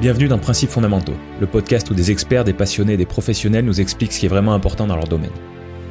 [0.00, 3.80] Bienvenue dans Principes fondamentaux, le podcast où des experts, des passionnés et des professionnels nous
[3.80, 5.30] expliquent ce qui est vraiment important dans leur domaine.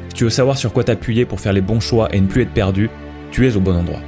[0.09, 2.41] Si tu veux savoir sur quoi t'appuyer pour faire les bons choix et ne plus
[2.41, 2.89] être perdu,
[3.31, 4.01] tu es au bon endroit.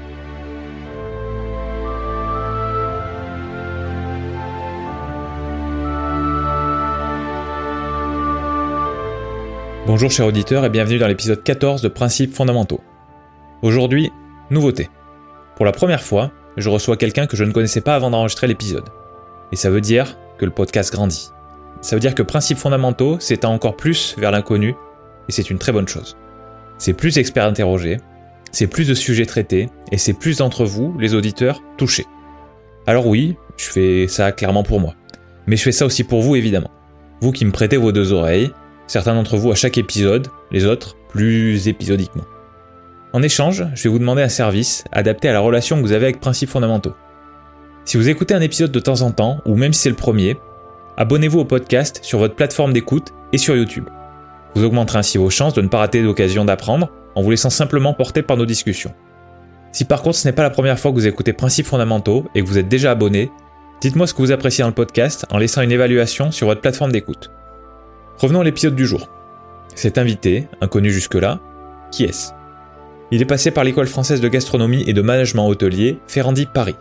[9.88, 12.82] Bonjour chers auditeurs et bienvenue dans l'épisode 14 de Principes fondamentaux.
[13.62, 14.12] Aujourd'hui,
[14.52, 14.90] nouveauté.
[15.56, 18.84] Pour la première fois, je reçois quelqu'un que je ne connaissais pas avant d'enregistrer l'épisode.
[19.56, 21.30] Et ça veut dire que le podcast grandit.
[21.80, 24.76] Ça veut dire que Principes fondamentaux s'étend encore plus vers l'inconnu,
[25.30, 26.18] et c'est une très bonne chose.
[26.78, 28.02] C'est plus d'experts interrogés,
[28.52, 32.06] c'est plus de sujets traités, et c'est plus d'entre vous, les auditeurs, touchés.
[32.86, 34.94] Alors oui, je fais ça clairement pour moi.
[35.48, 36.72] Mais je fais ça aussi pour vous, évidemment.
[37.22, 38.52] Vous qui me prêtez vos deux oreilles,
[38.88, 42.26] certains d'entre vous à chaque épisode, les autres plus épisodiquement.
[43.14, 46.08] En échange, je vais vous demander un service adapté à la relation que vous avez
[46.08, 46.94] avec Principes fondamentaux.
[47.86, 50.38] Si vous écoutez un épisode de temps en temps, ou même si c'est le premier,
[50.98, 53.90] abonnez-vous au podcast sur votre plateforme d'écoute et sur YouTube.
[54.56, 57.94] Vous augmenterez ainsi vos chances de ne pas rater l'occasion d'apprendre en vous laissant simplement
[57.94, 58.96] porter par nos discussions.
[59.72, 62.42] Si par contre ce n'est pas la première fois que vous écoutez Principes fondamentaux et
[62.42, 63.30] que vous êtes déjà abonné,
[63.82, 66.92] dites-moi ce que vous appréciez dans le podcast en laissant une évaluation sur votre plateforme
[66.92, 67.30] d'écoute.
[68.18, 69.10] Revenons à l'épisode du jour.
[69.76, 71.40] Cet invité, inconnu jusque-là,
[71.92, 72.32] qui est-ce?
[73.12, 76.76] Il est passé par l'école française de gastronomie et de management hôtelier Ferrandi Paris.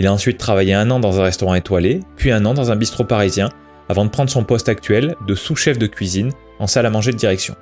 [0.00, 2.76] Il a ensuite travaillé un an dans un restaurant étoilé, puis un an dans un
[2.76, 3.50] bistrot parisien,
[3.90, 7.18] avant de prendre son poste actuel de sous-chef de cuisine en salle à manger de
[7.18, 7.54] direction.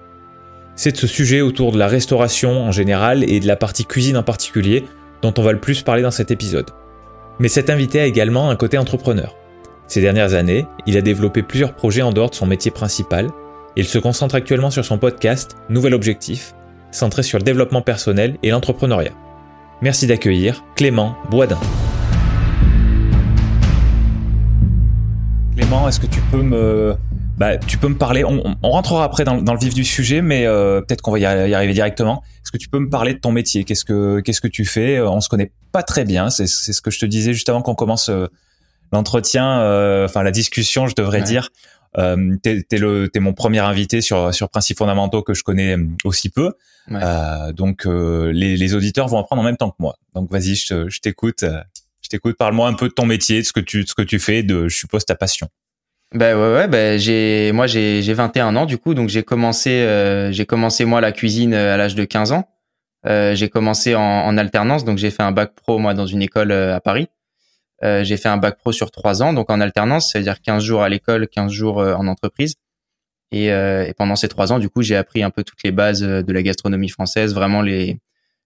[0.76, 4.16] C'est de ce sujet autour de la restauration en général et de la partie cuisine
[4.16, 4.84] en particulier
[5.20, 6.70] dont on va le plus parler dans cet épisode.
[7.40, 9.34] Mais cet invité a également un côté entrepreneur.
[9.88, 13.30] Ces dernières années, il a développé plusieurs projets en dehors de son métier principal
[13.74, 16.54] il se concentre actuellement sur son podcast Nouvel Objectif,
[16.92, 19.12] centré sur le développement personnel et l'entrepreneuriat.
[19.82, 21.58] Merci d'accueillir Clément Boisdin.
[25.58, 26.94] Clément, est-ce que tu peux me,
[27.36, 30.80] bah, tu peux me parler on, rentrera après dans, le vif du sujet, mais euh,
[30.82, 32.22] peut-être qu'on va y arriver directement.
[32.44, 33.64] Est-ce que tu peux me parler de ton métier?
[33.64, 35.00] Qu'est-ce que qu'est-ce que tu fais?
[35.00, 36.30] On se connaît pas très bien.
[36.30, 38.28] C'est ce que je te disais juste avant qu'on commence euh,
[38.92, 41.48] l'entretien, euh, enfin la discussion, je devrais dire.
[41.98, 45.76] Euh, t'es es le t'es mon premier invité sur sur principes fondamentaux que je connais
[45.76, 46.52] euh, aussi peu.
[46.92, 49.96] Euh, donc euh, les, les auditeurs vont apprendre en même temps que moi.
[50.14, 51.44] Donc vas-y, je, t'écoute.
[52.12, 52.32] Je.
[52.32, 54.42] Parle-moi un peu de ton métier, de ce que tu de ce que tu fais,
[54.42, 55.48] de je suppose ta passion.
[56.14, 59.86] Ben ouais ouais ben j'ai moi j'ai j'ai 21 ans du coup donc j'ai commencé
[60.30, 62.48] j'ai commencé moi la cuisine à l'âge de 15 ans.
[63.04, 66.50] j'ai commencé en, en alternance donc j'ai fait un bac pro moi dans une école
[66.52, 67.08] à Paris.
[67.84, 70.82] Euh, j'ai fait un bac pro sur trois ans, donc en alternance, c'est-à-dire 15 jours
[70.82, 72.54] à l'école, 15 jours euh, en entreprise.
[73.30, 75.70] Et, euh, et, pendant ces trois ans, du coup, j'ai appris un peu toutes les
[75.70, 78.00] bases de la gastronomie française, vraiment les,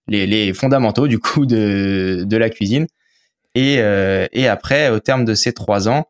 [0.07, 2.87] les, les fondamentaux du coup de, de la cuisine.
[3.55, 6.07] Et, et après, au terme de ces trois ans,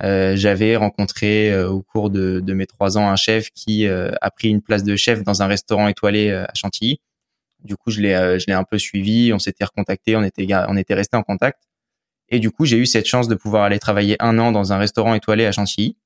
[0.00, 4.62] j'avais rencontré au cours de, de, mes trois ans un chef qui a pris une
[4.62, 7.00] place de chef dans un restaurant étoilé à Chantilly.
[7.64, 9.32] Du coup, je l'ai, je l'ai un peu suivi.
[9.32, 11.58] On s'était recontacté, on était, on était resté en contact.
[12.28, 14.78] Et du coup, j'ai eu cette chance de pouvoir aller travailler un an dans un
[14.78, 15.96] restaurant étoilé à Chantilly.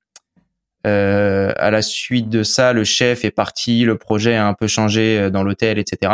[0.87, 4.67] Euh, à la suite de ça, le chef est parti, le projet a un peu
[4.69, 6.13] changé euh, dans l'hôtel, etc.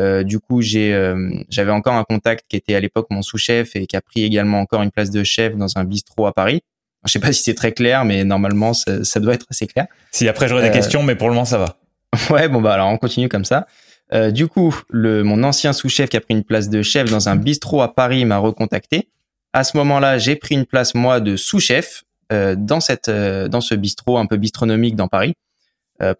[0.00, 3.74] Euh, du coup, j'ai, euh, j'avais encore un contact qui était à l'époque mon sous-chef
[3.74, 6.62] et qui a pris également encore une place de chef dans un bistrot à Paris.
[7.06, 9.86] Je sais pas si c'est très clair, mais normalement, ça, ça, doit être assez clair.
[10.10, 11.76] Si après j'aurais des questions, mais pour le moment, ça va.
[12.30, 13.66] Ouais, bon bah alors on continue comme ça.
[14.12, 17.28] Euh, du coup, le, mon ancien sous-chef qui a pris une place de chef dans
[17.28, 19.10] un bistrot à Paris m'a recontacté.
[19.52, 23.60] À ce moment-là, j'ai pris une place moi de sous-chef euh, dans cette euh, dans
[23.60, 25.34] ce bistrot un peu bistronomique dans Paris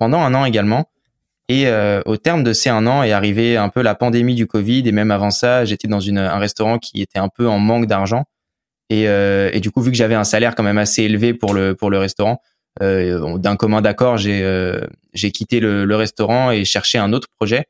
[0.01, 0.91] pendant un an également.
[1.51, 1.67] Et
[2.05, 4.93] au terme de ces un an est arrivé un peu la pandémie du Covid et
[4.93, 8.25] même avant ça, j'étais dans une, un restaurant qui était un peu en manque d'argent.
[8.91, 11.75] Et, et, du coup, vu que j'avais un salaire quand même assez élevé pour le
[11.75, 12.43] pour le restaurant,
[12.81, 14.43] d'un commun d'accord, j'ai
[15.15, 17.65] j'ai quitté le, le, restaurant et cherché un autre projet.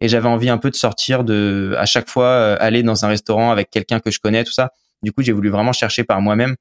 [0.00, 3.08] Et j'avais envie un peu de sortir de à chaque fois euh, aller dans un
[3.08, 4.70] restaurant avec quelqu'un que je connais tout ça.
[5.02, 6.56] Du coup j'ai voulu vraiment chercher par moi-même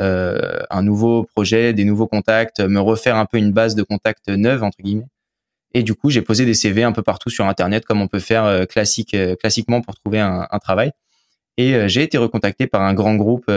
[0.00, 4.28] euh, un nouveau projet des nouveaux contacts me refaire un peu une base de contacts
[4.28, 5.06] neuve entre guillemets
[5.74, 8.20] et du coup j'ai posé des CV un peu partout sur internet comme on peut
[8.20, 10.92] faire euh, classique euh, classiquement pour trouver un, un travail
[11.56, 13.48] et j'ai été recontacté par un grand groupe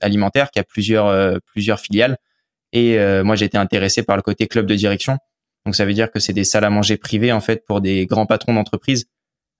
[0.00, 2.16] alimentaire qui a plusieurs plusieurs filiales
[2.72, 5.18] et moi j'ai été intéressé par le côté club de direction
[5.66, 8.06] donc ça veut dire que c'est des salles à manger privées en fait pour des
[8.06, 9.06] grands patrons d'entreprise.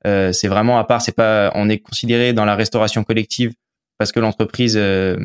[0.07, 1.03] Euh, c'est vraiment à part.
[1.03, 1.51] C'est pas.
[1.55, 3.53] On est considéré dans la restauration collective
[3.99, 5.19] parce que l'entreprise euh,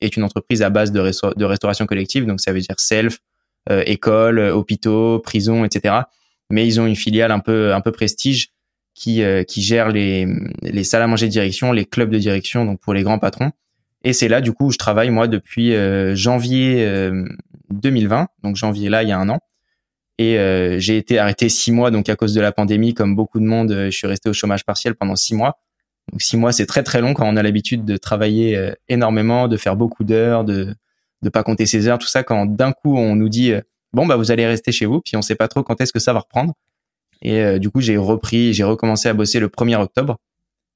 [0.00, 1.00] est une entreprise à base de,
[1.44, 2.26] restauration collective.
[2.26, 3.18] Donc ça veut dire self,
[3.70, 5.94] euh, école, hôpitaux, prison, etc.
[6.50, 8.50] Mais ils ont une filiale un peu un peu prestige
[8.94, 10.28] qui qui gère les
[10.62, 13.52] les salles à manger de direction, les clubs de direction, donc pour les grands patrons.
[14.04, 15.74] Et c'est là, du coup, où je travaille, moi, depuis
[16.14, 17.10] janvier
[17.70, 19.40] 2020, donc janvier là, il y a un an.
[20.18, 20.36] Et
[20.78, 23.72] j'ai été arrêté six mois, donc à cause de la pandémie, comme beaucoup de monde,
[23.86, 25.58] je suis resté au chômage partiel pendant six mois.
[26.12, 29.56] Donc six mois, c'est très très long quand on a l'habitude de travailler énormément, de
[29.56, 30.74] faire beaucoup d'heures, de
[31.24, 32.22] de pas compter ses heures, tout ça.
[32.22, 33.52] Quand d'un coup on nous dit
[33.92, 35.98] bon bah vous allez rester chez vous, puis on sait pas trop quand est-ce que
[35.98, 36.54] ça va reprendre.
[37.22, 40.18] Et euh, du coup, j'ai repris, j'ai recommencé à bosser le 1er octobre.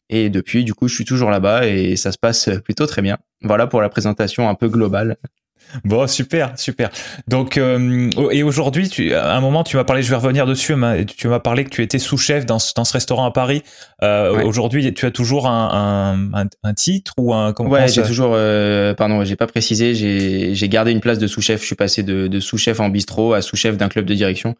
[0.08, 3.18] Et depuis, du coup, je suis toujours là-bas et ça se passe plutôt très bien.
[3.42, 5.18] Voilà pour la présentation un peu globale.
[5.84, 6.90] Bon, super, super.
[7.26, 10.74] Donc, euh, et aujourd'hui, tu, à un moment, tu m'as parlé, je vais revenir dessus,
[10.74, 13.62] mais tu m'as parlé que tu étais sous-chef dans, dans ce restaurant à Paris.
[14.02, 18.32] Euh, Aujourd'hui, tu as toujours un, un, un, titre ou un comment Ouais, j'ai toujours,
[18.34, 21.60] euh, pardon, j'ai pas précisé, j'ai gardé une place de sous-chef.
[21.60, 24.54] Je suis passé de, de sous-chef en bistrot à sous-chef d'un club de direction.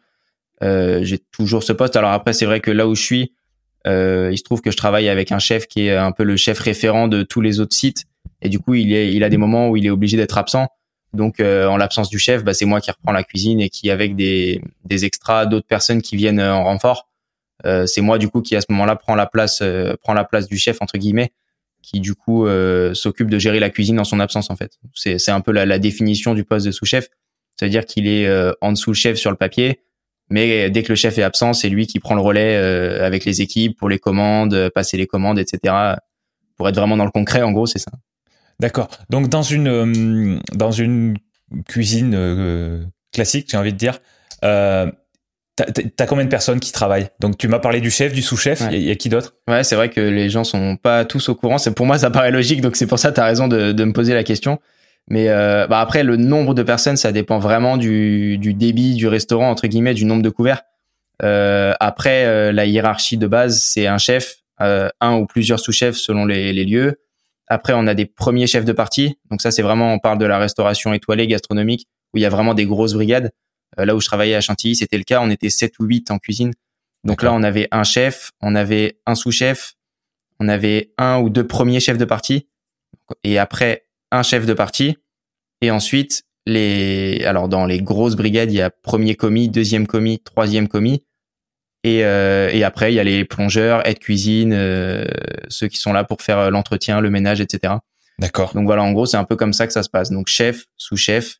[0.63, 1.95] Euh, j'ai toujours ce poste.
[1.95, 3.33] Alors après, c'est vrai que là où je suis,
[3.87, 6.37] euh, il se trouve que je travaille avec un chef qui est un peu le
[6.37, 8.05] chef référent de tous les autres sites.
[8.41, 10.67] Et du coup, il, est, il a des moments où il est obligé d'être absent.
[11.13, 13.89] Donc, euh, en l'absence du chef, bah, c'est moi qui reprends la cuisine et qui,
[13.89, 17.09] avec des, des extras, d'autres personnes qui viennent en renfort,
[17.65, 20.23] euh, c'est moi du coup qui à ce moment-là prend la place, euh, prend la
[20.23, 21.33] place du chef entre guillemets,
[21.81, 22.45] qui du coup
[22.93, 24.77] s'occupe de gérer la cuisine dans son absence en fait.
[24.93, 27.07] C'est, c'est un peu la, la définition du poste de sous-chef.
[27.57, 28.29] C'est-à-dire qu'il est
[28.61, 29.79] en dessous le chef sur le papier,
[30.29, 33.25] mais dès que le chef est absent, c'est lui qui prend le relais euh, avec
[33.25, 35.73] les équipes pour les commandes, euh, passer les commandes, etc.
[36.55, 37.91] Pour être vraiment dans le concret, en gros, c'est ça.
[38.59, 38.89] D'accord.
[39.09, 41.17] Donc dans une euh, dans une
[41.67, 43.99] cuisine classique, j'ai envie de dire,
[44.43, 44.91] euh,
[45.55, 47.09] t'as combien de personnes qui travaillent?
[47.19, 48.61] Donc tu m'as parlé du chef, du sous-chef.
[48.71, 49.35] Il y, a qui d'autre?
[49.47, 51.57] Ouais, c'est vrai que les gens sont pas tous au courant.
[51.57, 53.83] C'est pour moi ça paraît logique, donc c'est pour ça tu as raison de, de
[53.83, 54.59] me poser la question.
[55.09, 59.07] Mais euh, bah après, le nombre de personnes, ça dépend vraiment du, du débit du
[59.07, 60.61] restaurant, entre guillemets, du nombre de couverts.
[61.23, 65.97] Euh, après, euh, la hiérarchie de base, c'est un chef, euh, un ou plusieurs sous-chefs
[65.97, 66.99] selon les, les, lieux.
[67.49, 69.17] Après, on a des premiers chefs de partie.
[69.29, 72.29] Donc ça, c'est vraiment, on parle de la restauration étoilée gastronomique, où il y a
[72.29, 73.31] vraiment des grosses brigades.
[73.79, 75.19] Euh, là où je travaillais à Chantilly, c'était le cas.
[75.21, 76.53] On était 7 ou 8 en cuisine.
[77.03, 79.75] Donc là, on avait un chef, on avait un sous-chef,
[80.39, 82.47] on avait un ou deux premiers chefs de partie.
[83.23, 84.97] Et après, un chef de partie.
[85.61, 90.19] Et ensuite, les, alors dans les grosses brigades, il y a premier commis, deuxième commis,
[90.19, 91.03] troisième commis.
[91.83, 95.05] Et, euh, et après, il y a les plongeurs, aide cuisine, euh,
[95.47, 97.75] ceux qui sont là pour faire euh, l'entretien, le ménage, etc.
[98.19, 98.53] D'accord.
[98.53, 100.11] Donc voilà, en gros, c'est un peu comme ça que ça se passe.
[100.11, 101.37] Donc chef, sous-chef,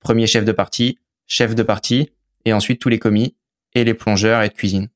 [0.00, 2.10] premier chef de partie, chef de partie,
[2.44, 3.34] et ensuite tous les commis
[3.74, 4.88] et les plongeurs, aide cuisine.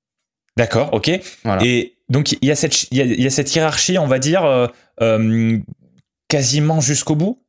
[0.56, 1.11] D'accord, ok.
[1.44, 1.65] Voilà.
[1.65, 4.06] Et donc il y a cette il y a, il y a cette hiérarchie, on
[4.06, 4.69] va dire, euh,
[5.00, 5.59] euh
[6.29, 7.45] quasiment jusqu'au bout?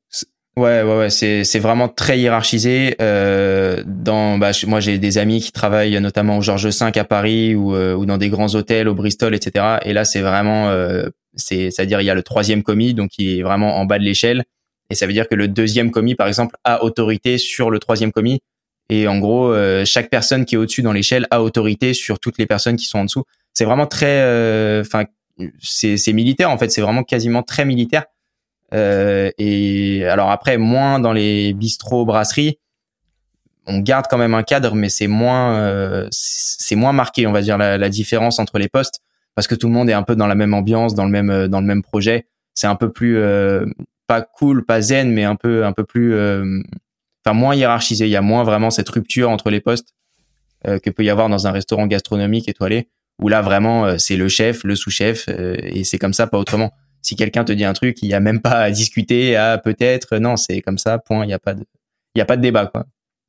[0.58, 2.96] Ouais, ouais, ouais, c'est c'est vraiment très hiérarchisé.
[3.00, 7.54] Euh, dans, bah, moi, j'ai des amis qui travaillent notamment au Georges V à Paris
[7.54, 9.78] ou euh, ou dans des grands hôtels au Bristol, etc.
[9.84, 13.38] Et là, c'est vraiment, euh, c'est, c'est-à-dire il y a le troisième commis, donc il
[13.38, 14.46] est vraiment en bas de l'échelle,
[14.90, 18.12] et ça veut dire que le deuxième commis, par exemple, a autorité sur le troisième
[18.12, 18.40] commis.
[18.90, 22.40] Et en gros, euh, chaque personne qui est au-dessus dans l'échelle a autorité sur toutes
[22.40, 23.26] les personnes qui sont en dessous.
[23.54, 25.06] C'est vraiment très, euh, enfin,
[25.62, 26.72] c'est c'est militaire en fait.
[26.72, 28.06] C'est vraiment quasiment très militaire.
[28.74, 32.60] Euh, et alors après, moins dans les bistrots, brasseries,
[33.68, 37.42] on garde quand même un cadre, mais c'est moins, euh, c'est moins marqué, on va
[37.42, 39.02] dire, la, la, différence entre les postes,
[39.36, 41.30] parce que tout le monde est un peu dans la même ambiance, dans le même,
[41.30, 42.28] euh, dans le même projet.
[42.54, 43.66] C'est un peu plus, euh,
[44.08, 46.62] pas cool, pas zen, mais un peu, un peu plus, euh,
[47.26, 48.06] enfin moins hiérarchisé.
[48.06, 49.90] Il y a moins vraiment cette rupture entre les postes
[50.66, 52.90] que peut y avoir dans un restaurant gastronomique étoilé,
[53.22, 56.74] où là vraiment c'est le chef, le sous-chef, et c'est comme ça, pas autrement
[57.08, 60.18] si quelqu'un te dit un truc, il y a même pas à discuter, à peut-être,
[60.18, 61.64] non, c'est comme ça, point, il y a pas de,
[62.16, 62.86] y a pas de débat, quoi.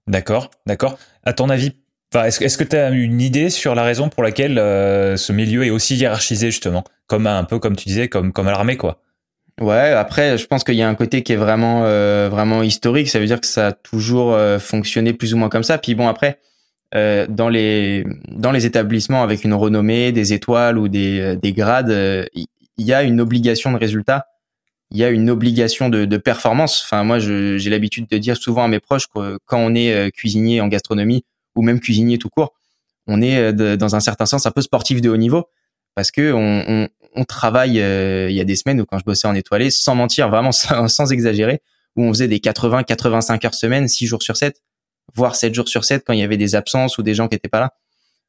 [0.08, 0.98] D'accord, d'accord.
[1.22, 1.72] À ton avis,
[2.14, 5.64] est-ce, est-ce que tu as une idée sur la raison pour laquelle euh, ce milieu
[5.64, 9.00] est aussi hiérarchisé justement, comme un peu comme tu disais, comme comme à l'armée, quoi.
[9.60, 13.08] Ouais, après, je pense qu'il y a un côté qui est vraiment euh, vraiment historique.
[13.08, 15.78] Ça veut dire que ça a toujours euh, fonctionné plus ou moins comme ça.
[15.78, 16.38] Puis bon, après,
[16.92, 21.90] dans les dans les établissements avec une renommée, des étoiles ou des des grades,
[22.78, 24.26] il y a une obligation de résultat,
[24.90, 26.82] il y a une obligation de, de performance.
[26.84, 30.10] Enfin, moi, j'ai l'habitude de dire souvent à mes proches que quand on est euh,
[30.10, 32.54] cuisinier en gastronomie ou même cuisinier tout court,
[33.06, 35.48] on est euh, dans un certain sens un peu sportif de haut niveau
[35.94, 37.80] parce que on, on, on travaille.
[37.80, 40.52] Euh, il y a des semaines où quand je bossais en étoilé, sans mentir, vraiment
[40.52, 41.60] sans, sans exagérer,
[41.96, 44.62] où on faisait des 80-85 heures semaine, 6 jours sur 7,
[45.14, 47.34] voire 7 jours sur 7 quand il y avait des absences ou des gens qui
[47.34, 47.74] étaient pas là.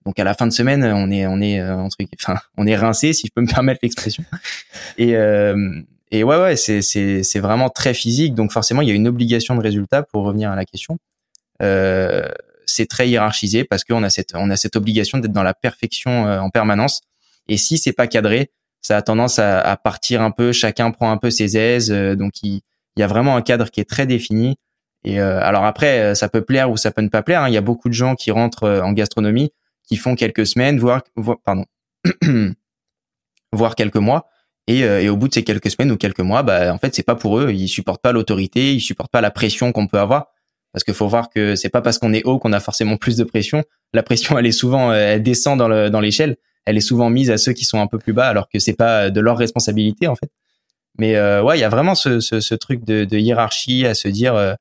[0.05, 3.13] Donc à la fin de semaine, on est on est euh, enfin on est rincé
[3.13, 4.23] si je peux me permettre l'expression.
[4.97, 8.33] Et euh, et ouais ouais, c'est c'est c'est vraiment très physique.
[8.33, 10.97] Donc forcément, il y a une obligation de résultat pour revenir à la question.
[11.61, 12.27] Euh,
[12.65, 16.27] c'est très hiérarchisé parce qu'on a cette on a cette obligation d'être dans la perfection
[16.27, 17.01] euh, en permanence.
[17.47, 18.51] Et si c'est pas cadré,
[18.81, 22.43] ça a tendance à, à, partir un peu, chacun prend un peu ses aises, donc
[22.43, 22.61] il,
[22.95, 24.55] il y a vraiment un cadre qui est très défini.
[25.03, 27.41] Et alors après, ça peut plaire ou ça peut ne pas plaire.
[27.41, 27.49] Hein.
[27.49, 29.51] Il y a beaucoup de gens qui rentrent en gastronomie,
[29.89, 31.65] qui font quelques semaines, voire, voire pardon,
[33.51, 34.29] voire quelques mois.
[34.67, 37.03] Et, et, au bout de ces quelques semaines ou quelques mois, bah en fait c'est
[37.03, 37.49] pas pour eux.
[37.51, 40.27] Ils supportent pas l'autorité, ils supportent pas la pression qu'on peut avoir.
[40.71, 43.17] Parce qu'il faut voir que c'est pas parce qu'on est haut qu'on a forcément plus
[43.17, 43.63] de pression.
[43.93, 46.37] La pression, elle est souvent, euh, elle descend dans le, dans l'échelle.
[46.65, 48.73] Elle est souvent mise à ceux qui sont un peu plus bas, alors que c'est
[48.73, 50.29] pas de leur responsabilité en fait.
[50.97, 54.53] Mais euh, ouais, il y a vraiment ce, truc de, hiérarchie à se dire, euh,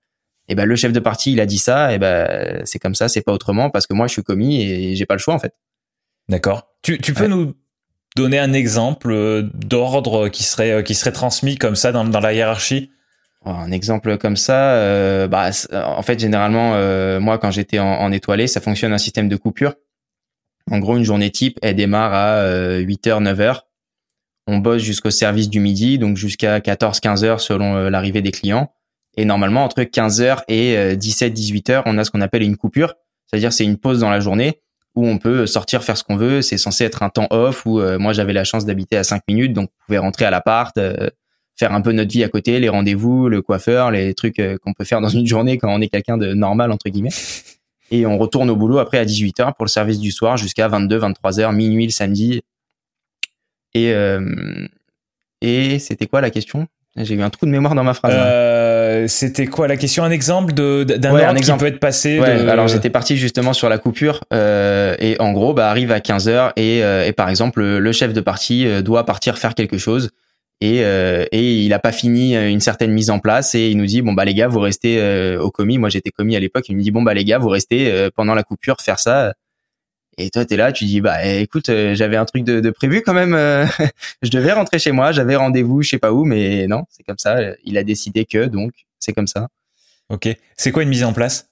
[0.49, 2.95] eh ben le chef de parti il a dit ça, et eh ben c'est comme
[2.95, 5.35] ça, c'est pas autrement parce que moi je suis commis et j'ai pas le choix
[5.35, 5.55] en fait.
[6.29, 6.69] D'accord.
[6.83, 7.55] Tu, tu peux nous
[8.17, 12.33] donner un exemple euh, d'ordre qui serait qui serait transmis comme ça dans, dans la
[12.33, 12.91] hiérarchie?
[13.45, 18.13] Un exemple comme ça, euh, bah, en fait, généralement, euh, moi, quand j'étais en, en,
[18.13, 19.75] étoilé, ça fonctionne un système de coupure.
[20.71, 22.43] En gros, une journée type, elle démarre à
[22.81, 23.61] 8h, 9h.
[24.51, 28.73] On bosse jusqu'au service du midi, donc jusqu'à 14, 15h selon euh, l'arrivée des clients.
[29.19, 32.95] Et normalement, entre 15h et 17, 18h, on a ce qu'on appelle une coupure.
[33.27, 34.61] C'est-à-dire, c'est une pause dans la journée
[34.95, 36.41] où on peut sortir faire ce qu'on veut.
[36.41, 39.53] C'est censé être un temps off où moi, j'avais la chance d'habiter à 5 minutes,
[39.53, 40.79] donc on pouvait rentrer à l'appart,
[41.59, 44.73] faire un peu notre vie à côté, les rendez-vous, le coiffeur, les trucs euh, qu'on
[44.73, 47.11] peut faire dans une journée quand on est quelqu'un de normal entre guillemets.
[47.91, 51.01] Et on retourne au boulot après à 18h pour le service du soir jusqu'à 22,
[51.01, 52.43] 23h, minuit le samedi.
[53.75, 54.69] Et euh,
[55.41, 56.67] et c'était quoi la question?
[56.97, 58.15] J'ai eu un trou de mémoire dans ma phrase.
[59.05, 60.05] Euh, c'était quoi la question?
[60.05, 62.21] Un exemple de d'un ouais, ordre qui peut être passé.
[62.21, 65.99] Ouais, Alors j'étais parti justement sur la coupure euh, et en gros bah arrive à
[65.99, 69.79] 15h et, euh, et par exemple le, chef de parti euh, doit partir faire quelque
[69.79, 70.11] chose
[70.61, 73.77] et, euh, et il a pas fini euh, une certaine mise en place et il
[73.77, 75.79] nous dit bon bah les gars vous restez euh, au commis.
[75.79, 76.69] Moi j'étais commis à l'époque.
[76.69, 79.35] Il me dit bon bah les gars vous restez pendant la coupure faire ça.
[80.19, 83.15] Et toi t'es là tu dis bah écoute j'avais un truc de, de, prévu quand
[83.15, 83.35] même
[84.23, 87.19] je devais rentrer chez moi j'avais rendez-vous je sais pas où mais non c'est comme
[87.19, 87.39] ça.
[87.65, 88.73] Il a décidé que donc
[89.09, 89.49] c'est comme ça.
[90.11, 90.29] Ok.
[90.57, 91.49] C'est quoi une mise en place?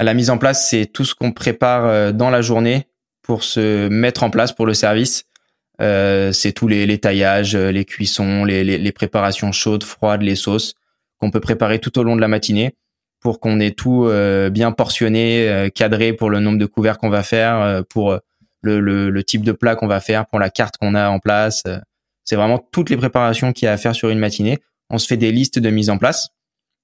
[0.00, 2.88] La mise en place c'est tout ce qu'on prépare dans la journée
[3.22, 5.24] pour se mettre en place pour le service.
[5.80, 10.22] Euh, c'est tous les, les, taillages, euh, les cuissons, les, les, les, préparations chaudes, froides,
[10.22, 10.74] les sauces
[11.18, 12.76] qu'on peut préparer tout au long de la matinée
[13.20, 17.08] pour qu'on ait tout euh, bien portionné, euh, cadré pour le nombre de couverts qu'on
[17.08, 18.18] va faire, pour
[18.60, 21.20] le, le, le, type de plat qu'on va faire, pour la carte qu'on a en
[21.20, 21.62] place.
[22.24, 24.58] C'est vraiment toutes les préparations qu'il y a à faire sur une matinée.
[24.90, 26.28] On se fait des listes de mise en place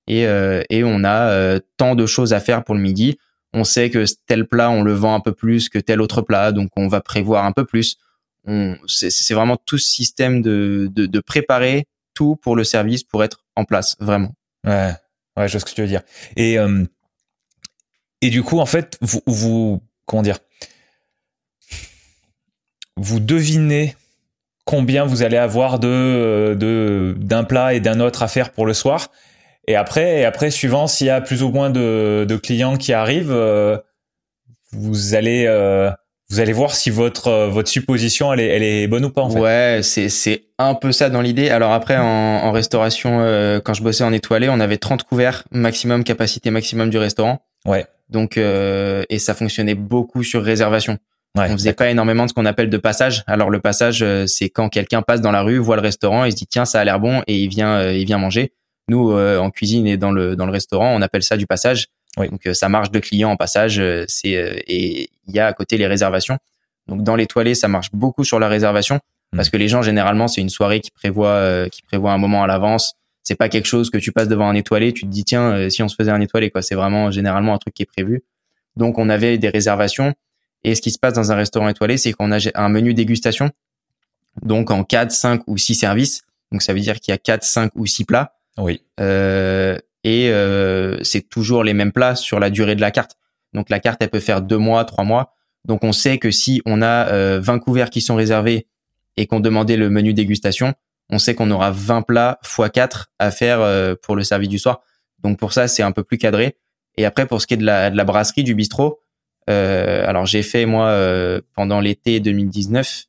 [0.08, 0.22] et,
[0.70, 3.18] et on a tant de choses à faire pour le midi.
[3.52, 6.52] On sait que tel plat, on le vend un peu plus que tel autre plat,
[6.52, 7.98] donc on va prévoir un peu plus
[8.86, 13.64] c'est vraiment tout ce système de, de, préparer tout pour le service pour être en
[13.64, 14.32] place, vraiment.
[14.64, 14.92] Ouais,
[15.36, 16.02] ouais, je vois ce que tu veux dire.
[16.36, 16.84] Et, euh,
[18.22, 20.38] et du coup, en fait, vous, vous, comment dire,
[22.96, 23.96] vous devinez
[24.64, 29.10] combien vous allez avoir de, d'un plat et d'un autre à faire pour le soir.
[29.68, 32.92] Et après, et après, suivant s'il y a plus ou moins de, de clients qui
[32.92, 33.76] arrivent, euh,
[34.72, 35.90] vous allez, euh,
[36.30, 39.22] vous allez voir si votre euh, votre supposition elle est, elle est bonne ou pas
[39.22, 39.40] en fait.
[39.40, 41.50] Ouais, c'est c'est un peu ça dans l'idée.
[41.50, 45.44] Alors après en, en restauration euh, quand je bossais en étoilé, on avait 30 couverts
[45.50, 47.40] maximum capacité maximum du restaurant.
[47.66, 47.86] Ouais.
[48.08, 50.98] Donc euh, et ça fonctionnait beaucoup sur réservation.
[51.36, 53.22] Ouais, on faisait pas énormément de ce qu'on appelle de passage.
[53.26, 56.36] Alors le passage c'est quand quelqu'un passe dans la rue, voit le restaurant et se
[56.36, 58.52] dit tiens, ça a l'air bon et il vient il vient manger.
[58.88, 61.88] Nous en cuisine et dans le dans le restaurant, on appelle ça du passage.
[62.26, 63.78] Donc euh, ça marche de clients en passage.
[63.78, 66.38] Euh, c'est euh, et il y a à côté les réservations.
[66.88, 69.00] Donc dans l'étoilé, ça marche beaucoup sur la réservation
[69.32, 69.50] parce hmm.
[69.50, 72.94] que les gens généralement c'est une soirée qui prévoit qui prévoit un moment à l'avance.
[73.22, 75.82] C'est pas quelque chose que tu passes devant un étoilé, tu te dis tiens si
[75.82, 76.62] on se faisait un étoilé quoi.
[76.62, 78.22] C'est vraiment généralement un truc qui est prévu.
[78.76, 80.14] Donc on avait des réservations
[80.64, 83.50] et ce qui se passe dans un restaurant étoilé, c'est qu'on a un menu dégustation.
[84.42, 86.22] Donc en 4, 5 ou 6 services.
[86.52, 88.37] Donc ça veut dire qu'il y a 4, 5 ou 6 plats.
[88.58, 88.82] Oui.
[89.00, 93.16] Euh, et euh, c'est toujours les mêmes plats sur la durée de la carte.
[93.52, 95.34] Donc la carte, elle peut faire deux mois, trois mois.
[95.64, 98.68] Donc on sait que si on a euh, 20 couverts qui sont réservés
[99.16, 100.74] et qu'on demandait le menu dégustation,
[101.10, 104.58] on sait qu'on aura 20 plats x 4 à faire euh, pour le service du
[104.58, 104.80] soir.
[105.22, 106.56] Donc pour ça, c'est un peu plus cadré.
[106.96, 109.00] Et après, pour ce qui est de la, de la brasserie, du bistrot,
[109.46, 110.94] alors j'ai fait moi
[111.54, 113.04] pendant l'été 2019,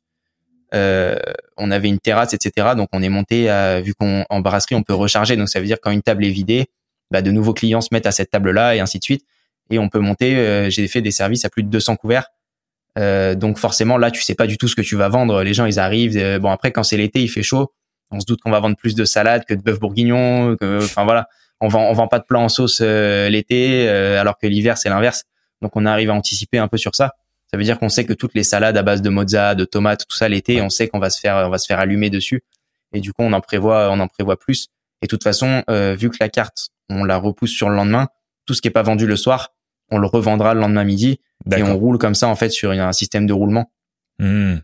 [0.74, 1.16] euh,
[1.56, 2.68] on avait une terrasse, etc.
[2.76, 5.78] Donc on est monté, à, vu qu'en brasserie on peut recharger, donc ça veut dire
[5.80, 6.66] quand une table est vidée,
[7.10, 9.24] bah, de nouveaux clients se mettent à cette table-là et ainsi de suite.
[9.70, 10.36] Et on peut monter.
[10.36, 12.28] Euh, j'ai fait des services à plus de 200 couverts.
[12.98, 15.42] Euh, donc forcément là, tu sais pas du tout ce que tu vas vendre.
[15.42, 16.16] Les gens ils arrivent.
[16.16, 17.72] Euh, bon après quand c'est l'été, il fait chaud.
[18.10, 20.56] On se doute qu'on va vendre plus de salade que de bœuf bourguignon.
[20.60, 21.28] Enfin voilà,
[21.60, 25.22] on vend on vend pas de plat en sauce l'été, alors que l'hiver c'est l'inverse.
[25.62, 27.14] Donc on arrive à anticiper un peu sur ça.
[27.50, 30.06] Ça veut dire qu'on sait que toutes les salades à base de mozza, de tomates,
[30.08, 32.44] tout ça l'été, on sait qu'on va se faire, on va se faire allumer dessus.
[32.92, 34.68] Et du coup, on en prévoit, on en prévoit plus.
[35.02, 38.08] Et de toute façon, euh, vu que la carte, on la repousse sur le lendemain,
[38.46, 39.54] tout ce qui est pas vendu le soir,
[39.90, 41.20] on le revendra le lendemain midi.
[41.56, 43.72] Et on roule comme ça en fait sur un système de roulement.
[44.18, 44.56] Mmh.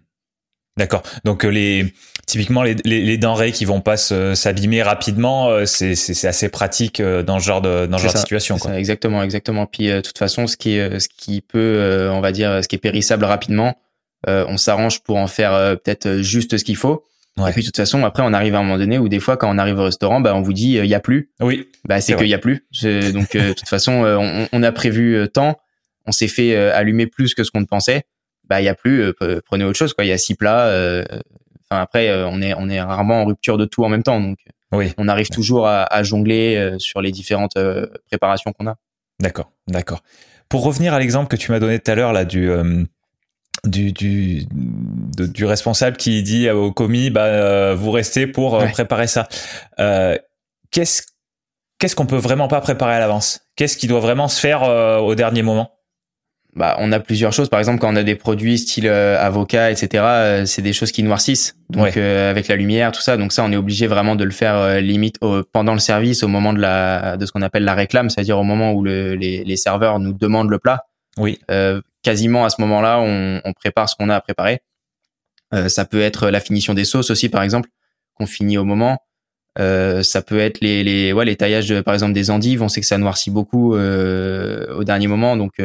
[0.76, 1.02] D'accord.
[1.24, 1.92] Donc euh, les
[2.26, 7.22] typiquement les, les, denrées qui vont pas s'abîmer rapidement, euh, c'est c'est assez pratique euh,
[7.22, 8.58] dans ce genre de dans ce genre de situation.
[8.58, 8.72] Quoi.
[8.72, 9.66] Ça, exactement, exactement.
[9.66, 12.76] Puis de toute façon, ce qui est ce qui peut, on va dire, ce qui
[12.76, 13.78] est périssable rapidement,
[14.26, 17.04] on s'arrange pour en faire peut-être juste ce qu'il faut.
[17.38, 19.36] Et puis de toute façon, après, on arrive à un moment donné où des fois,
[19.36, 21.30] quand on arrive au restaurant, bah on vous dit il y a plus.
[21.40, 21.68] Oui.
[21.86, 22.66] Bah c'est qu'il y a plus.
[23.14, 25.58] Donc de toute façon, on, on, a prévu tant,
[26.06, 28.04] on s'est fait allumer plus que ce qu'on pensait
[28.48, 30.04] bah il y a plus euh, prenez autre chose quoi.
[30.04, 31.04] Il y a six plats euh,
[31.68, 34.20] enfin après euh, on est on est rarement en rupture de tout en même temps
[34.20, 34.38] donc
[34.72, 34.92] oui.
[34.98, 37.58] on arrive toujours à, à jongler sur les différentes
[38.08, 38.76] préparations qu'on a.
[39.20, 40.02] D'accord d'accord.
[40.48, 42.50] Pour revenir à l'exemple que tu m'as donné tout à l'heure là du
[43.64, 49.28] du, du, du responsable qui dit au commis bah vous restez pour préparer ça.
[50.70, 51.02] Qu'est-ce
[51.78, 53.40] qu'est-ce qu'on peut vraiment pas préparer à l'avance?
[53.56, 54.62] Qu'est-ce qui doit vraiment se faire
[55.02, 55.72] au dernier moment?
[56.56, 57.50] Bah, on a plusieurs choses.
[57.50, 60.90] Par exemple, quand on a des produits style euh, avocat, etc., euh, c'est des choses
[60.90, 61.54] qui noircissent.
[61.68, 63.18] Donc, euh, avec la lumière, tout ça.
[63.18, 65.18] Donc ça, on est obligé vraiment de le faire limite
[65.52, 68.44] pendant le service, au moment de la de ce qu'on appelle la réclame, c'est-à-dire au
[68.44, 70.86] moment où le, les, les, serveurs nous demandent le plat.
[71.18, 71.38] Oui.
[72.02, 74.60] quasiment à ce moment-là, on, on, prépare ce qu'on a à préparer.
[75.68, 77.68] ça peut être la finition des sauces aussi, par exemple,
[78.14, 78.98] qu'on finit au moment.
[79.58, 82.62] ça peut être les, les, ouais, les taillages, de, par exemple, des endives.
[82.62, 85.60] On sait que ça noircit beaucoup au dernier moment, donc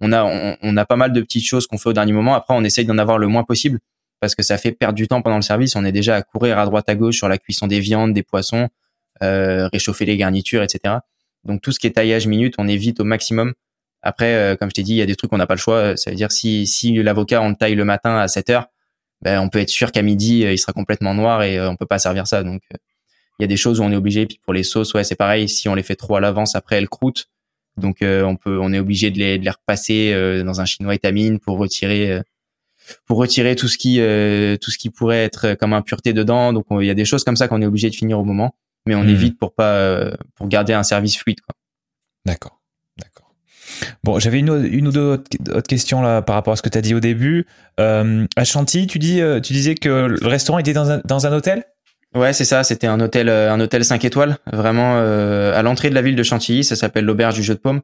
[0.00, 2.34] on a on, a pas mal de petites choses qu'on fait au dernier moment.
[2.34, 3.80] Après, on essaye d'en avoir le moins possible
[4.20, 5.76] parce que ça fait perdre du temps pendant le service.
[5.76, 8.22] On est déjà à courir à droite à gauche sur la cuisson des viandes, des
[8.22, 8.68] poissons,
[9.22, 10.96] euh, réchauffer les garnitures, etc.
[11.44, 13.54] Donc tout ce qui est taillage minute, on évite au maximum.
[14.02, 15.60] Après, euh, comme je t'ai dit, il y a des trucs qu'on n'a pas le
[15.60, 15.96] choix.
[15.96, 18.66] Ça veut dire si si l'avocat on le taille le matin à 7 heures,
[19.22, 21.86] ben on peut être sûr qu'à midi euh, il sera complètement noir et on peut
[21.86, 22.42] pas servir ça.
[22.42, 22.62] Donc
[23.38, 24.26] il y a des choses où on est obligé.
[24.26, 25.48] Puis pour les sauces, ouais, c'est pareil.
[25.48, 27.28] Si on les fait trop à l'avance, après elles croûtent.
[27.76, 30.64] Donc euh, on peut, on est obligé de les, de les repasser euh, dans un
[30.64, 32.22] chinois étamine pour retirer, euh,
[33.06, 33.96] pour retirer tout ce qui,
[34.60, 36.52] tout ce qui pourrait être comme impureté dedans.
[36.52, 38.54] Donc il y a des choses comme ça qu'on est obligé de finir au moment,
[38.86, 39.08] mais on hmm.
[39.08, 41.38] évite pour pas, pour garder un service fluide.
[42.24, 42.60] D'accord,
[42.96, 43.34] d'accord.
[44.04, 46.78] Bon, j'avais une, une ou deux autres, questions là par rapport à ce que tu
[46.78, 47.46] as dit au début.
[47.76, 51.64] à Chantilly, tu dis, tu disais que le restaurant était dans un, dans un hôtel?
[52.16, 52.64] Ouais, c'est ça.
[52.64, 56.16] C'était un hôtel, euh, un hôtel 5 étoiles, vraiment euh, à l'entrée de la ville
[56.16, 56.64] de Chantilly.
[56.64, 57.82] Ça s'appelle l'auberge du Jeu de Paume.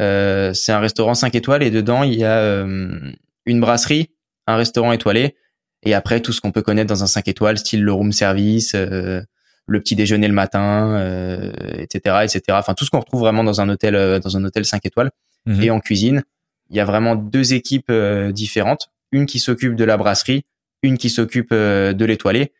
[0.00, 2.96] Euh, c'est un restaurant 5 étoiles et dedans il y a euh,
[3.44, 4.10] une brasserie,
[4.46, 5.34] un restaurant étoilé
[5.82, 8.74] et après tout ce qu'on peut connaître dans un 5 étoiles, style le room service,
[8.74, 12.42] le petit déjeuner le matin, etc., etc.
[12.50, 15.10] Enfin tout ce qu'on retrouve vraiment dans un hôtel, dans un hôtel 5 étoiles.
[15.46, 15.62] Mhm.
[15.62, 16.22] Et en cuisine,
[16.70, 17.92] il y a vraiment deux équipes
[18.30, 20.44] différentes, une qui s'occupe de la brasserie,
[20.82, 22.52] une qui s'occupe de l'étoilé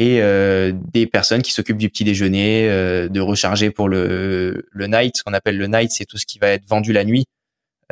[0.00, 4.86] et euh, des personnes qui s'occupent du petit déjeuner, euh, de recharger pour le, le
[4.86, 5.18] night.
[5.18, 7.26] Ce qu'on appelle le night, c'est tout ce qui va être vendu la nuit,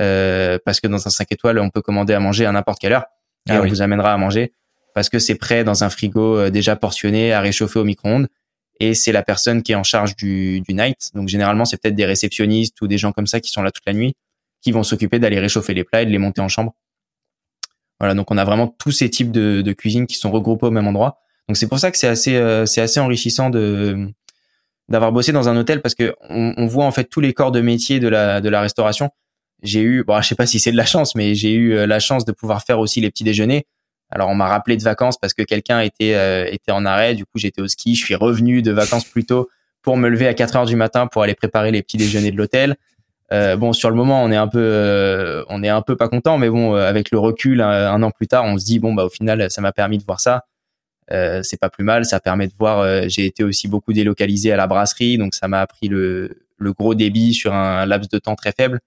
[0.00, 2.94] euh, parce que dans un 5 étoiles, on peut commander à manger à n'importe quelle
[2.94, 3.04] heure
[3.46, 4.52] et ah on vous amènera à manger
[4.94, 8.26] parce que c'est prêt dans un frigo déjà portionné à réchauffer au micro-ondes
[8.80, 11.10] et c'est la personne qui est en charge du, du night.
[11.14, 13.86] Donc généralement, c'est peut-être des réceptionnistes ou des gens comme ça qui sont là toute
[13.86, 14.14] la nuit
[14.60, 16.74] qui vont s'occuper d'aller réchauffer les plats et de les monter en chambre.
[18.00, 20.70] Voilà, donc on a vraiment tous ces types de, de cuisine qui sont regroupés au
[20.70, 21.20] même endroit.
[21.48, 24.08] Donc c'est pour ça que c'est assez euh, c'est assez enrichissant de
[24.88, 27.52] d'avoir bossé dans un hôtel parce que on, on, voit en fait tous les corps
[27.52, 29.10] de métier de la de la restauration.
[29.62, 31.86] J'ai eu bon je sais pas si c'est de la chance mais j'ai eu euh,
[31.86, 33.66] la chance de pouvoir faire aussi les petits déjeuners.
[34.10, 37.24] Alors on m'a rappelé de vacances parce que quelqu'un était euh, était en arrêt, du
[37.24, 39.48] coup j'étais au ski, je suis revenu de vacances plus tôt
[39.82, 42.36] pour me lever à 4 heures du matin pour aller préparer les petits déjeuners de
[42.36, 42.76] l'hôtel.
[43.30, 46.38] Euh, bon, sur le moment, on est un peu, on est un peu pas content,
[46.38, 49.04] mais bon, avec le recul, un, un, an plus tard, on se dit bon bah
[49.04, 50.44] au final, ça m'a permis de voir ça.
[51.12, 52.04] Euh, c'est pas plus mal.
[52.04, 52.80] Ça permet de voir.
[52.80, 56.72] Euh, j'ai été aussi beaucoup délocalisé à la brasserie, donc ça m'a appris le, le
[56.72, 58.80] gros débit sur un laps de temps très faible.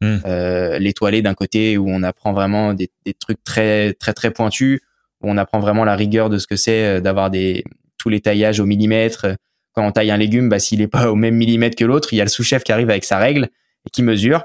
[0.00, 0.18] Hmm.
[0.24, 4.80] Euh, l'étoilé d'un côté où on apprend vraiment des, des, trucs très très très pointus,
[5.20, 7.64] où on apprend vraiment la rigueur de ce que c'est euh, d'avoir des
[7.98, 9.26] tous les taillages au millimètre.
[9.72, 12.16] Quand on taille un légume, bah s'il est pas au même millimètre que l'autre, il
[12.16, 13.50] y a le sous-chef qui arrive avec sa règle
[13.86, 14.44] et qui mesure.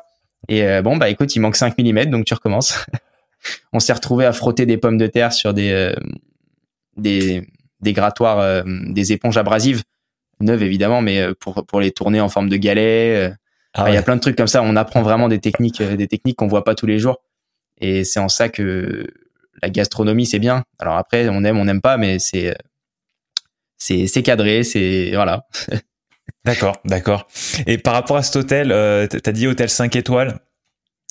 [0.49, 2.85] Et bon bah écoute, il manque 5 millimètres, donc tu recommences.
[3.73, 5.95] on s'est retrouvé à frotter des pommes de terre sur des
[6.95, 7.47] des,
[7.81, 9.83] des grattoirs, euh, des éponges abrasives
[10.41, 13.29] neuves évidemment, mais euh, pour pour les tourner en forme de galet.
[13.29, 13.33] Euh,
[13.73, 14.61] ah il y a plein de trucs comme ça.
[14.61, 17.21] On apprend vraiment des techniques, des techniques qu'on voit pas tous les jours.
[17.81, 19.05] Et c'est en ça que
[19.61, 20.63] la gastronomie c'est bien.
[20.79, 22.55] Alors après, on aime, on n'aime pas, mais c'est
[23.77, 25.45] c'est c'est cadré, c'est voilà.
[26.45, 27.27] d'accord, d'accord.
[27.67, 30.39] Et par rapport à cet hôtel, euh, t'as dit hôtel 5 étoiles.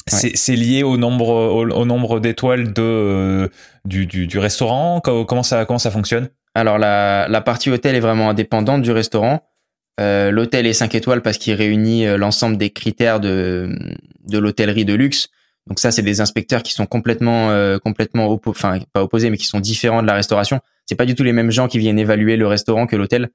[0.07, 3.51] C'est lié au nombre, au, nombre d'étoiles de
[3.85, 5.01] du, du, du, restaurant?
[5.01, 6.29] Comment ça, comment ça fonctionne?
[6.55, 9.43] Alors la, la partie hôtel est vraiment indépendante du restaurant.
[10.01, 13.71] Euh, l'hôtel est 5 étoiles parce qu'il réunit l'ensemble des critères de,
[14.27, 15.29] de l'hôtellerie de luxe.
[15.67, 19.47] Donc ça, c'est des inspecteurs qui sont complètement, euh, complètement enfin pas opposés, mais qui
[19.47, 20.61] sont différents de la restauration.
[20.85, 23.31] C'est pas du tout les mêmes gens qui viennent évaluer le restaurant que l'hôtel.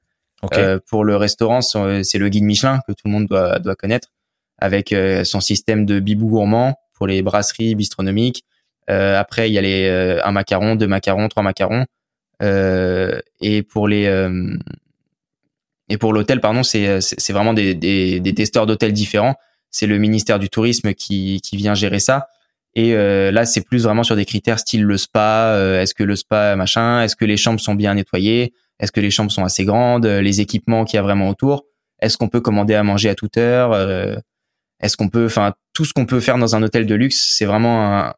[0.53, 4.09] Euh, pour le restaurant, c'est le guide Michelin que tout le monde doit, doit connaître,
[4.59, 8.43] avec euh, son système de bibou gourmand pour les brasseries bistronomiques.
[8.89, 11.85] Euh, après, il y a les un macaron, deux macarons, trois macarons.
[12.41, 14.29] et pour les
[15.91, 19.35] et pour l'hôtel, pardon, c'est c'est vraiment des, des, des testeurs d'hôtels différents
[19.71, 22.27] c'est le ministère du Tourisme qui, qui vient gérer ça.
[22.75, 25.53] Et euh, là, c'est plus vraiment sur des critères style le spa.
[25.53, 28.99] Euh, est-ce que le spa machin Est-ce que les chambres sont bien nettoyées Est-ce que
[28.99, 31.65] les chambres sont assez grandes Les équipements qu'il y a vraiment autour
[32.01, 34.15] Est-ce qu'on peut commander à manger à toute heure euh,
[34.81, 37.45] Est-ce qu'on peut, enfin, tout ce qu'on peut faire dans un hôtel de luxe, c'est
[37.45, 38.13] vraiment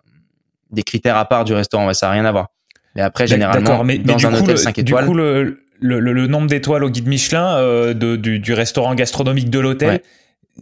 [0.69, 1.91] des critères à part du restaurant.
[1.93, 2.47] ça n'a rien à voir.
[2.95, 6.47] Mais après, généralement, mais, dans un hôtel 5 étoiles, du coup, le, le, le, nombre
[6.47, 10.01] d'étoiles au guide Michelin de, du, du, restaurant gastronomique de l'hôtel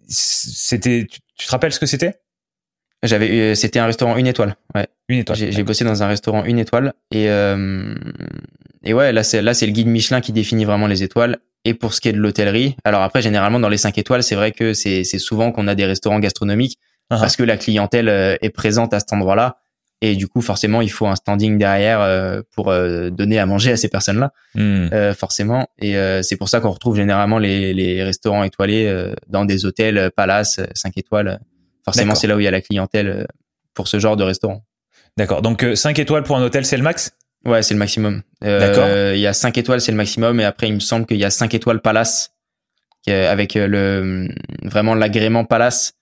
[0.08, 1.08] c'était,
[1.38, 2.16] tu, te rappelles ce que c'était?
[3.04, 4.56] J'avais, euh, c'était un restaurant une étoile.
[4.76, 4.88] Ouais.
[5.08, 5.38] Une étoile.
[5.38, 7.96] J'ai, bossé dans un restaurant une étoile et euh,
[8.84, 11.40] et ouais, là c'est là c'est le guide Michelin qui définit vraiment les étoiles.
[11.66, 14.36] Et pour ce qui est de l'hôtellerie, alors après généralement dans les cinq étoiles, c'est
[14.36, 16.78] vrai que c'est c'est souvent qu'on a des restaurants gastronomiques
[17.12, 17.20] uh-huh.
[17.20, 19.58] parce que la clientèle euh, est présente à cet endroit-là.
[20.02, 23.74] Et du coup forcément il faut un standing derrière euh, pour euh, donner à manger
[23.74, 24.32] à ces personnes-là.
[24.56, 24.88] Hmm.
[25.14, 25.68] forcément.
[25.82, 30.62] Et c'est pour ça qu'on retrouve généralement les, les restaurants étoilés dans des hôtels palaces
[30.74, 31.42] 5 étoiles.
[31.84, 33.28] Forcément c'est là où il y a la clientèle
[33.74, 34.64] pour ce genre de restaurant.
[35.18, 35.42] D'accord.
[35.42, 37.12] Donc 5 étoiles pour un hôtel c'est le max?
[37.46, 40.68] Ouais c'est le maximum d'accord il y a 5 étoiles c'est le maximum et après
[40.68, 42.34] il me semble qu'il y a 5 étoiles palace
[43.08, 44.28] avec le
[44.64, 45.94] vraiment l'agrément palace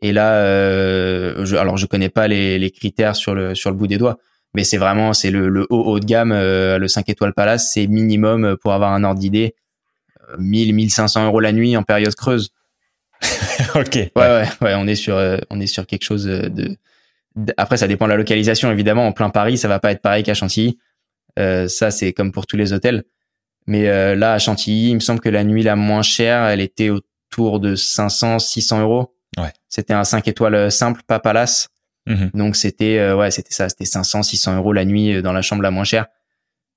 [0.00, 3.76] et là, euh, je, alors je connais pas les, les, critères sur le sur le
[3.76, 4.18] bout des doigts,
[4.54, 7.72] mais c'est vraiment c'est le, le, haut haut de gamme, euh, le 5 étoiles Palace,
[7.72, 9.56] c'est minimum euh, pour avoir un ordre d'idée,
[10.38, 12.50] 1000 1500 euros la nuit en période creuse.
[13.74, 13.94] ok.
[13.94, 16.76] Ouais, ouais, ouais, on est sur on est sur quelque chose de,
[17.56, 19.06] Après, ça dépend de la localisation évidemment.
[19.06, 20.78] En plein Paris, ça va pas être pareil qu'à Chantilly.
[21.36, 23.04] ça, c'est comme pour tous les hôtels.
[23.66, 23.84] Mais
[24.16, 27.60] là, à Chantilly, il me semble que la nuit la moins chère, elle était autour
[27.60, 29.14] de 500 600 euros.
[29.36, 29.52] Ouais.
[29.68, 31.68] C'était un 5 étoiles euh, simple, pas palace.
[32.06, 32.30] Mhm.
[32.34, 35.42] Donc c'était euh, ouais, c'était ça, c'était 500, 600 euros la nuit euh, dans la
[35.42, 36.06] chambre la moins chère.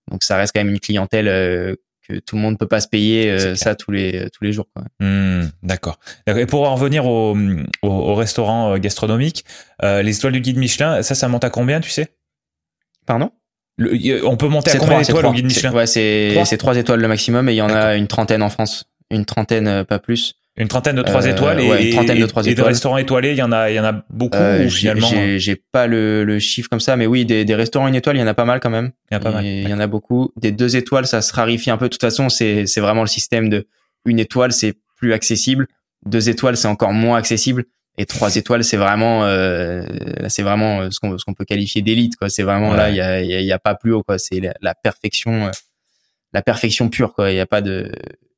[0.10, 1.78] Donc ça reste quand même une clientèle
[2.12, 4.67] que tout le monde peut pas se payer ça tous les tous les jours.
[5.00, 6.00] Hmm, d'accord.
[6.28, 7.38] Et pour en revenir au,
[7.82, 9.45] au, restaurant gastronomique,
[9.82, 12.15] les étoiles du guide Michelin, ça, ça monte à combien, tu sais?
[13.06, 13.32] Pardon?
[14.24, 15.74] On peut monter à combien d'étoiles au guide Michelin?
[15.74, 16.78] Ouais, c'est trois?
[16.78, 20.00] étoiles le maximum et il y en a une trentaine en France, une trentaine pas
[20.00, 20.40] plus.
[20.57, 22.53] Une trentaine de trois euh, étoiles et, une trentaine de trois étoiles.
[22.53, 25.09] Et de restaurants étoilés, il y en a, il y en a beaucoup euh, finalement.
[25.37, 28.19] J'ai pas le, le, chiffre comme ça, mais oui, des, des restaurants une étoile, il
[28.19, 28.91] y en a pas mal quand même.
[29.09, 29.45] Il y en a pas mal.
[29.45, 30.33] Il y en a beaucoup.
[30.35, 31.85] Des deux étoiles, ça se raréfie un peu.
[31.85, 33.65] De toute façon, c'est c'est vraiment le système de
[34.03, 35.67] une étoile, c'est plus accessible.
[36.05, 37.63] Deux étoiles, c'est encore moins accessible.
[37.97, 39.85] Et trois étoiles, c'est vraiment, euh,
[40.27, 42.29] c'est vraiment ce qu'on ce qu'on peut qualifier d'élite, quoi.
[42.29, 44.17] C'est vraiment là, il y a, il y a, pas plus haut, quoi.
[44.17, 45.51] C'est la, la, perfection, euh,
[46.33, 47.31] la perfection pure, quoi.
[47.31, 47.89] Il y a pas de,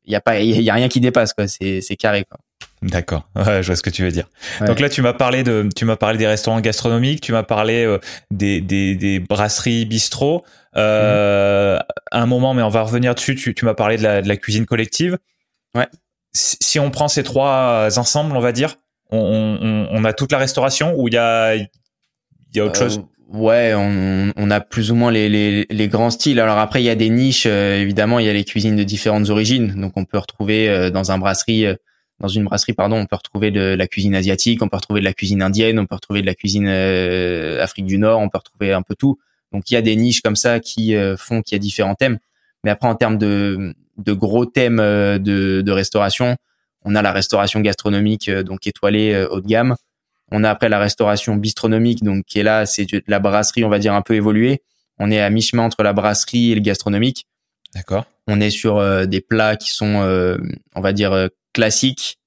[0.06, 1.48] il y a pas, il y a rien qui dépasse, quoi.
[1.48, 2.40] C'est c'est carré, quoi.
[2.82, 4.28] D'accord, ouais, je vois ce que tu veux dire.
[4.66, 7.86] Donc là, tu m'as parlé de, tu m'as parlé des restaurants gastronomiques, tu m'as parlé
[7.86, 8.00] euh,
[8.32, 10.44] des, des, des, brasseries, bistrots.
[10.76, 11.80] Euh.
[12.12, 13.36] À un moment, mais on va revenir dessus.
[13.36, 15.18] Tu, tu m'as parlé de la, de la, cuisine collective.
[15.76, 15.88] Ouais.
[16.34, 18.76] Si, on prend ces trois ensemble, on va dire,
[19.12, 19.20] on,
[19.62, 21.56] on, on a toute la restauration ou il y a,
[22.54, 23.04] il y a autre euh, chose?
[23.30, 26.40] Ouais, on, on, a plus ou moins les, les, les, grands styles.
[26.40, 27.46] Alors après, il y a des niches.
[27.48, 29.74] Euh, évidemment, il y a les cuisines de différentes origines.
[29.76, 31.66] Donc, on peut retrouver dans un brasserie
[32.24, 35.06] dans une brasserie, pardon, on peut retrouver de la cuisine asiatique, on peut retrouver de
[35.06, 38.38] la cuisine indienne, on peut retrouver de la cuisine euh, Afrique du Nord, on peut
[38.38, 39.20] retrouver un peu tout.
[39.52, 41.96] Donc il y a des niches comme ça qui euh, font qu'il y a différents
[41.96, 42.20] thèmes.
[42.64, 46.38] Mais après, en termes de, de gros thèmes euh, de, de restauration,
[46.86, 49.76] on a la restauration gastronomique, donc étoilée haut de gamme.
[50.32, 53.70] On a après la restauration bistronomique, donc qui est là, c'est de la brasserie, on
[53.70, 54.64] va dire un peu évoluée.
[55.00, 57.28] On est à mi-chemin entre la brasserie et le gastronomique.
[57.76, 58.06] D'accord.
[58.28, 60.38] On est sur des plats qui sont,
[60.76, 62.18] on va dire, classique,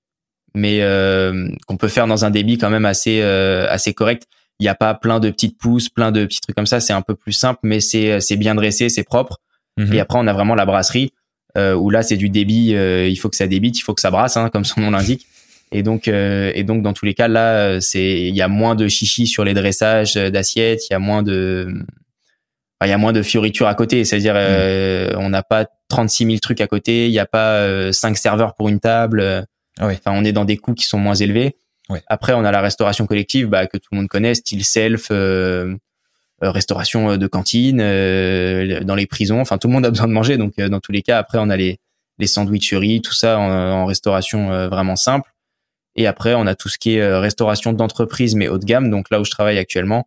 [0.57, 4.27] mais euh, qu'on peut faire dans un débit quand même assez euh, assez correct.
[4.59, 6.81] Il n'y a pas plein de petites pousses, plein de petits trucs comme ça.
[6.81, 9.39] C'est un peu plus simple, mais c'est c'est bien dressé, c'est propre.
[9.77, 9.93] Mhm.
[9.93, 11.13] Et après, on a vraiment la brasserie
[11.59, 12.75] euh, où là, c'est du débit.
[12.75, 14.91] Euh, il faut que ça débite, il faut que ça brasse, hein, comme son nom
[14.91, 15.27] l'indique.
[15.73, 18.75] Et donc, euh, et donc dans tous les cas, là, c'est il y a moins
[18.75, 21.69] de chichi sur les dressages d'assiettes, il y a moins de
[22.85, 24.05] il y a moins de fioritures à côté.
[24.05, 24.39] C'est-à-dire, mm.
[24.39, 27.07] euh, on n'a pas 36 000 trucs à côté.
[27.07, 29.47] Il n'y a pas euh, 5 serveurs pour une table.
[29.79, 31.57] Ah Enfin, on est dans des coûts qui sont moins élevés.
[32.09, 35.11] Après, on a la restauration collective bah, que tout le monde connaît, style self,
[36.41, 39.41] restauration de cantine, dans les prisons.
[39.41, 41.49] Enfin, tout le monde a besoin de manger, donc dans tous les cas, après, on
[41.49, 41.79] a les
[42.19, 45.31] les sandwicheries, tout ça en, restauration vraiment simple.
[45.97, 48.91] Et après, on a tout ce qui est restauration d'entreprise mais haut de gamme.
[48.91, 50.07] Donc là où je travaille actuellement,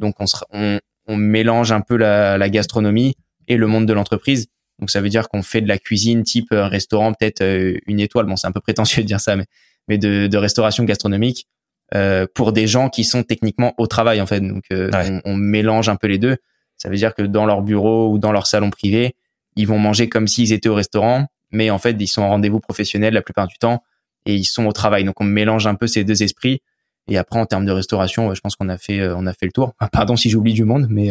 [0.00, 3.16] donc on, on, on mélange un peu la, la gastronomie
[3.48, 4.46] et le monde de l'entreprise.
[4.78, 8.00] Donc ça veut dire qu'on fait de la cuisine type euh, restaurant, peut-être euh, une
[8.00, 8.26] étoile.
[8.26, 9.44] Bon, c'est un peu prétentieux de dire ça, mais
[9.88, 11.46] mais de, de restauration gastronomique
[11.94, 14.40] euh, pour des gens qui sont techniquement au travail en fait.
[14.40, 16.36] Donc euh, on, on, mélange un peu les deux.
[16.76, 19.14] Ça veut dire que dans leur bureau ou dans leur salon privé,
[19.56, 22.60] ils vont manger comme s'ils étaient au restaurant, mais en fait ils sont en rendez-vous
[22.60, 23.82] professionnel la plupart du temps
[24.26, 25.04] et ils sont au travail.
[25.04, 26.62] Donc on mélange un peu ces deux esprits.
[27.08, 29.52] Et après en termes de restauration, je pense qu'on a fait on a fait le
[29.52, 29.74] tour.
[29.92, 31.10] Pardon si j'oublie du monde, mais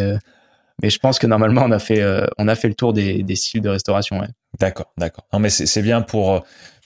[0.82, 3.24] mais je pense que normalement on a fait euh, on a fait le tour des,
[3.24, 4.20] des styles de restauration.
[4.20, 4.28] Ouais.
[4.60, 5.28] D'accord, d'accord.
[5.32, 6.40] Non mais c'est bien pour euh,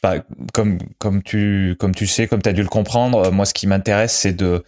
[0.03, 0.15] bah,
[0.53, 3.27] comme comme tu comme tu sais comme tu as dû le comprendre.
[3.27, 4.63] Euh, moi ce qui m'intéresse c'est de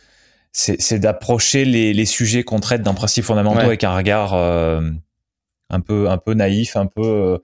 [0.52, 6.10] c'est d'approcher les, les sujets qu'on traite d'un principe fondamentaux avec un regard un peu
[6.10, 7.40] un peu naïf, un peu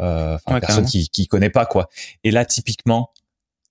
[0.00, 1.88] euh, personne qui qui connaît pas quoi.
[2.24, 3.10] Et là typiquement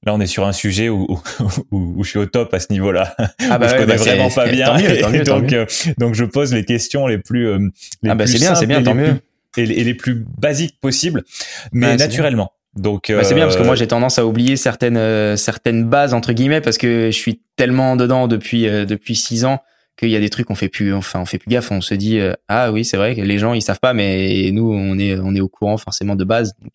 [0.03, 1.05] Là, on est sur un sujet où,
[1.71, 3.15] où, où, je suis au top à ce niveau-là.
[3.49, 4.75] Ah bah je connais bah vraiment pas bien.
[5.23, 5.65] donc, euh,
[5.99, 7.59] donc, je pose les questions les plus, euh,
[8.01, 9.21] les ah bah c'est bien, c'est bien, tant mieux.
[9.57, 11.23] et, les plus basiques possibles,
[11.71, 12.51] mais naturellement.
[12.75, 16.13] Donc, bah c'est bien parce que moi euh, j'ai tendance à oublier certaines certaines bases
[16.13, 19.59] entre guillemets parce que je suis tellement dedans depuis depuis six ans
[19.99, 21.93] qu'il y a des trucs on fait plus enfin on fait plus gaffe on se
[21.95, 25.19] dit ah oui c'est vrai que les gens ils savent pas mais nous on est
[25.19, 26.71] on est au courant forcément de base donc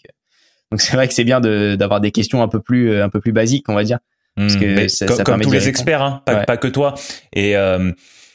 [0.70, 3.20] donc c'est vrai que c'est bien d'avoir des questions un peu plus euh, un peu
[3.20, 3.98] plus basiques, on va dire.
[4.36, 6.94] Parce hmm, que ça, comme, ça comme tous les experts, hein, pas, pas, que toi.
[7.32, 7.92] Et euh,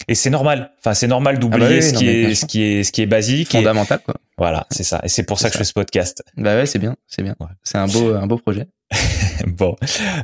[0.07, 0.71] et c'est normal.
[0.79, 3.05] Enfin, c'est normal d'oublier ah bah ce, qui est, ce qui est ce qui est
[3.05, 4.15] basique, fondamental quoi.
[4.37, 4.99] Voilà, c'est ça.
[5.03, 6.23] Et c'est pour ça que je fais ce podcast.
[6.37, 7.35] Bah ouais, c'est bien, c'est bien.
[7.63, 8.67] C'est un beau un beau projet.
[9.47, 9.75] bon,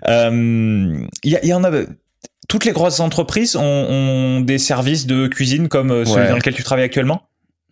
[0.07, 1.71] euh, il y, y, en a.
[2.49, 6.55] Toutes les grosses entreprises ont, ont des services de cuisine comme euh, celui dans lequel
[6.55, 7.23] tu travailles actuellement?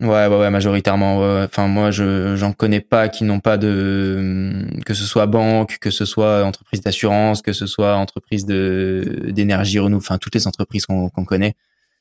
[0.02, 1.20] Ouais, ouais, ouais, majoritairement.
[1.44, 5.90] Enfin, moi, je j'en connais pas qui n'ont pas de que ce soit banque, que
[5.90, 10.04] ce soit entreprise d'assurance, que ce soit entreprise de d'énergie renouvelable.
[10.06, 11.56] Enfin, toutes les entreprises qu'on qu'on connaît,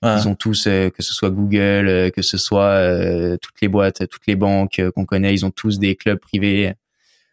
[0.04, 3.68] ils ont tous, euh, que ce soit Google, euh, que ce soit euh, toutes les
[3.68, 6.74] boîtes, toutes les banques qu'on connaît, ils ont tous des clubs privés.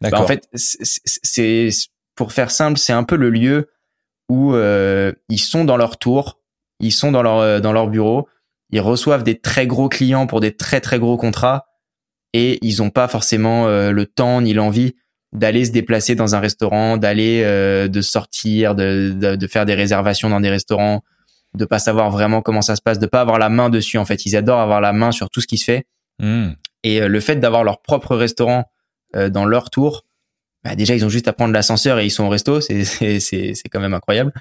[0.00, 1.68] Bah, en fait, c'est
[2.14, 3.70] pour faire simple, c'est un peu le lieu
[4.28, 6.38] où ils sont dans leur tour,
[6.80, 8.28] ils sont dans leur dans leur bureau
[8.72, 11.66] ils reçoivent des très gros clients pour des très très gros contrats
[12.32, 14.96] et ils n'ont pas forcément euh, le temps ni l'envie
[15.32, 20.28] d'aller se déplacer dans un restaurant, d'aller euh, de sortir, de, de, faire des réservations
[20.28, 21.02] dans des restaurants,
[21.54, 24.04] de pas savoir vraiment comment ça se passe, de pas avoir la main dessus en
[24.04, 24.26] fait.
[24.26, 25.86] Ils adorent avoir la main sur tout ce qui se fait.
[26.18, 26.50] Hmm.
[26.82, 28.64] Et euh, le fait d'avoir leur propre restaurant
[29.14, 30.06] dans leur tour,
[30.64, 33.68] bah déjà ils ont juste à prendre l'ascenseur et ils sont au resto, c'est c'est
[33.70, 34.32] quand même incroyable.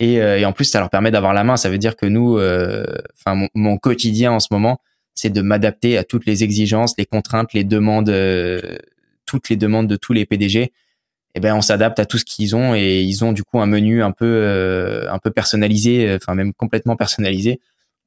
[0.00, 1.56] Et, euh, et en plus ça leur permet d'avoir la main.
[1.56, 4.80] Ça veut dire que nous, euh, enfin mon, quotidien en ce moment,
[5.14, 8.60] c'est de m'adapter à toutes les exigences, les contraintes, les demandes, euh,
[9.26, 10.72] toutes les demandes de tous les PDG.
[11.34, 13.66] Eh ben on s'adapte à tout ce qu'ils ont et ils ont du coup un
[13.66, 17.60] menu un peu un peu personnalisé, enfin même complètement personnalisé.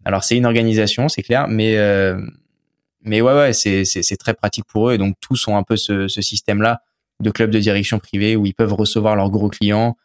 [0.05, 1.75] Alors c'est une organisation, c'est clair, mais
[3.01, 5.75] mais ouais ouais c'est c'est très pratique pour eux et donc tous ont un peu
[5.75, 6.81] ce, ce système là
[7.21, 9.97] de clubs de direction privée où ils peuvent recevoir leurs gros clients,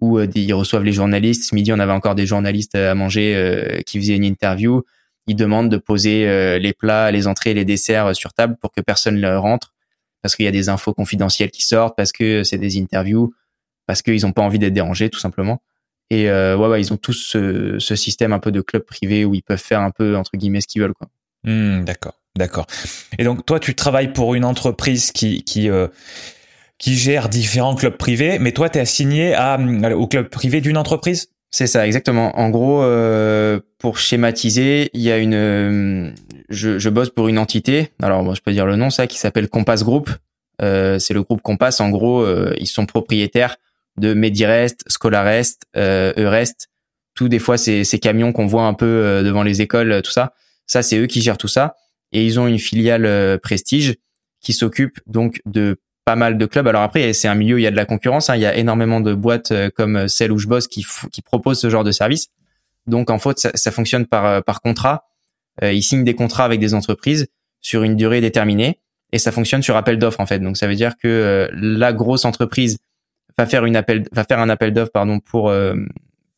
[0.00, 1.44] où euh, ils reçoivent les journalistes.
[1.48, 4.82] Ce midi, on avait encore des journalistes à manger euh, qui faisaient une interview.
[5.26, 8.80] Ils demandent de poser euh, les plats, les entrées, les desserts sur table pour que
[8.80, 9.74] personne ne rentre,
[10.22, 13.34] parce qu'il y a des infos confidentielles qui sortent, parce que c'est des interviews,
[13.86, 15.62] parce qu'ils n'ont pas envie d'être dérangés, tout simplement.
[16.10, 19.34] Et ouais, ouais, ils ont tous ce, ce, système un peu de club privé où
[19.34, 21.08] ils peuvent faire un peu entre guillemets ce qu'ils veulent, quoi.
[21.42, 22.66] Hmm, d'accord, d'accord.
[23.18, 25.68] Et donc toi, tu travailles pour une entreprise qui qui
[26.78, 29.58] qui gère différents clubs privés, mais toi, tu es assigné à,
[29.96, 31.28] au club privé d'une entreprise?
[31.50, 32.38] C'est ça, exactement.
[32.38, 36.10] En gros, euh, pour schématiser, il y a une, euh,
[36.50, 37.92] je, je, bosse pour une entité.
[38.02, 40.10] Alors, bon, je peux dire le nom, ça, qui s'appelle Compass Group.
[40.62, 41.80] Euh, c'est le groupe Compass.
[41.80, 43.56] En gros, euh, ils sont propriétaires
[43.96, 46.68] de Medirest, Scholarest, euh, Eurest.
[47.14, 50.10] Tout des fois, ces, ces camions qu'on voit un peu euh, devant les écoles, tout
[50.10, 50.34] ça.
[50.66, 51.76] Ça, c'est eux qui gèrent tout ça.
[52.12, 53.96] Et ils ont une filiale Prestige
[54.40, 56.66] qui s'occupe donc de pas mal de clubs.
[56.68, 58.30] Alors après, c'est un milieu, il y a de la concurrence.
[58.30, 58.36] Hein.
[58.36, 61.60] Il y a énormément de boîtes euh, comme celle où je bosse qui, qui proposent
[61.60, 62.28] ce genre de service.
[62.86, 65.08] Donc en fait, ça, ça fonctionne par, euh, par contrat.
[65.62, 67.26] Euh, ils signent des contrats avec des entreprises
[67.60, 68.78] sur une durée déterminée
[69.12, 70.38] et ça fonctionne sur appel d'offres en fait.
[70.38, 72.78] Donc ça veut dire que euh, la grosse entreprise
[73.36, 75.52] va faire une appel, va faire un appel d'offres pardon pour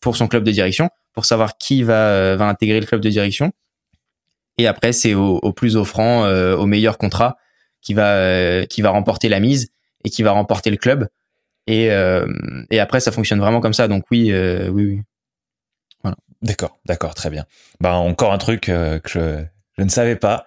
[0.01, 3.53] pour son club de direction pour savoir qui va va intégrer le club de direction.
[4.57, 7.37] Et après, c'est au, au, plus offrant, au meilleur contrat
[7.81, 9.71] qui va euh, qui va remporter la mise
[10.05, 11.09] et qui va remporter le club.
[11.67, 11.91] Et,
[12.71, 13.89] et après, ça fonctionne vraiment comme ça.
[13.89, 15.03] Donc oui, oui, oui.
[16.03, 16.17] Voilà.
[16.41, 17.45] D'accord, d'accord, très bien.
[17.79, 19.45] Bah encore un truc que je,
[19.77, 20.47] je ne savais pas.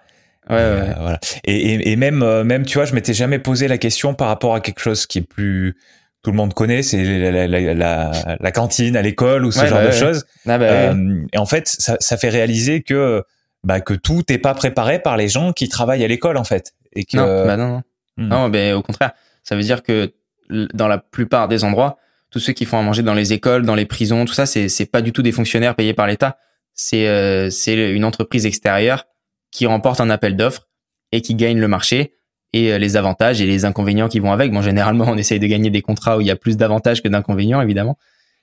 [0.50, 0.94] Ouais, ouais.
[0.98, 1.20] voilà.
[1.44, 4.56] Et, et, et, même, même, tu vois, je m'étais jamais posé la question par rapport
[4.56, 5.76] à quelque chose qui est plus
[6.22, 9.80] tout le monde connaît, c'est la, la, la, la, cantine à l'école ou ce genre
[9.80, 10.24] bah, de choses.
[10.46, 13.24] Ah, bah, euh, et en fait, ça, ça fait réaliser que
[13.64, 16.74] bah, que tout n'est pas préparé par les gens qui travaillent à l'école en fait.
[16.94, 17.82] Et que, non, bah non, non.
[18.16, 18.28] Hmm.
[18.28, 20.12] non ben, au contraire, ça veut dire que
[20.50, 21.98] dans la plupart des endroits,
[22.30, 24.68] tous ceux qui font à manger dans les écoles, dans les prisons, tout ça, c'est
[24.68, 26.38] c'est pas du tout des fonctionnaires payés par l'État.
[26.74, 29.06] C'est euh, c'est une entreprise extérieure
[29.50, 30.68] qui remporte un appel d'offres
[31.12, 32.14] et qui gagne le marché
[32.52, 34.52] et euh, les avantages et les inconvénients qui vont avec.
[34.52, 37.08] Bon, généralement, on essaye de gagner des contrats où il y a plus d'avantages que
[37.08, 37.98] d'inconvénients, évidemment.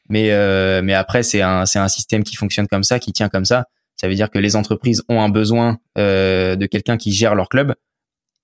[0.09, 3.29] Mais euh, mais après, c'est un c'est un système qui fonctionne comme ça, qui tient
[3.29, 3.65] comme ça.
[3.95, 7.49] Ça veut dire que les entreprises ont un besoin euh, de quelqu'un qui gère leur
[7.49, 7.75] club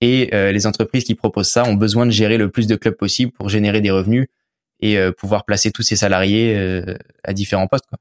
[0.00, 2.94] et euh, les entreprises qui proposent ça ont besoin de gérer le plus de clubs
[2.94, 4.26] possible pour générer des revenus
[4.80, 7.86] et euh, pouvoir placer tous ces salariés euh, à différents postes.
[7.88, 7.98] Quoi.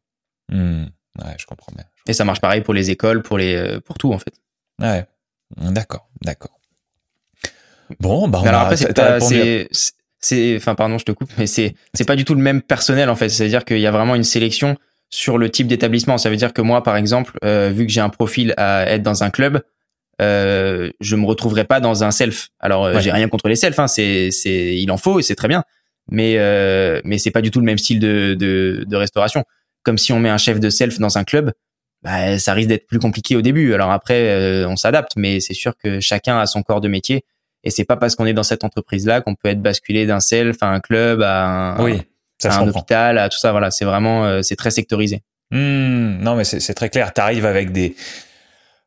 [0.50, 0.86] Mmh.
[1.20, 1.86] Ouais, je comprends bien.
[2.08, 4.34] Et ça marche pareil pour les écoles, pour les euh, pour tout en fait.
[4.82, 5.06] Ouais.
[5.58, 6.60] D'accord, d'accord.
[8.00, 9.70] Bon, bah on alors a, après, c'est,
[10.20, 13.10] c'est, enfin, pardon, je te coupe, mais c'est, c'est pas du tout le même personnel,
[13.10, 13.30] en fait.
[13.30, 14.76] C'est-à-dire qu'il y a vraiment une sélection
[15.12, 16.18] sur le type d'établissement.
[16.18, 19.04] Ça veut dire que moi, par exemple, euh, vu que j'ai un profil à être
[19.04, 19.62] dans un club,
[20.22, 22.50] euh, je me retrouverai pas dans un self.
[22.60, 23.02] Alors, euh, Ouais.
[23.02, 25.64] j'ai rien contre les selfs, hein, c'est, c'est, il en faut et c'est très bien.
[26.10, 29.44] Mais, euh, mais c'est pas du tout le même style de, de, de restauration.
[29.84, 31.52] Comme si on met un chef de self dans un club,
[32.04, 33.74] bah, ça risque d'être plus compliqué au début.
[33.74, 37.24] Alors après, euh, on s'adapte, mais c'est sûr que chacun a son corps de métier.
[37.64, 40.58] Et c'est pas parce qu'on est dans cette entreprise-là qu'on peut être basculé d'un self
[40.62, 41.46] à un club, à
[41.78, 42.00] un, Oui,
[42.38, 43.50] ça à un hôpital, à tout ça.
[43.52, 45.24] Voilà, c'est vraiment, euh, c'est très sectorisé.
[45.50, 47.12] Hmm, non, mais c'est c'est très clair.
[47.14, 47.96] T'arrives avec des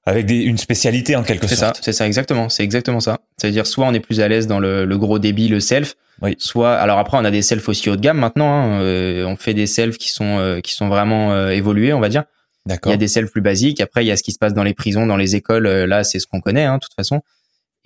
[0.08, 1.80] avec des une spécialité en quelque C'est ça, sorte.
[1.82, 3.18] c'est ça exactement, c'est exactement ça.
[3.36, 6.34] C'est-à-dire soit on est plus à l'aise dans le, le gros débit, le self, Oui.
[6.38, 8.50] soit alors après on a des selfs aussi haut de gamme maintenant.
[8.50, 12.00] Hein, euh, on fait des selfs qui sont euh, qui sont vraiment euh, évolués, on
[12.00, 12.24] va dire.
[12.66, 12.90] Il D'accord.
[12.92, 13.80] y a des selfs plus basiques.
[13.80, 15.66] Après, il y a ce qui se passe dans les prisons, dans les écoles.
[15.66, 17.22] Euh, Là, c'est ce qu'on connaît, hein, de toute façon.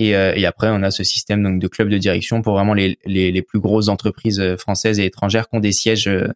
[0.00, 2.74] Et, euh, et après, on a ce système donc de club de direction pour vraiment
[2.74, 6.26] les, les, les plus grosses entreprises euh, françaises et étrangères qui ont des sièges euh,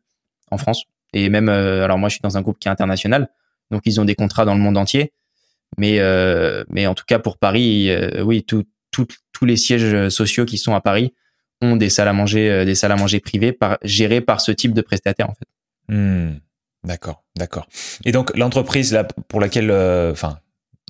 [0.53, 0.85] en France.
[1.13, 3.29] Et même, euh, alors moi, je suis dans un groupe qui est international,
[3.73, 5.13] donc ils ont des contrats dans le monde entier.
[5.79, 10.09] Mais, euh, mais en tout cas, pour Paris, euh, oui, tout, tout- tous les sièges
[10.09, 11.13] sociaux qui sont à Paris
[11.63, 14.53] ont des salles à manger, euh, des salles à manger privées par, gérées par ce
[14.53, 15.95] type de prestataire, en fait.
[15.95, 16.35] Hmm,
[16.85, 17.67] D'accord, d'accord.
[18.05, 20.39] Et donc l'entreprise là pour laquelle, euh, enfin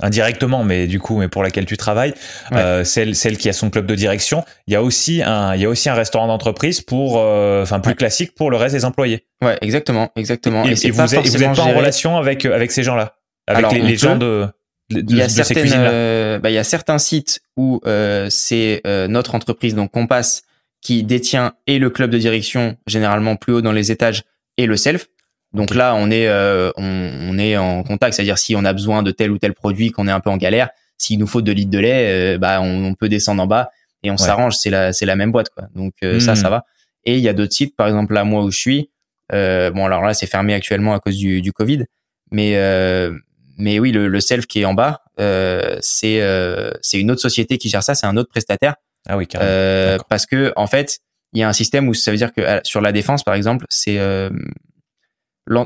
[0.03, 2.13] indirectement, mais du coup, mais pour laquelle tu travailles,
[2.51, 2.59] Ouais.
[2.59, 5.63] euh, celle celle qui a son club de direction, il y a aussi un il
[5.63, 7.97] y a aussi un restaurant d'entreprise pour, euh, enfin plus Ouais.
[7.97, 9.27] classique pour le reste des employés.
[9.43, 10.65] Ouais, exactement, exactement.
[10.67, 12.83] Et, c'est et vous pas êtes, vous forcément êtes pas en relation avec avec ces
[12.83, 14.47] gens-là, avec Alors, les, gens de
[14.91, 18.29] de, il y a de certaines, euh, bah, il y a certains sites où euh,
[18.31, 20.43] c'est euh, notre entreprise, donc Compass,
[20.81, 24.23] qui détient et le club de direction, généralement plus haut dans les étages,
[24.57, 25.07] et le self.
[25.53, 29.03] Donc là, on est, euh, on, on est en contact, c'est-à-dire si on a besoin
[29.03, 30.69] de tel ou tel produit, qu'on est un peu en galère,
[30.99, 33.71] s'il nous faut 2 litres de lait, euh, bah on, on peut descendre en bas
[34.03, 34.57] et on s'arrange.
[34.57, 35.65] C'est la, c'est la même boîte, quoi.
[35.75, 36.37] Donc euh, ça, Hmm.
[36.37, 36.65] ça va.
[37.05, 38.91] Et il y a d'autres sites, par exemple là, moi où je suis.
[39.33, 41.85] Euh, bon, alors là, c'est fermé actuellement à cause du, du Covid,
[42.31, 43.13] mais euh,
[43.57, 47.21] mais oui, le, le self qui est en bas, euh, c'est euh, c'est une autre
[47.23, 48.75] société qui gère ça, c'est un autre prestataire,
[49.09, 49.51] Ah oui, carrément.
[49.51, 50.99] euh, parce que en fait,
[51.33, 53.35] il y a un système où ça veut dire que euh, sur la défense, par
[53.35, 54.31] exemple, c'est euh,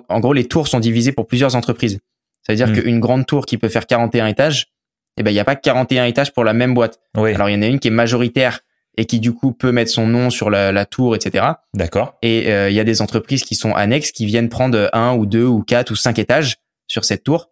[0.09, 1.99] en gros les tours sont divisées pour plusieurs entreprises.
[2.47, 2.81] Ça veut dire Hmm.
[2.83, 4.67] qu'une grande tour qui peut faire 41 étages,
[5.17, 6.99] eh ben il y a pas 41 étages pour la même boîte.
[7.17, 8.61] oui, Alors il y en a une qui est majoritaire
[8.97, 11.45] et qui du coup peut mettre son nom sur la, la tour, etc.
[11.75, 12.17] d'accord.
[12.23, 15.27] Et euh, il y a des entreprises qui sont annexes qui viennent prendre un ou
[15.27, 17.51] deux ou quatre ou cinq étages sur cette tour.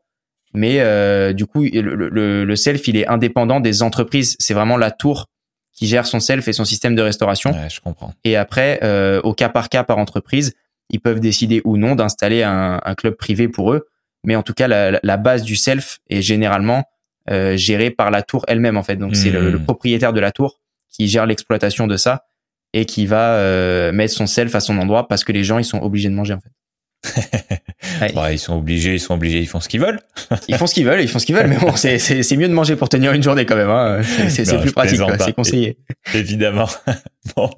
[0.54, 4.36] Mais euh, du coup, le, le, le self, il est indépendant des entreprises.
[4.38, 5.26] C'est vraiment la tour
[5.72, 7.50] qui gère son self et son système de restauration.
[7.52, 8.12] Ouais, je comprends.
[8.24, 10.54] Et après, euh, au cas par cas par entreprise,
[10.90, 13.86] ils peuvent décider ou non d'installer un, un club privé pour eux.
[14.24, 16.84] Mais en tout cas, la, la base du self est généralement
[17.30, 18.96] euh, gérée par la tour elle-même en fait.
[18.96, 19.52] Donc c'est le, Hmm.
[19.52, 20.58] le propriétaire de la tour
[20.90, 22.24] qui gère l'exploitation de ça
[22.72, 25.64] et qui va euh, mettre son self à son endroit parce que les gens ils
[25.64, 26.50] sont obligés de manger en fait.
[28.00, 28.12] Ouais.
[28.12, 30.00] Bah, ils sont obligés, ils sont obligés, ils font ce qu'ils veulent.
[30.48, 32.52] Ils font ce qu'ils veulent, ils font ce qu'ils veulent, mais bon, c'est mieux de
[32.52, 33.70] manger pour tenir une journée quand même.
[33.70, 34.02] Hein.
[34.28, 35.78] C'est- plus pratique, c'est conseillé.
[36.14, 36.66] Évidemment.
[37.36, 37.50] bon.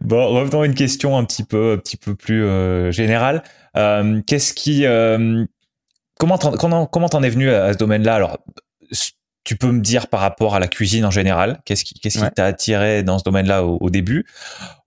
[0.00, 3.42] bon, revenons à une question un petit peu, un petit peu plus euh, générale.
[3.76, 5.44] Euh, Qu'est-ce qui, euh,
[6.18, 8.14] comment t'en, comment comment t'en es venu à, à ce domaine-là?
[8.14, 8.38] Alors,
[9.48, 12.28] tu peux me dire par rapport à la cuisine en général, qu'est-ce qui, qu'est-ce Ouais.
[12.28, 14.26] qui t'a attiré dans ce domaine-là au, au début?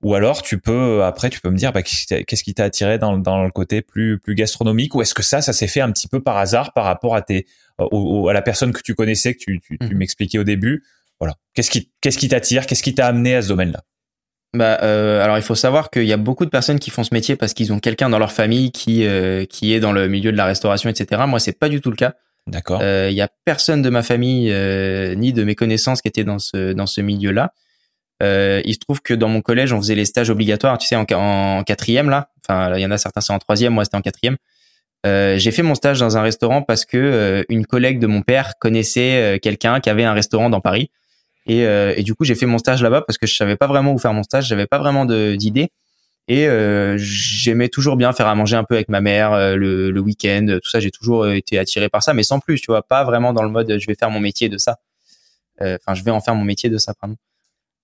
[0.04, 3.18] Ou alors, tu peux après, tu peux me dire, bah, qu'est-ce qui t'a- attiré dans,
[3.18, 4.94] dans le côté plus plus gastronomique?
[4.94, 7.24] Ou est-ce que ça, ça s'est fait un petit peu par hasard par rapport à
[7.24, 7.48] tes,
[7.80, 9.98] au- au- à la personne que tu connaissais, que tu, tu, tu Mhm.
[9.98, 10.84] m'expliquais au début?
[11.20, 11.34] Voilà.
[11.56, 12.68] Qu'est-ce qui, qu'est-ce qui t'attire?
[12.68, 13.82] Qu'est-ce qui t'a amené à ce domaine-là?
[14.56, 17.14] Bah, euh, alors il faut savoir qu'il y a beaucoup de personnes qui font ce
[17.14, 20.32] métier parce qu'ils ont quelqu'un dans leur famille qui euh, qui est dans le milieu
[20.32, 21.24] de la restauration, etc.
[21.26, 22.14] Moi, c'est pas du tout le cas.
[22.48, 22.80] D'accord.
[22.82, 26.24] Euh, Il y a personne de ma famille euh, ni de mes connaissances qui était
[26.24, 27.54] dans ce dans ce milieu-là.
[28.22, 30.96] Euh, il se trouve que dans mon collège, on faisait les stages obligatoires, tu sais,
[30.96, 32.30] en, quatrième là.
[32.44, 34.38] Enfin, il y en a certains c'est en troisième, moi c'était en quatrième.
[35.06, 38.22] Euh, j'ai fait mon stage dans un restaurant parce que euh, une collègue de mon
[38.22, 40.92] père connaissait euh, quelqu'un qui avait un restaurant dans Paris.
[41.48, 43.66] Et, euh, et du coup, j'ai fait mon stage là-bas parce que je savais pas
[43.66, 45.72] vraiment où faire mon stage, j'avais pas vraiment d'idée.
[46.34, 49.92] Et euh, j'aimais toujours bien faire à manger un peu avec ma mère euh, le,
[49.92, 50.80] le week-end, tout ça.
[50.80, 53.44] J'ai toujours euh, été attiré par ça, mais sans plus, tu vois, pas vraiment dans
[53.44, 54.78] le mode je vais faire mon métier de ça.
[55.62, 57.18] Euh, Enfin, je vais en faire mon métier de ça, pardon.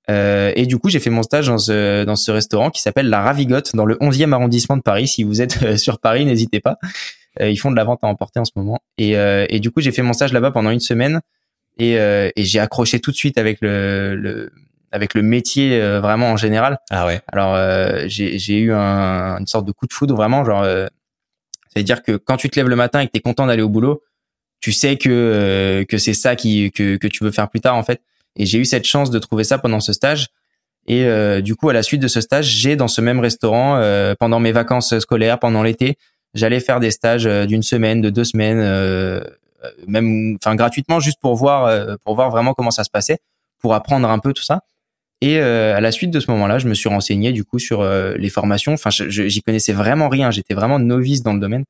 [0.09, 3.09] Euh, et du coup, j'ai fait mon stage dans ce, dans ce restaurant qui s'appelle
[3.09, 5.09] La Ravigote dans le 11e arrondissement de Paris.
[5.09, 6.77] Si vous êtes sur Paris, n'hésitez pas.
[7.41, 8.79] Ils font de la vente à emporter en ce moment.
[8.97, 11.19] Et, et du coup, j'ai fait mon stage là-bas pendant une semaine
[11.77, 14.51] et, et j'ai accroché tout de suite avec le, le
[14.91, 16.79] avec le métier euh, vraiment en général.
[16.89, 17.21] Ah ouais.
[17.31, 20.87] Alors euh, j'ai eu un, une sorte de coup de foudre vraiment genre euh,
[21.73, 23.45] c'est à dire que quand tu te lèves le matin et que tu es content
[23.45, 24.01] d'aller au boulot,
[24.59, 27.75] tu sais que euh, que c'est ça qui que que tu veux faire plus tard
[27.75, 28.01] en fait.
[28.35, 30.27] Et j'ai eu cette chance de trouver ça pendant ce stage.
[30.87, 33.75] Et euh, du coup, à la suite de ce stage, j'ai dans ce même restaurant
[33.77, 35.97] euh, pendant mes vacances scolaires, pendant l'été,
[36.33, 38.61] j'allais faire des stages d'une semaine, de deux semaines,
[39.85, 43.19] même, enfin gratuitement, juste pour voir, pour voir vraiment comment ça se passait,
[43.59, 44.61] pour apprendre un peu tout ça.
[45.21, 47.81] Et euh, à la suite de ce moment-là, je me suis renseigné du coup sur
[47.81, 48.73] euh, les formations.
[48.73, 50.29] Enfin, j'y connaissais vraiment rien.
[50.31, 51.65] J'étais vraiment novice dans le domaine.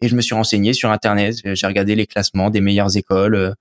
[0.00, 1.36] Et je me suis renseigné sur Internet.
[1.44, 3.52] J'ai regardé les classements des meilleures écoles, euh,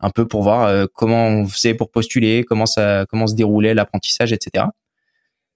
[0.00, 3.74] un peu pour voir euh, comment on faisait pour postuler, comment ça, comment se déroulait
[3.74, 4.66] l'apprentissage, etc.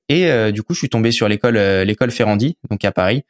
[0.08, 3.24] Et euh, du coup, je suis tombé sur l'école, euh, l'école Ferrandi, donc à Paris.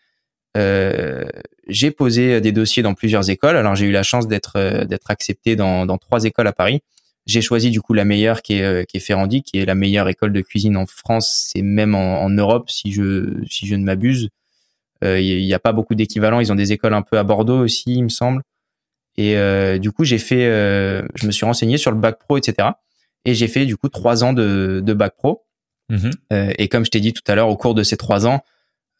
[1.68, 3.56] J'ai posé des dossiers dans plusieurs écoles.
[3.56, 6.80] Alors j'ai eu la chance d'être d'être accepté dans, dans trois écoles à Paris.
[7.28, 9.74] J'ai choisi du coup la meilleure qui est, euh, qui est Ferrandi, qui est la
[9.74, 13.74] meilleure école de cuisine en France et même en, en Europe si je si je
[13.74, 14.30] ne m'abuse.
[15.04, 16.40] Euh, Il n'y a pas beaucoup d'équivalents.
[16.40, 18.42] Ils ont des écoles un peu à Bordeaux aussi, il me semble.
[19.18, 22.38] Et euh, du coup j'ai fait, euh, je me suis renseigné sur le bac pro,
[22.38, 22.68] etc.
[23.26, 25.44] Et j'ai fait du coup trois ans de, de bac pro.
[25.90, 26.10] Mhm.
[26.32, 28.42] Euh, et comme je t'ai dit tout à l'heure, au cours de ces trois ans,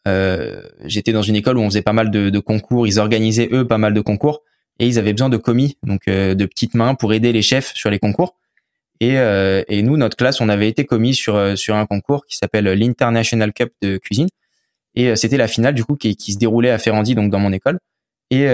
[0.07, 2.85] euh, j'étais dans une école où on faisait pas mal de, de concours.
[2.85, 4.43] Ils organisaient eux pas mal de concours
[4.79, 7.73] et ils avaient besoin de commis, donc euh, de petites mains pour aider les chefs
[7.75, 8.35] sur les concours.
[8.99, 12.35] Et, euh, nous, notre classe, on avait été commis sur euh, sur un concours qui
[12.35, 14.27] s'appelle l'International Cup de cuisine.
[14.95, 17.53] Et euh, c'était la finale du coup qui, se déroulait à Ferrandi, donc dans mon
[17.53, 17.79] école.
[18.31, 18.47] Et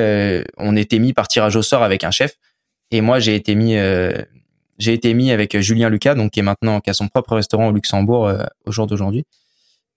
[0.58, 2.36] on était mis par tirage au sort avec un chef.
[2.92, 3.76] Et moi, j'ai été mis
[4.78, 7.68] j'ai été mis avec Julien Lucas, donc qui est maintenant qui a son propre restaurant
[7.68, 8.32] au Luxembourg
[8.66, 9.26] au jour d'aujourd'hui.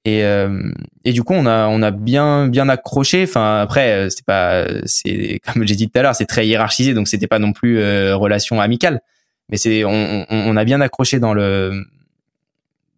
[0.08, 0.72] Et, euh,
[1.04, 3.24] et du coup, on a bien accroché.
[3.24, 6.94] Enfin après, euh, c'est pas c'est comme j'ai dit tout à l'heure, c'est très hiérarchisé,
[6.94, 9.02] donc c'était pas non plus euh, relation amicale.
[9.50, 11.84] Mais c'est on, a bien accroché dans le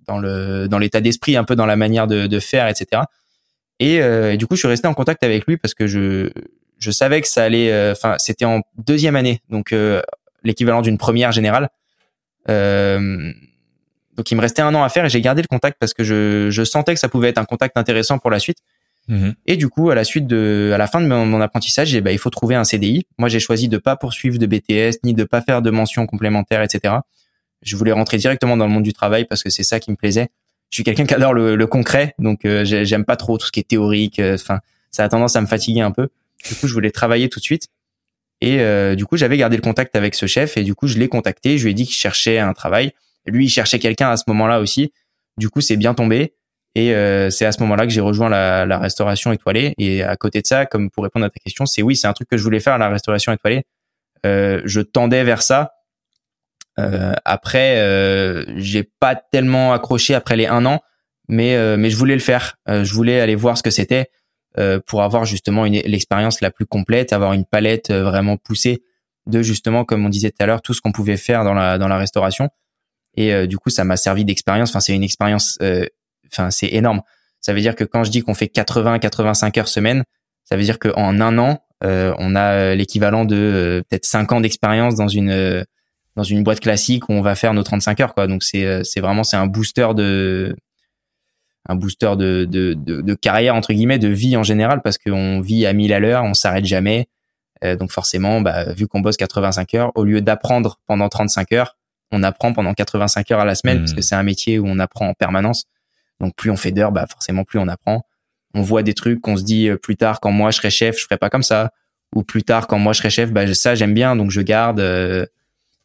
[0.06, 3.02] dans le dans l'état d'esprit, un peu dans la manière de, faire, etc.
[3.78, 6.30] Et, du coup, je suis resté en contact avec lui parce que je
[6.78, 7.90] je savais que ça allait.
[7.92, 9.74] Enfin, c'était en deuxième année, donc
[10.42, 11.70] l'équivalent d'une première générale.
[14.20, 16.04] Donc il me restait un an à faire et j'ai gardé le contact parce que
[16.04, 18.58] je, je sentais que ça pouvait être un contact intéressant pour la suite.
[19.08, 19.34] Mhm.
[19.46, 22.02] Et du coup, à la suite de, à la fin de mon, mon apprentissage, eh
[22.02, 23.06] ben, il faut trouver un CDI.
[23.16, 26.62] Moi, j'ai choisi de pas poursuivre de BTS ni de pas faire de mentions complémentaires,
[26.62, 26.96] etc.
[27.62, 29.96] Je voulais rentrer directement dans le monde du travail parce que c'est ça qui me
[29.96, 30.28] plaisait.
[30.68, 33.46] Je suis quelqu'un qui adore le, le concret, donc euh, j'ai- j'aime pas trop tout
[33.46, 34.18] ce qui est théorique.
[34.18, 34.60] euh, Enfin,
[34.90, 36.08] ça a tendance à me fatiguer un peu.
[36.46, 37.68] Du coup, je voulais travailler tout de suite.
[38.42, 40.98] Et euh, du coup, j'avais gardé le contact avec ce chef et du coup, je
[40.98, 41.56] l'ai contacté.
[41.58, 42.92] Je lui ai dit que je cherchais un travail.
[43.30, 44.92] Lui, il cherchait quelqu'un à ce moment-là aussi.
[45.36, 46.34] Du coup, c'est bien tombé.
[46.76, 49.74] Et euh, c'est à ce moment-là que j'ai rejoint la, la restauration étoilée.
[49.78, 52.12] Et à côté de ça, comme pour répondre à ta question, c'est oui, c'est un
[52.12, 53.64] truc que je voulais faire, la restauration étoilée.
[54.26, 55.72] Euh, je tendais vers ça.
[56.78, 60.80] Euh, après, euh, j'ai pas tellement accroché après les un an,
[61.28, 62.56] mais euh, mais je voulais le faire.
[62.68, 64.06] Euh, je voulais aller voir ce que c'était
[64.86, 68.82] pour avoir justement l'expérience la plus complète, avoir une palette vraiment poussée
[69.26, 71.78] de justement, comme on disait tout à l'heure, tout ce qu'on pouvait faire dans la
[71.78, 72.50] dans la restauration.
[73.16, 74.70] Et euh, du coup, ça m'a servi d'expérience.
[74.70, 75.58] Enfin, c'est une expérience.
[75.62, 75.86] euh,
[76.32, 77.02] Enfin, c'est énorme.
[77.40, 80.04] Ça veut dire que quand je dis qu'on fait 80-85 heures semaine,
[80.44, 84.32] ça veut dire qu'en un an, euh, on a euh, l'équivalent de euh, peut-être 5
[84.32, 85.64] ans d'expérience dans une
[86.16, 88.26] dans une boîte classique où on va faire nos 35 heures quoi.
[88.26, 90.54] Donc c'est c'est vraiment c'est un booster de
[91.68, 95.66] un booster de, de, de, carrière entre guillemets, de vie en général parce qu'on vit
[95.66, 97.08] à 1000 à l'heure, on s'arrête jamais.
[97.62, 101.76] Donc forcément, bah, vu qu'on bosse 85 heures, au lieu d'apprendre pendant 35 heures,
[102.12, 104.78] on apprend pendant 85 heures à la semaine parce que c'est un métier où on
[104.78, 105.64] apprend en permanence.
[106.20, 108.02] Donc plus on fait d'heures, bah forcément plus on apprend.
[108.54, 110.98] On voit des trucs qu'on se dit euh, plus tard quand moi je serai chef,
[110.98, 111.70] je ferai pas comme ça.
[112.14, 114.80] Ou plus tard quand moi je serai chef, bah ça j'aime bien donc je garde.
[114.80, 115.24] euh,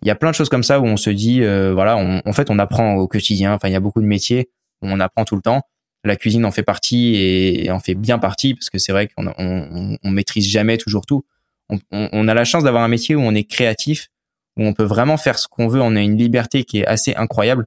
[0.01, 2.21] Il y a plein de choses comme ça où on se dit euh, voilà, on-
[2.25, 3.53] en fait on apprend au quotidien.
[3.53, 4.49] Enfin il y a beaucoup de métiers.
[4.81, 5.61] on apprend tout le temps.
[6.03, 9.27] La cuisine en fait partie et, en fait bien partie parce que c'est vrai qu'on
[9.39, 11.23] on, on, maîtrise jamais toujours tout.
[11.69, 14.09] On, on a la chance d'avoir un métier où on est créatif,
[14.57, 15.81] où on peut vraiment faire ce qu'on veut.
[15.81, 17.65] On a une liberté qui est assez incroyable.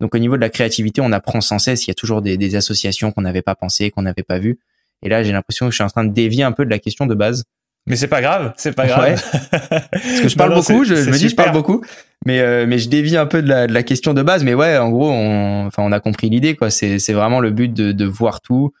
[0.00, 1.86] Donc au niveau de la créativité, on apprend sans cesse.
[1.86, 4.58] Il y a toujours des, des associations qu'on n'avait pas pensé, qu'on n'avait pas vues.
[5.02, 6.78] Et là, j'ai l'impression que je suis en train de dévier un peu de la
[6.78, 7.44] question de base.
[7.86, 9.22] Mais c'est pas grave, c'est pas grave.
[9.50, 11.84] Parce que je parle beaucoup, je, me dis je parle beaucoup,
[12.24, 14.42] mais euh, mais je dévie un peu de la, de la question de base.
[14.42, 16.70] Mais ouais, en gros, on, enfin, on a compris l'idée quoi.
[16.70, 18.72] C'est c'est vraiment le but de, de voir tout.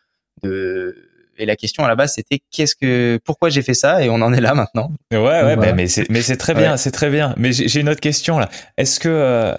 [0.42, 0.96] De...
[1.38, 4.14] Et la question à la base, c'était qu'est-ce que, pourquoi j'ai fait ça Et on
[4.16, 4.92] en est là maintenant?
[5.12, 7.34] Ouais, ouais, mais c'est mais c'est très bien, c'est très bien.
[7.36, 8.48] Mais j'ai une autre question là.
[8.76, 9.54] Est-ce que euh,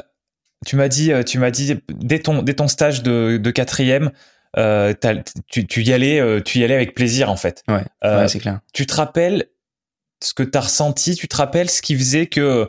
[0.66, 4.12] tu m'as dit, euh, tu m'as dit dès ton dès ton stage de, de quatrième,
[4.58, 4.94] euh,
[5.48, 7.64] tu, tu, y allais, tu y allais avec plaisir en fait.
[7.68, 8.60] Ouais, euh, c'est clair.
[8.74, 9.46] Tu te rappelles
[10.24, 11.16] ce que tu as ressenti?
[11.16, 12.68] Tu te rappelles ce qui faisait que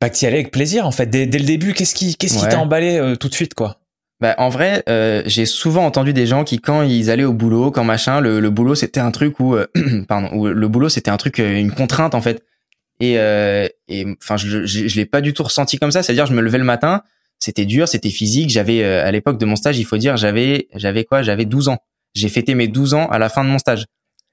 [0.00, 1.72] bah, que tu y allais avec plaisir en fait dès, dès le début?
[1.72, 3.79] Qu'est-ce qui qu'est-ce qui t'a emballé tout de suite quoi?
[4.20, 4.82] Bah, en vrai,
[5.26, 8.50] j'ai souvent entendu des gens qui, quand ils allaient au boulot, quand machin, le, le
[8.50, 9.56] boulot c'était un truc où,
[10.08, 12.44] pardon, où le boulot c'était un truc, une contrainte en fait.
[13.00, 13.18] Et,
[14.22, 16.02] enfin, je, je, l'ai pas du tout ressenti comme ça.
[16.02, 17.02] C'est-à-dire, je me levais le matin,
[17.40, 18.50] c'était dur, c'était physique.
[18.50, 21.22] J'avais euh, à l'époque de mon stage, il faut dire, j'avais j'avais quoi?
[21.22, 21.78] J'avais 12 ans.
[22.14, 23.86] J'ai fêté mes 12 ans à la fin de mon stage.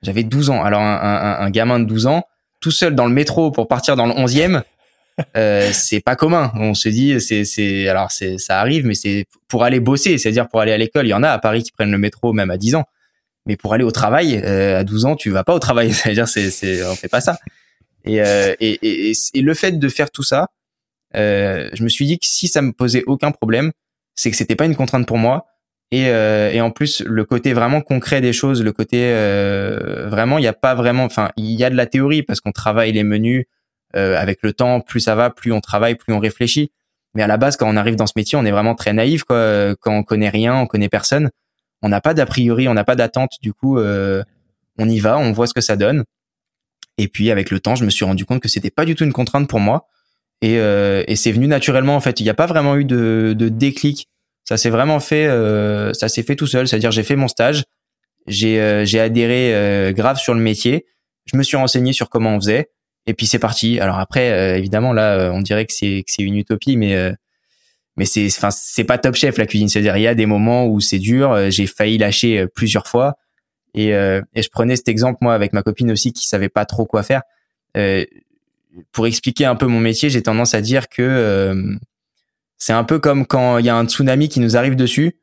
[0.03, 0.63] J'avais 12 ans.
[0.63, 2.23] Alors un, un, un, gamin de 12 ans,
[2.59, 4.61] tout seul dans le métro pour partir dans le 11e,
[5.35, 6.51] euh, c'est pas commun.
[6.55, 10.47] On se dit, c'est c'est alors c'est ça arrive, mais c'est pour aller bosser, c'est-à-dire
[10.47, 11.05] pour aller à l'école.
[11.05, 12.85] Il y en a à Paris qui prennent le métro même à 10 ans,
[13.45, 15.93] mais pour aller au travail euh, à 12 ans, tu vas pas au travail.
[15.93, 17.37] C'est-à-dire c'est c'est on fait pas ça.
[18.05, 20.47] Et, euh, et, et, le fait de faire tout ça,
[21.15, 23.71] euh, je me suis dit que si ça me posait aucun problème,
[24.15, 25.47] c'est que c'était pas une contrainte pour moi.
[25.91, 30.37] Et, euh, et en plus, le côté vraiment concret des choses, le côté euh, vraiment,
[30.37, 32.91] il n'y a pas vraiment, enfin, il y a de la théorie parce qu'on travaille
[32.91, 33.45] les menus
[33.95, 34.81] euh, avec le temps.
[34.81, 36.71] Plus ça va, plus on travaille, plus on réfléchit.
[37.13, 39.23] Mais à la base, quand on arrive dans ce métier, on est vraiment très naïf,
[39.23, 39.75] quoi.
[39.79, 41.29] Quand on connaît rien, on connaît personne,
[41.81, 43.37] on n'a pas d'a priori, on n'a pas d'attente.
[43.41, 44.23] Du coup, euh,
[44.77, 46.03] on y va, on voit ce que ça donne.
[46.97, 49.03] Et puis avec le temps, je me suis rendu compte que c'était pas du tout
[49.03, 49.87] une contrainte pour moi
[50.41, 52.19] et, euh, et c'est venu naturellement en fait.
[52.19, 54.09] Il n'y a pas vraiment eu de, de déclic.
[54.43, 56.67] Ça s'est vraiment fait, euh, ça s'est fait tout seul.
[56.67, 57.65] C'est-à-dire j'ai fait mon stage,
[58.27, 60.85] j'ai euh, j'ai adhéré euh, grave sur le métier,
[61.25, 62.69] je me suis renseigné sur comment on faisait,
[63.07, 63.79] et puis c'est parti.
[63.79, 66.95] Alors après, euh, évidemment là, on dirait que c'est que c'est une utopie, mais
[67.95, 69.69] mais c'est enfin c'est pas top chef la cuisine.
[69.69, 71.49] C'est-à-dire il y a des moments où c'est dur.
[71.49, 73.15] J'ai failli lâcher plusieurs fois,
[73.73, 76.85] et, et je prenais cet exemple moi avec ma copine aussi qui savait pas trop
[76.85, 77.21] quoi faire.
[77.77, 78.05] Euh,
[78.91, 81.75] pour expliquer un peu mon métier, j'ai tendance à dire que euh,
[82.57, 85.17] c'est un peu comme quand il y a un tsunami qui nous arrive dessus.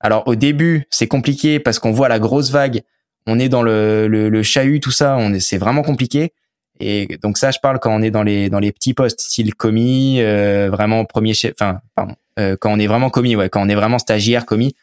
[0.00, 2.82] Alors au début, c'est compliqué parce qu'on voit la grosse vague,
[3.26, 6.32] on est dans le, le, chahut, tout ça, on c'est vraiment compliqué.
[6.78, 9.54] Et donc ça, je parle quand on est dans les dans les petits postes, style
[9.54, 13.62] commis, euh, vraiment premier chef, enfin pardon, euh, quand on est vraiment commis, ouais, quand
[13.62, 14.74] on est vraiment stagiaire commis,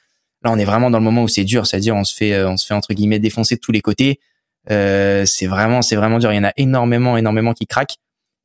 [0.43, 2.57] là on est vraiment dans le moment où c'est dur, c'est-à-dire on se fait on
[2.57, 4.19] se fait entre guillemets défoncer de tous les côtés.
[4.71, 6.31] Euh, c'est vraiment, c'est vraiment dur.
[6.31, 7.97] Il y en a énormément, énormément qui craquent.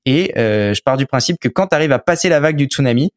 [0.04, 2.64] Et euh, je pars du principe que quand tu arrives à passer la vague du
[2.64, 3.12] tsunami,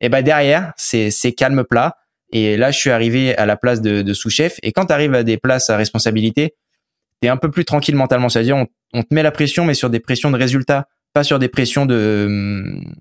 [0.00, 1.96] et eh ben derrière, c'est c'est calme plat.
[2.32, 4.58] Et là, je suis arrivé à la place de, de sous-chef.
[4.62, 6.54] Et quand tu arrives à des places à responsabilité,
[7.20, 8.28] t'es un peu plus tranquille mentalement.
[8.28, 11.38] C'est-à-dire, on, on, te met la pression, mais sur des pressions de résultats, pas sur
[11.38, 12.24] des pressions de.
[12.26, 12.94] Hum,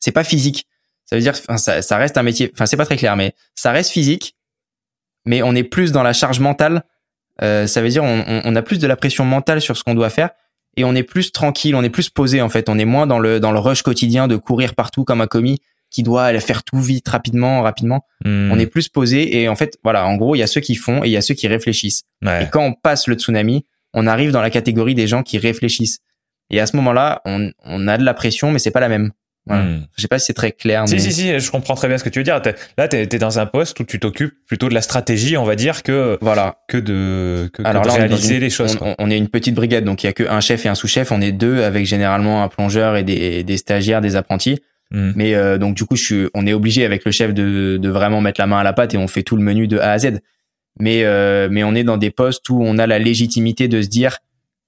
[0.00, 0.66] c'est pas physique.
[1.04, 2.50] Ça veut dire, enfin, ça, ça reste un métier.
[2.54, 4.36] Enfin, c'est pas très clair, mais ça reste physique.
[5.24, 6.82] Mais on est plus dans la charge mentale
[7.40, 9.94] euh, ça veut dire on, on, a plus de la pression mentale sur ce qu'on
[9.94, 10.30] doit faire
[10.76, 13.18] et on est plus tranquille, on est plus posé en fait, on est moins dans
[13.18, 15.60] le dans le rush quotidien de courir partout comme un commis
[15.90, 18.04] qui doit faire tout vite rapidement rapidement.
[18.24, 18.50] Hmm.
[18.52, 20.74] On est plus posé et en fait voilà, en gros, il y a ceux qui
[20.74, 22.04] font et il y a ceux qui réfléchissent.
[22.22, 26.00] Et quand on passe le tsunami, on arrive dans la catégorie des gens qui réfléchissent.
[26.50, 29.12] Et à ce moment-là, on, on a de la pression mais c'est pas la même.
[29.46, 29.64] Voilà.
[29.64, 29.86] Hmm.
[29.96, 30.86] Je sais pas si c'est très clair.
[30.86, 32.40] Si, si, si, je comprends très bien ce que tu veux dire.
[32.78, 35.56] là, tu es, dans un poste où tu t'occupes plutôt de la stratégie, on va
[35.56, 36.58] dire, que, voilà.
[36.68, 38.78] que de, que, Alors réaliser les choses.
[38.98, 41.10] On, est une petite brigade, donc il y a que un chef et un sous-chef.
[41.10, 44.60] On est deux avec généralement un plongeur et des, des stagiaires, des apprentis.
[44.92, 45.12] Hmm.
[45.16, 47.88] Mais euh, donc du coup, je suis, on est obligé avec le chef de, de
[47.88, 49.90] vraiment mettre la main à la pâte et on fait tout le menu de A
[49.90, 50.20] à Z.
[50.78, 53.88] Mais euh, mais on est dans des postes où on a la légitimité de se
[53.88, 54.18] dire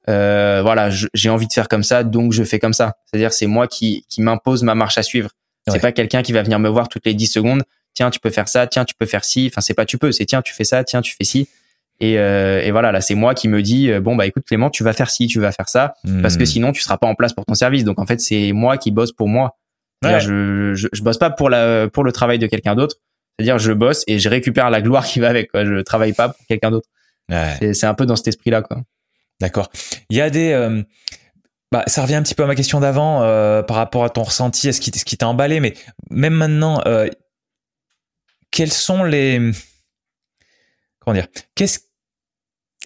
[0.09, 2.97] euh, voilà, j'ai envie de faire comme ça, donc je fais comme ça.
[3.07, 5.31] C'est-à-dire, c'est moi qui, qui m'impose ma marche à suivre.
[5.67, 7.63] C'est pas quelqu'un qui va venir me voir toutes les 10 secondes.
[7.95, 8.67] Tiens, tu peux faire ça.
[8.67, 9.49] Tiens, tu peux faire ci.
[9.51, 10.13] Enfin, c'est pas tu peux.
[10.13, 10.85] C'est tiens, tu fais ça.
[10.85, 11.49] Tiens, tu fais ci.
[12.01, 14.69] Et, euh, et voilà, là, c'est moi qui me dis euh, bon bah écoute Clément,
[14.69, 16.47] tu vas faire ci, tu vas faire ça, parce que hmm.
[16.47, 17.85] sinon tu seras pas en place pour ton service.
[17.85, 19.57] Donc en fait, c'est moi qui bosse pour moi.
[20.03, 22.97] Je, je, je bosse pas pour la pour le travail de quelqu'un d'autre.
[23.39, 25.51] C'est-à-dire, je bosse et je récupère la gloire qui va avec.
[25.51, 25.65] Quoi.
[25.65, 26.89] Je travaille pas pour quelqu'un d'autre.
[27.29, 28.83] C'est un peu dans cet esprit-là, quoi.
[29.41, 29.71] D'accord.
[30.11, 30.53] Il y a des.
[30.53, 30.83] Euh,
[31.73, 34.23] bah, ça revient un petit peu à ma question d'avant euh, par rapport à ton
[34.23, 35.75] ressenti, qui, ce qui t'a emballé, mais
[36.11, 37.09] même maintenant, euh,
[38.53, 39.51] quels sont les
[41.01, 41.27] comment dire
[41.57, 41.81] Qu'est-ce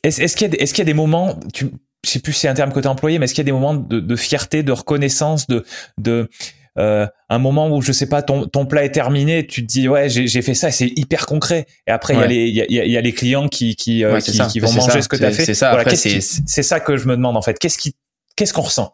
[0.05, 1.71] est-ce qu'il y, est qu'il y, a des moments, tu,
[2.05, 3.47] je sais plus si c'est un terme que tu as employé, mais est-ce qu'il y
[3.47, 5.65] a des moments de, de fierté, de reconnaissance, de,
[5.99, 6.31] de
[6.79, 9.89] euh, un moment où je sais pas ton, ton plat est terminé, tu te dis
[9.89, 11.67] ouais j'ai fait ça, c'est hyper concret.
[11.87, 14.05] Et après il y a les il y a, y a, les clients qui qui,
[14.05, 15.45] euh, qui, qui, vont manger ce que tu as fait.
[15.45, 15.71] C'est ça.
[15.71, 17.59] Voilà, c'est ça que je me demande en fait.
[17.59, 17.97] Qu'est-ce qui
[18.37, 18.93] qu'est-ce qu'on ressent?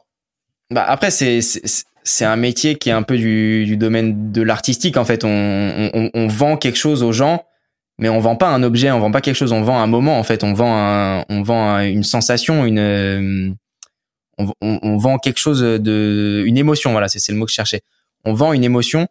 [0.70, 1.40] Bah après c'est
[2.04, 5.24] c'est un métier qui est un peu du, du domaine de l'artistique en fait.
[5.24, 7.44] On, on, on, vend quelque chose aux gens,
[7.98, 10.18] mais on vend pas un objet, on vend pas quelque chose, on vend un moment
[10.18, 10.44] en fait.
[10.44, 13.56] On vend un, on vend une sensation, une
[14.38, 17.56] on, on, on, vend quelque chose de une émotion voilà c'est le mot que je
[17.56, 17.82] cherchais.
[18.24, 19.06] On vend une émotion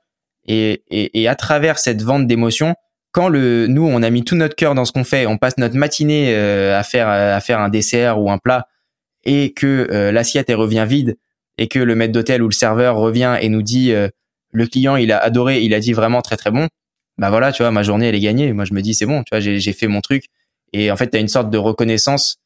[0.45, 2.75] et, et, et à travers cette vente d'émotion
[3.11, 5.57] quand le nous on a mis tout notre cœur dans ce qu'on fait on passe
[5.57, 8.67] notre matinée euh, à faire à faire un dessert ou un plat
[9.23, 11.17] et que euh, l'assiette elle revient vide
[11.57, 14.09] et que le maître d'hôtel ou le serveur revient et nous dit euh,
[14.51, 16.67] le client il a adoré il a dit vraiment très très bon
[17.17, 18.53] bah voilà tu vois ma journée elle est gagnée.
[18.53, 20.25] Moi je me dis c'est bon tu vois j'ai fait mon truc.
[20.73, 22.37] Et en fait tu as une sorte de reconnaissance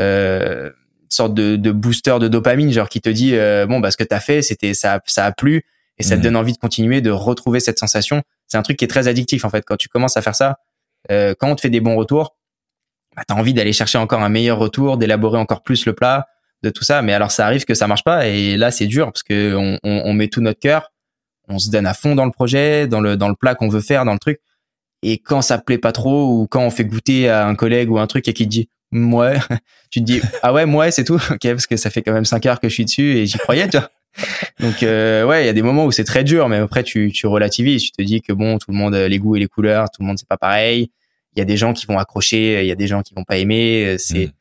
[0.00, 0.70] euh,
[1.12, 4.04] sorte de, de, booster de dopamine, genre qui te dit euh, bon bah ce que
[4.04, 5.64] t'as fait, c'était ça, ça a plu
[5.98, 6.22] et ça te mhm.
[6.22, 8.22] donne envie de continuer, de retrouver cette sensation.
[8.46, 9.64] C'est un truc qui est très addictif en fait.
[9.66, 10.58] Quand tu commences à faire ça,
[11.10, 12.36] euh, quand on te fait des bons retours,
[13.16, 16.26] bah, t'as envie d'aller chercher encore un meilleur retour, d'élaborer encore plus le plat,
[16.62, 17.02] de tout ça.
[17.02, 19.78] Mais alors ça arrive que ça marche pas et là c'est dur parce que on,
[19.82, 20.92] on, on met tout notre cœur,
[21.48, 23.80] on se donne à fond dans le projet, dans le dans le plat qu'on veut
[23.80, 24.40] faire, dans le truc.
[25.02, 27.98] Et quand ça plaît pas trop ou quand on fait goûter à un collègue ou
[27.98, 29.38] un truc et qu'il te dit ouais,
[29.90, 32.24] tu te dis ah ouais, moi c'est tout, ok, parce que ça fait quand même
[32.24, 33.90] cinq heures que je suis dessus et j'y croyais, tu vois.
[34.58, 37.12] Donc euh, ouais, il y a des moments où c'est très dur, mais après tu
[37.12, 39.90] tu relativises, tu te dis que bon, tout le monde les goûts et les couleurs,
[39.90, 40.90] tout le monde c'est pas pareil.
[41.36, 43.24] Il y a des gens qui vont accrocher, il y a des gens qui vont
[43.24, 43.96] pas aimer.
[43.98, 44.32] C'est mm.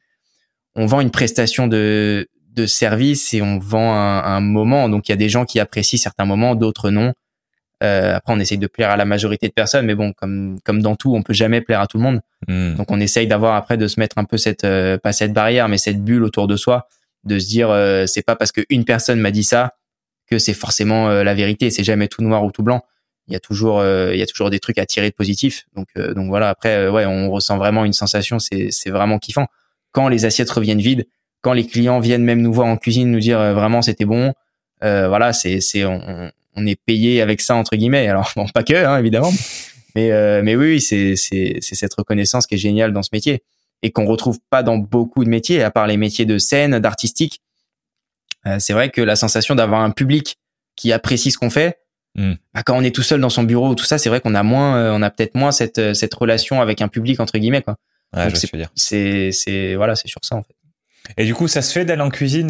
[0.76, 4.90] on vend une prestation de de service et on vend un, un moment.
[4.90, 7.14] Donc il y a des gens qui apprécient certains moments, d'autres non.
[7.82, 10.82] Euh, après, on essaye de plaire à la majorité de personnes, mais bon, comme comme
[10.82, 12.22] dans tout, on peut jamais plaire à tout le monde.
[12.48, 12.76] Hmm.
[12.76, 15.70] Donc, on essaye d'avoir après de se mettre un peu cette euh, pas cette barrière,
[15.70, 16.88] mais cette bulle autour de soi,
[17.24, 19.76] de se dire euh, c'est pas parce qu'une personne m'a dit ça
[20.30, 21.70] que c'est forcément euh, la vérité.
[21.72, 22.84] C'est jamais tout noir ou tout blanc.
[23.28, 25.66] Il y a toujours il y a toujours des trucs à tirer de positif.
[25.76, 26.50] Donc donc voilà.
[26.50, 28.40] Après, ouais, on ressent vraiment une sensation.
[28.40, 29.46] C'est c'est vraiment kiffant
[29.92, 31.06] quand les assiettes reviennent vides,
[31.42, 34.34] quand les clients viennent même nous voir en cuisine, nous dire vraiment c'était bon.
[34.82, 38.08] voilà, c'est c'est on, on est payé avec ça entre guillemets.
[38.10, 39.32] Alors bon, pas que hein, évidemment,
[39.96, 43.44] mais euh, mais oui, c'est c'est c'est cette reconnaissance qui est géniale dans ce métier
[43.82, 47.42] et qu'on retrouve pas dans beaucoup de métiers, à part les métiers de scène, d'artistique.
[48.46, 50.38] Euh, c'est vrai que la sensation d'avoir un public
[50.76, 51.80] qui apprécie ce qu'on fait,
[52.16, 52.34] hmm.
[52.54, 54.44] bah, quand on est tout seul dans son bureau, tout ça, c'est vrai qu'on a
[54.44, 57.78] moins, euh, on a peut-être moins cette cette relation avec un public entre guillemets quoi.
[58.76, 60.56] c'est c'est voilà, c'est sur ça en fait.
[61.18, 62.50] Et du coup, ça se fait d'aller en cuisine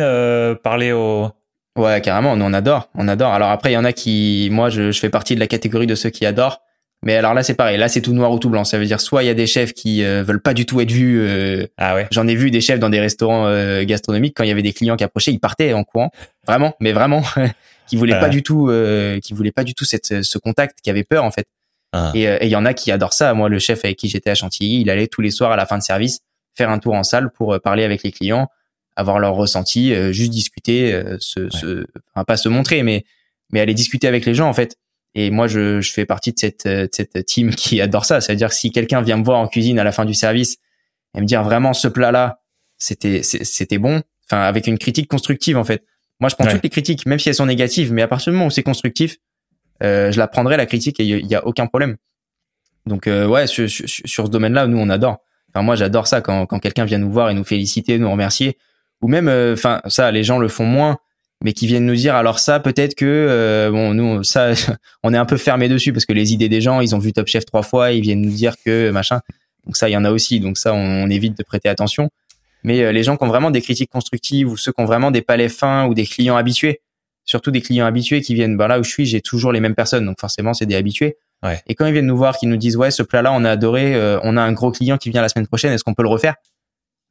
[0.63, 1.31] parler aux
[1.77, 2.35] Ouais, carrément.
[2.35, 2.89] Nous, on adore.
[2.95, 3.33] On adore.
[3.33, 5.87] Alors après, il y en a qui, moi, je, je, fais partie de la catégorie
[5.87, 6.61] de ceux qui adorent.
[7.01, 7.77] Mais alors là, c'est pareil.
[7.77, 8.65] Là, c'est tout noir ou tout blanc.
[8.65, 10.81] Ça veut dire soit il y a des chefs qui euh, veulent pas du tout
[10.81, 11.21] être vus.
[11.21, 12.07] Euh, ah ouais.
[12.11, 14.73] J'en ai vu des chefs dans des restaurants euh, gastronomiques quand il y avait des
[14.73, 16.11] clients qui approchaient, ils partaient en courant.
[16.45, 17.23] Vraiment, mais vraiment,
[17.87, 18.71] qui voulaient pas du tout,
[19.21, 21.47] qui voulaient pas du tout cette, ce contact, qui avaient peur en fait.
[21.93, 22.11] Ah.
[22.13, 23.33] Et il y en a qui adorent ça.
[23.33, 25.65] Moi, le chef avec qui j'étais à Chantilly, il allait tous les soirs à la
[25.65, 26.19] fin de service
[26.55, 28.49] faire un tour en salle pour parler avec les clients
[28.99, 33.05] avoir leur ressenti, euh, juste discuter, euh, se, se, enfin, pas se montrer, mais
[33.51, 34.77] mais aller discuter avec les gens en fait.
[35.15, 38.21] Et moi, je, je fais partie de cette, euh, cette team qui adore ça.
[38.21, 40.57] C'est-à-dire si quelqu'un vient me voir en cuisine à la fin du service
[41.15, 42.41] et me dire vraiment ce plat-là,
[42.77, 45.83] c'était c'était bon, enfin avec une critique constructive en fait.
[46.19, 48.37] Moi, je prends toutes les critiques, même si elles sont négatives, mais à partir du
[48.37, 49.17] moment où c'est constructif,
[49.83, 51.95] euh, je la prendrai la critique et il y, a aucun problème.
[52.85, 55.19] Donc euh, ouais, sur, sur, sur ce domaine-là, nous on adore.
[55.49, 58.57] Enfin moi, j'adore ça quand, quand quelqu'un vient nous voir et nous féliciter, nous remercier
[59.01, 60.97] ou même euh, enfin ça les gens le font moins
[61.43, 64.51] mais qui viennent nous dire alors ça peut-être que euh, bon nous ça
[65.03, 67.13] on est un peu fermé dessus parce que les idées des gens ils ont vu
[67.13, 69.21] Top Chef trois fois ils viennent nous dire que machin.
[69.65, 70.39] Donc ça il y en a aussi.
[70.39, 72.09] Donc ça on, évite de prêter attention.
[72.63, 75.11] Mais euh, les gens qui ont vraiment des critiques constructives ou ceux qui ont vraiment
[75.11, 76.81] des palais fins ou des clients habitués
[77.25, 79.75] surtout des clients habitués qui viennent bah là où je suis j'ai toujours les mêmes
[79.75, 80.05] personnes.
[80.05, 81.17] Donc forcément c'est des habitués.
[81.41, 81.61] Ouais.
[81.67, 83.51] et quand ils viennent nous voir qui nous disent ouais ce plat là on a
[83.51, 86.09] adoré on a un gros client qui vient la semaine prochaine est-ce qu'on peut le
[86.09, 86.35] refaire?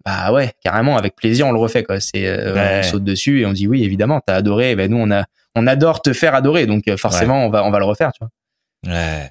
[0.08, 2.00] Bah ouais, carrément, avec plaisir, on le refait quoi.
[2.00, 4.74] C'est euh, on saute dessus et on dit oui, évidemment, t'as adoré.
[4.74, 7.70] Ben nous, on a, on adore te faire adorer, donc euh, forcément, on va, on
[7.70, 8.94] va le refaire, tu vois.
[8.94, 9.30] Ouais.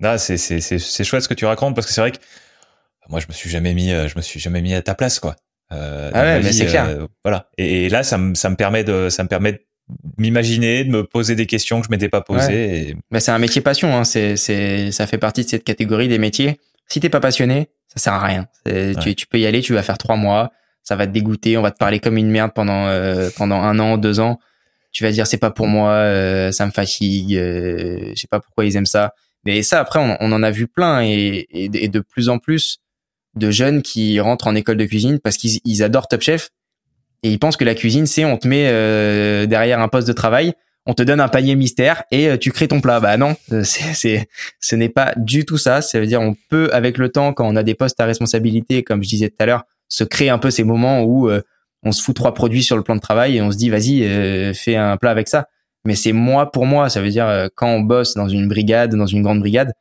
[0.00, 2.18] Là, c'est c'est c'est chouette ce que tu racontes parce que c'est vrai que
[3.08, 5.18] moi, je me suis jamais mis, euh, je me suis jamais mis à ta place,
[5.20, 5.36] quoi.
[5.72, 7.06] Euh, ah ouais, mais c'est clair.
[7.24, 7.48] voilà.
[7.56, 9.60] Et, là, ça me ça me permet de ça me permet de
[10.18, 12.94] m'imaginer, de me poser des questions que je m'étais pas posées.
[13.10, 13.96] Mais c'est un métier passion.
[13.96, 14.04] Hein.
[14.04, 16.60] C'est c'est ça fait partie de cette catégorie des métiers.
[16.90, 18.48] Si t'es pas passionné, ça sert à rien.
[18.66, 20.50] Tu, tu, peux y aller, tu vas faire trois mois,
[20.82, 23.78] ça va te dégoûter, on va te parler comme une merde pendant euh, pendant un
[23.78, 24.38] an, deux ans.
[24.92, 28.40] Tu vas dire c'est pas pour moi, euh, ça me fatigue, euh, je sais pas
[28.40, 29.14] pourquoi ils aiment ça.
[29.44, 32.78] Mais ça, après, on, on en a vu plein et, et, de plus en plus
[33.36, 36.50] de jeunes qui rentrent en école de cuisine parce qu'ils ils adorent Top Chef
[37.22, 40.12] et ils pensent que la cuisine, c'est on te met euh, derrière un poste de
[40.12, 40.54] travail,
[40.86, 43.00] on te donne un panier mystère et euh, tu crées ton plat.
[43.00, 44.28] Bah non, euh, c'est, c'est,
[44.60, 45.82] ce n'est pas du tout ça.
[45.82, 48.82] Ça veut dire on peut, avec le temps, quand on a des postes à responsabilité,
[48.82, 51.30] comme je disais tout à l'heure, se créer un peu ces moments où
[51.82, 54.54] on se fout trois produits sur le plan de travail et on se dit vas-y,
[54.54, 55.46] fais un plat avec ça
[55.84, 56.88] mais c'est moi pour moi.
[56.88, 59.72] Ça veut dire euh, quand on bosse dans une brigade, dans une grande brigade,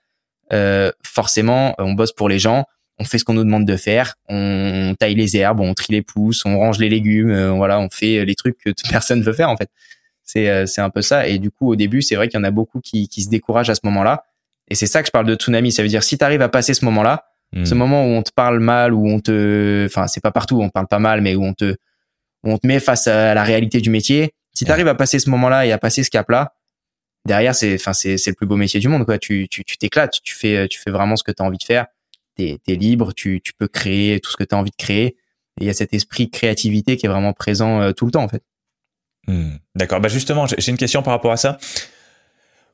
[0.53, 2.65] euh, forcément, on bosse pour les gens.
[3.01, 4.15] On fait ce qu'on nous demande de faire.
[4.27, 7.31] On taille les herbes, on trie les pousses, on range les légumes.
[7.31, 9.69] Euh, voilà, on fait les trucs que personne veut faire en fait.
[10.29, 11.27] C'est c'est un peu ça.
[11.27, 13.29] Et du coup, au début, c'est vrai qu'il y en a beaucoup qui qui se
[13.29, 14.25] découragent à ce moment-là.
[14.69, 15.71] Et c'est ça que je parle de tsunami.
[15.71, 17.65] Ça veut dire si tu arrives à passer ce moment-là, hmm.
[17.65, 20.63] ce moment où on te parle mal, où on te, enfin c'est pas partout, où
[20.63, 21.75] on parle pas mal, mais où on te
[22.43, 25.19] où on te met face à la réalité du métier si tu arrives à passer
[25.19, 26.53] ce moment-là et à passer ce cap-là,
[27.25, 29.17] derrière, c'est, enfin, c'est, c'est le plus beau métier du monde, quoi.
[29.17, 31.63] Tu, tu, tu t'éclates, tu fais, tu fais vraiment ce que tu as envie de
[31.63, 31.85] faire.
[32.35, 35.05] T'es, es libre, tu, tu peux créer tout ce que tu as envie de créer.
[35.05, 38.11] Et il y a cet esprit de créativité qui est vraiment présent euh, tout le
[38.11, 38.43] temps, en fait.
[39.29, 39.57] Hmm.
[39.75, 39.99] D'accord.
[40.01, 41.57] Bah justement, j'ai une question par rapport à ça.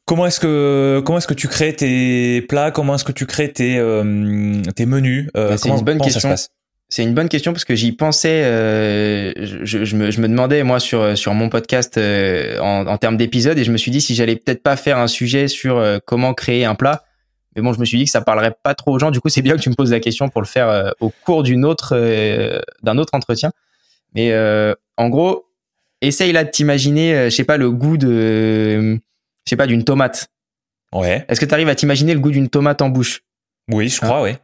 [0.06, 2.72] Comment est-ce que comment est-ce que tu crées tes plats?
[2.72, 5.30] Comment est-ce que tu crées tes euh, tes menus?
[5.36, 6.34] Euh, bah, C'est une bonne question.
[6.88, 8.44] C'est une bonne question parce que j'y pensais.
[8.44, 12.98] Euh, je, je, me, je, me, demandais moi sur sur mon podcast euh, en, en,
[12.98, 15.78] termes d'épisodes et je me suis dit si j'allais peut-être pas faire un sujet sur
[15.78, 17.04] euh, comment créer un plat.
[17.56, 19.10] Mais bon, je me suis dit que ça parlerait pas trop aux gens.
[19.10, 21.12] Du coup, c'est bien que tu me poses la question pour le faire euh, au
[21.26, 21.98] cours d'une autre
[22.84, 23.52] d'un autre entretien.
[24.14, 24.34] Mais
[24.98, 25.45] en gros,
[26.06, 30.28] essaye là de t'imaginer, je sais pas le goût de, je sais pas d'une tomate.
[30.94, 31.26] Ouais.
[31.28, 33.22] Est-ce que tu arrives à t'imaginer le goût d'une tomate en bouche?
[33.72, 34.36] Oui, je crois, oui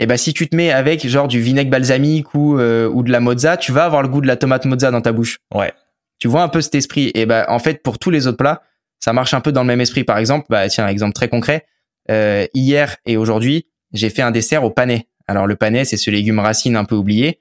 [0.00, 3.02] et eh ben si tu te mets avec genre du vinaigre balsamique ou euh, ou
[3.02, 5.38] de la mozza, tu vas avoir le goût de la tomate mozza dans ta bouche.
[5.52, 5.72] Ouais.
[6.20, 7.10] Tu vois un peu cet esprit.
[7.14, 8.62] Et ben en fait pour tous les autres plats,
[9.00, 10.04] ça marche un peu dans le même esprit.
[10.04, 11.66] Par exemple, bah tiens, un exemple très concret.
[12.12, 15.08] Euh, hier et aujourd'hui, j'ai fait un dessert au panais.
[15.26, 17.40] Alors le panais, c'est ce légume racine un peu oublié.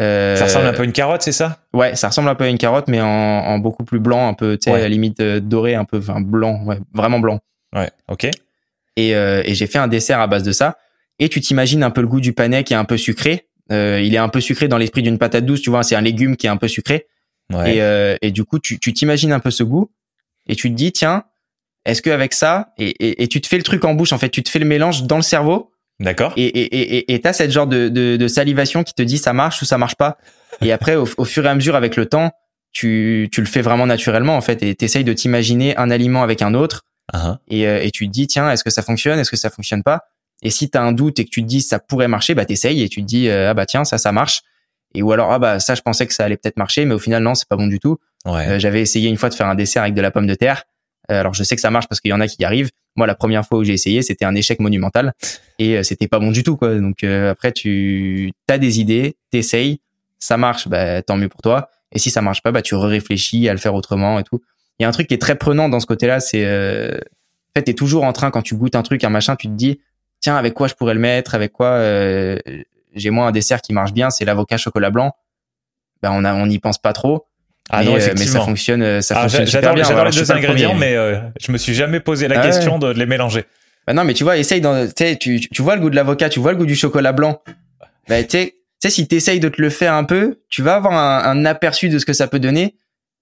[0.00, 1.58] Euh, ça ressemble un peu à une carotte, c'est ça?
[1.72, 4.34] Ouais, ça ressemble un peu à une carotte, mais en, en beaucoup plus blanc, un
[4.34, 7.40] peu, tu sais, à la limite euh, doré, un peu, enfin blanc, ouais, vraiment blanc.
[7.74, 8.28] Ouais, ok.
[8.96, 10.78] Et, euh, et j'ai fait un dessert à base de ça
[11.18, 13.48] et tu t'imagines un peu le goût du panais qui est un peu sucré.
[13.70, 16.00] Euh, il est un peu sucré dans l'esprit d'une patate douce, tu vois, c'est un
[16.00, 17.06] légume qui est un peu sucré.
[17.52, 17.76] Ouais.
[17.76, 19.90] Et, euh, et, du coup, tu t'imagines un peu ce goût
[20.48, 21.24] et tu te dis, tiens,
[21.84, 24.28] est-ce qu'avec ça, et, et, et, tu te fais le truc en bouche, en fait,
[24.28, 25.70] tu te fais le mélange dans le cerveau.
[26.00, 26.32] D'accord.
[26.36, 29.62] Et et et t'as cette genre de, de, de, salivation qui te dit ça marche
[29.62, 30.18] ou ça marche pas.
[30.62, 32.32] Et après, au, au, fur et à mesure, avec le temps,
[32.72, 36.42] tu, tu le fais vraiment naturellement, en fait, et t'essayes de t'imaginer un aliment avec
[36.42, 36.84] un autre.
[37.14, 37.38] Uh-huh.
[37.48, 39.82] et, euh, et tu te dis, tiens, est-ce que ça fonctionne, est-ce que ça fonctionne
[39.82, 40.02] pas?
[40.42, 42.44] Et si tu as un doute et que tu te dis ça pourrait marcher, bah
[42.44, 44.42] t'essayes et tu te dis euh, ah bah tiens ça ça marche.
[44.94, 46.98] Et ou alors ah bah ça je pensais que ça allait peut-être marcher, mais au
[46.98, 47.98] final non c'est pas bon du tout.
[48.24, 48.46] Ouais.
[48.46, 50.64] Euh, J'avais essayé une fois de faire un dessert avec de la pomme de terre.
[51.08, 52.70] Alors je sais que ça marche parce qu'il y en a qui y arrivent.
[52.98, 55.14] Moi la première fois où j'ai essayé c'était un échec monumental
[55.58, 56.74] et euh, c'était pas bon du tout quoi.
[56.74, 59.80] Donc après tu as des idées, t'essayes,
[60.18, 61.70] ça marche, bah tant mieux pour toi.
[61.92, 64.42] Et si ça marche pas, bah tu réfléchis à le faire autrement et tout.
[64.78, 67.62] Il y a un truc qui est très prenant dans ce côté-là, c'est en fait
[67.62, 69.80] t'es toujours en train quand tu goûtes un truc, un machin, tu te dis
[70.20, 72.38] tiens, avec quoi je pourrais le mettre, avec quoi euh,
[72.94, 75.14] j'ai moi un dessert qui marche bien, c'est l'avocat chocolat blanc.
[76.02, 77.26] Ben on a, on n'y pense pas trop.
[77.70, 79.84] Ah mais, non, euh, mais ça fonctionne, ça ah, fonctionne super bien.
[79.84, 82.90] J'adore les deux ingrédients, mais euh, je me suis jamais posé la ah question de
[82.90, 83.44] les mélanger.
[83.86, 84.88] Ben non, mais tu vois, essaye dans,
[85.18, 87.42] tu, tu vois le goût de l'avocat, tu vois le goût du chocolat blanc.
[88.08, 88.38] Ben tu
[88.80, 91.88] sais, si t'essayes de te le faire un peu, tu vas avoir un, un aperçu
[91.88, 92.76] de ce que ça peut donner.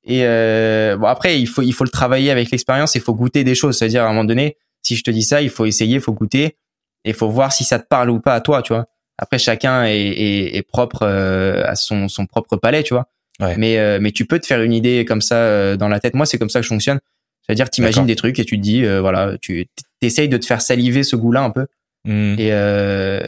[0.05, 2.95] Et euh, bon après, il faut il faut le travailler avec l'expérience.
[2.95, 3.79] Il faut goûter des choses.
[3.79, 6.13] C'est-à-dire à un moment donné, si je te dis ça, il faut essayer, il faut
[6.13, 6.57] goûter
[7.05, 8.87] et faut voir si ça te parle ou pas à toi, tu vois.
[9.19, 13.09] Après, chacun est, est, est propre euh, à son, son propre palais, tu vois.
[13.41, 16.15] Mais, euh, mais tu peux te faire une idée comme ça euh, dans la tête.
[16.15, 17.01] Moi, c'est comme ça que je fonctionne.
[17.43, 19.69] C'est-à-dire, t'imagines des trucs et tu te dis, voilà, tu
[20.03, 21.67] essayes de te faire saliver ce goût-là un peu.
[22.05, 22.37] Mmh.
[22.39, 22.49] Et,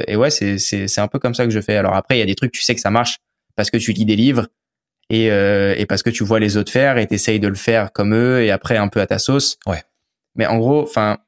[0.08, 1.76] et ouais, c'est, c'est, c'est un peu comme ça que je fais.
[1.76, 3.18] Alors après, il y a des trucs, tu sais que ça marche
[3.54, 4.48] parce que tu lis des livres
[5.08, 8.12] et, et parce que tu vois les autres faire et t'essayes de le faire comme
[8.12, 9.56] eux et après un peu à ta sauce.
[9.66, 9.84] Ouais.
[10.34, 11.18] Mais en gros, enfin,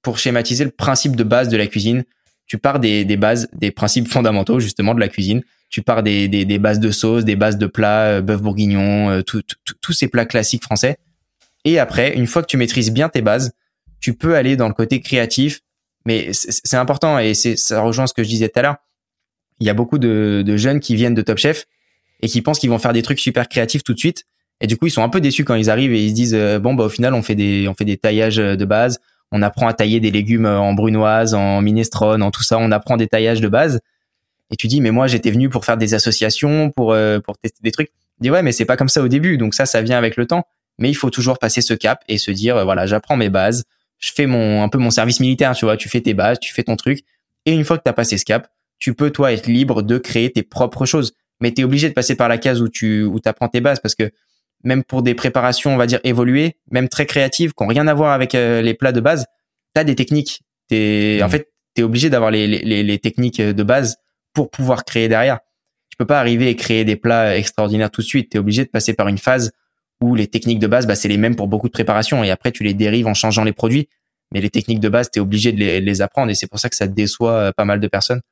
[0.00, 2.04] pour schématiser le principe de base de la cuisine,
[2.46, 5.42] tu pars des, des bases, des principes fondamentaux justement de la cuisine.
[5.72, 9.10] Tu pars des, des, des bases de sauce, des bases de plats, euh, bœuf bourguignon,
[9.10, 10.98] euh, tous ces plats classiques français.
[11.64, 13.52] Et après, une fois que tu maîtrises bien tes bases,
[13.98, 15.60] tu peux aller dans le côté créatif.
[16.04, 18.76] Mais c'est important et ça rejoint ce que je disais tout à l'heure.
[19.60, 21.66] Il y a beaucoup de, de jeunes qui viennent de Top Chef
[22.20, 24.24] et qui pensent qu'ils vont faire des trucs super créatifs tout de suite.
[24.60, 26.34] Et du coup, ils sont un peu déçus quand ils arrivent et ils se disent
[26.34, 28.98] euh, bon bah au final on fait des on fait des taillages de base,
[29.30, 32.58] on apprend à tailler des légumes en brunoise, en minestrone, en tout ça.
[32.58, 33.80] On apprend des taillages de base.
[34.52, 37.58] Et tu dis, mais moi, j'étais venu pour faire des associations, pour, euh, pour tester
[37.62, 37.88] des trucs.
[37.88, 39.38] Tu dis, ouais, mais c'est pas comme ça au début.
[39.38, 40.44] Donc ça, ça vient avec le temps.
[40.78, 43.64] Mais il faut toujours passer ce cap et se dire, euh, voilà, j'apprends mes bases.
[43.98, 46.52] je fais mon un peu mon service militaire, tu vois, tu fais tes bases, tu
[46.52, 47.04] fais ton truc
[47.46, 48.48] et une fois que tu as passé ce cap,
[48.78, 51.12] tu peux toi être libre de créer tes propres choses.
[51.40, 53.80] Mais tu es obligé de passer par la case où tu où apprends tes bases
[53.80, 54.10] parce que
[54.64, 57.94] même pour des préparations, on va dire évoluées, même très créatives, qui n'ont rien à
[57.94, 59.26] voir avec euh, les plats de base,
[59.74, 60.42] tu as des techniques.
[60.68, 61.30] T'es, En mmh.
[61.30, 63.96] fait, tu es obligé d'avoir les, les, les, techniques de base
[64.32, 65.40] pour pouvoir créer derrière.
[65.90, 68.30] Tu peux pas arriver et créer des plats extraordinaires tout de suite.
[68.30, 69.52] Tu es obligé de passer par une phase
[70.00, 72.50] où les techniques de base, bah, c'est les mêmes pour beaucoup de préparations et après
[72.50, 73.88] tu les dérives en changeant les produits.
[74.32, 76.58] Mais les techniques de base, tu es obligé de les, les, apprendre et c'est pour
[76.58, 78.22] ça que ça déçoit euh, pas mal de personnes.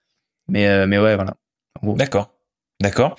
[0.49, 1.35] Mais, euh, mais ouais, voilà.
[1.83, 2.33] D'accord.
[2.81, 3.17] D'accord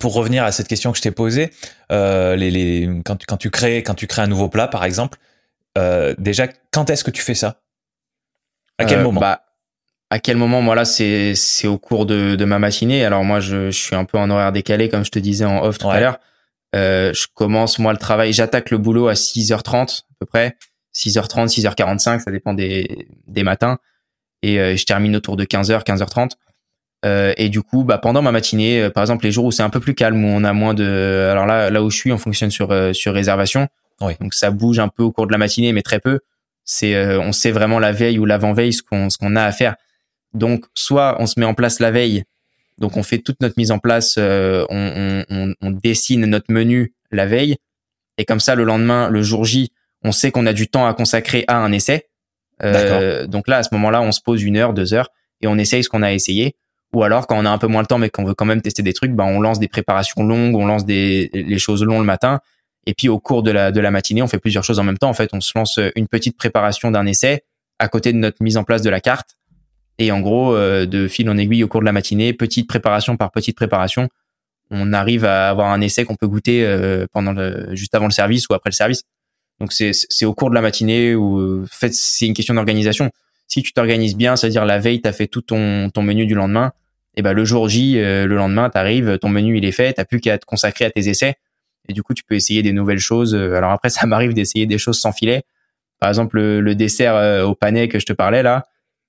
[0.00, 1.50] pour revenir à cette question que je t'ai posée,
[1.92, 4.84] euh, les, les, quand, tu, quand, tu crées, quand tu crées un nouveau plat, par
[4.84, 5.18] exemple,
[5.78, 7.60] euh, déjà, quand est-ce que tu fais ça?
[8.78, 9.20] À quel euh, moment?
[9.20, 9.44] bah,
[10.14, 13.04] À quel moment Moi, là, c'est, c'est au cours de, de ma matinée.
[13.04, 15.64] Alors, moi, je, je, suis un peu en horaire décalé, comme je te disais en
[15.64, 16.20] off tout à l'heure.
[16.76, 20.56] Euh, je commence, moi, le travail, j'attaque le boulot à 6h30, à peu près.
[20.94, 23.78] 6h30, 6h45, ça dépend des, des matins.
[24.44, 26.34] Et euh, je termine autour de 15h, 15h30.
[27.04, 29.64] Euh, et du coup, bah, pendant ma matinée, euh, par exemple les jours où c'est
[29.64, 32.12] un peu plus calme, où on a moins de, alors là, là où je suis,
[32.12, 33.66] on fonctionne sur euh, sur réservation.
[34.00, 36.20] Donc ça bouge un peu au cours de la matinée, mais très peu.
[36.64, 39.76] C'est, on sait vraiment la veille ou l'avant-veille ce qu'on ce qu'on a à faire.
[40.34, 42.24] Donc soit on se met en place la veille,
[42.78, 47.26] donc on fait toute notre mise en place, on, on, on, dessine notre menu la
[47.26, 47.56] veille,
[48.18, 49.70] et comme ça le lendemain, le jour J,
[50.02, 52.08] on sait qu'on a du temps à consacrer à un essai.
[52.62, 55.08] Euh, donc là, à ce moment-là, on se pose une heure, deux heures,
[55.40, 56.56] et on essaye ce qu'on a essayé.
[56.92, 58.62] Ou alors, quand on a un peu moins le temps, mais qu'on veut quand même
[58.62, 62.00] tester des trucs, bah, on lance des préparations longues, on lance des, les choses longues
[62.00, 62.40] le matin.
[62.86, 64.98] Et puis, au cours de la, de la matinée, on fait plusieurs choses en même
[64.98, 65.08] temps.
[65.08, 67.42] En fait, on se lance une petite préparation d'un essai
[67.80, 69.30] à côté de notre mise en place de la carte.
[69.98, 73.16] Et en gros, euh, de fil en aiguille au cours de la matinée, petite préparation
[73.16, 74.08] par petite préparation,
[74.70, 78.12] on arrive à avoir un essai qu'on peut goûter euh, pendant le, juste avant le
[78.12, 79.02] service ou après le service.
[79.60, 83.10] Donc c'est au cours de la matinée ou en fait c'est une question d'organisation.
[83.46, 86.34] Si tu t'organises bien, c'est-à-dire la veille, tu as fait tout ton ton menu du
[86.34, 86.72] lendemain,
[87.16, 89.92] et ben le jour J, euh, le lendemain, tu arrives, ton menu il est fait,
[89.92, 91.36] t'as plus qu'à te consacrer à tes essais.
[91.88, 93.34] Et du coup, tu peux essayer des nouvelles choses.
[93.34, 95.42] Euh, alors après, ça m'arrive d'essayer des choses sans filet.
[96.00, 98.64] Par exemple, le, dessert euh, au panais que je te parlais là,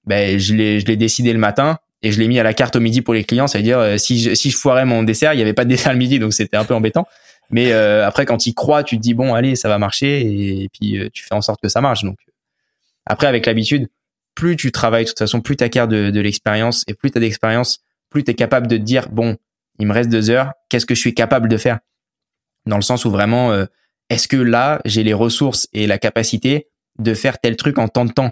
[0.05, 3.01] ben je l'ai décidé le matin et je l'ai mis à la carte au midi
[3.01, 3.47] pour les clients.
[3.47, 5.69] Ça veut dire si je, si je foirais mon dessert, il y avait pas de
[5.69, 7.07] dessert le midi, donc c'était un peu embêtant.
[7.49, 10.99] Mais après, quand tu crois, tu te dis bon, allez, ça va marcher, et, puis
[11.13, 12.03] tu fais en sorte que ça marche.
[12.03, 12.17] Donc
[13.05, 13.87] après, avec l'habitude,
[14.35, 17.17] plus tu travailles, de toute façon, plus tu acquiers de, de l'expérience et plus tu
[17.17, 17.79] as d'expérience,
[18.09, 19.37] plus tu es capable de dire, bon,
[19.79, 21.79] il me reste deux heures, qu'est-ce que je suis capable de faire?
[22.65, 23.65] Dans le sens où vraiment, euh,
[24.09, 26.67] est-ce que là, j'ai les ressources et la capacité
[26.99, 28.31] de faire tel truc en tant de temps?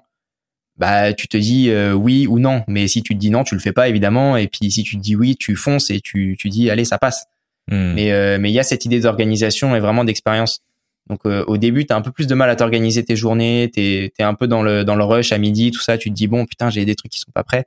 [0.77, 2.63] Bah, tu te dis euh, oui ou non.
[2.67, 4.37] Mais si tu te dis non, tu le fais pas, évidemment.
[4.37, 6.97] Et puis si tu te dis oui, tu fonces et tu, tu dis, allez, ça
[6.97, 7.25] passe.
[7.71, 7.93] Hmm.
[7.93, 10.61] Mais euh, mais il y a cette idée d'organisation et vraiment d'expérience.
[11.09, 13.81] Donc au début, tu as un peu plus de mal à t'organiser tes journées, tu
[13.81, 16.27] es, un peu dans le, dans le rush à midi, tout ça, tu te dis,
[16.27, 17.65] bon, putain, j'ai des trucs qui sont pas prêts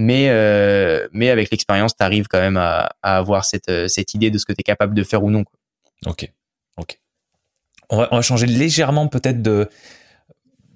[0.00, 4.14] mais euh, mais avec l'expérience, tu arrives quand même à, à avoir cette, euh, cette
[4.14, 5.44] idée de ce que tu es capable de faire ou non.
[5.44, 5.58] Quoi.
[6.06, 6.32] Ok,
[6.78, 6.98] ok.
[7.90, 9.68] On va, on va changer légèrement peut-être de.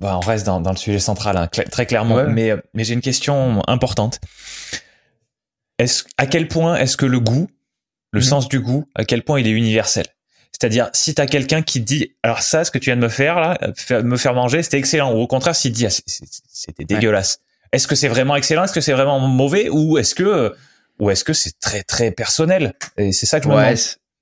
[0.01, 3.01] Bah, on reste dans, dans le sujet central, hein, très clairement, mais, mais j'ai une
[3.01, 4.21] question importante.
[5.79, 7.49] Est-ce, à quel point est-ce que le goût,
[8.13, 8.27] le mhm.
[8.27, 10.07] sens du goût, à quel point il est universel?
[10.53, 13.09] C'est-à-dire, si tu as quelqu'un qui dit, alors ça, ce que tu viens de me
[13.09, 13.59] faire là,
[14.03, 17.41] me faire manger, c'était excellent, ou au contraire, s'il dit, ah, c'était dégueulasse,
[17.73, 18.65] est-ce que c'est vraiment excellent?
[18.65, 19.69] Est-ce que c'est vraiment mauvais?
[19.69, 20.55] Ou est-ce que
[21.01, 22.75] ou est-ce que c'est très très personnel?
[22.97, 23.75] Et c'est ça que je me ouais,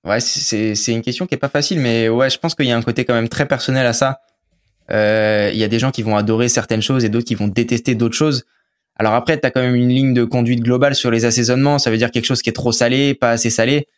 [0.04, 2.72] Ouais, c'est c'est une question qui est pas facile, mais ouais, je pense qu'il y
[2.72, 4.20] a un côté quand même très personnel à ça.
[4.92, 7.48] Euh, il y a des gens qui vont adorer certaines choses et d'autres qui vont
[7.48, 8.44] détester d'autres choses.
[8.96, 11.78] Alors après, tu as quand même une ligne de conduite globale sur les assaisonnements.
[11.78, 13.88] Ça veut dire quelque chose qui est trop salé, pas assez salé.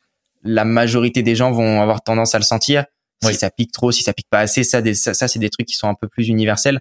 [0.44, 2.84] La majorité des gens vont avoir tendance à le sentir.
[3.22, 5.66] Si ça pique trop, si ça pique pas assez, ça, ça, ça c'est des trucs
[5.66, 6.80] qui sont un peu plus universels.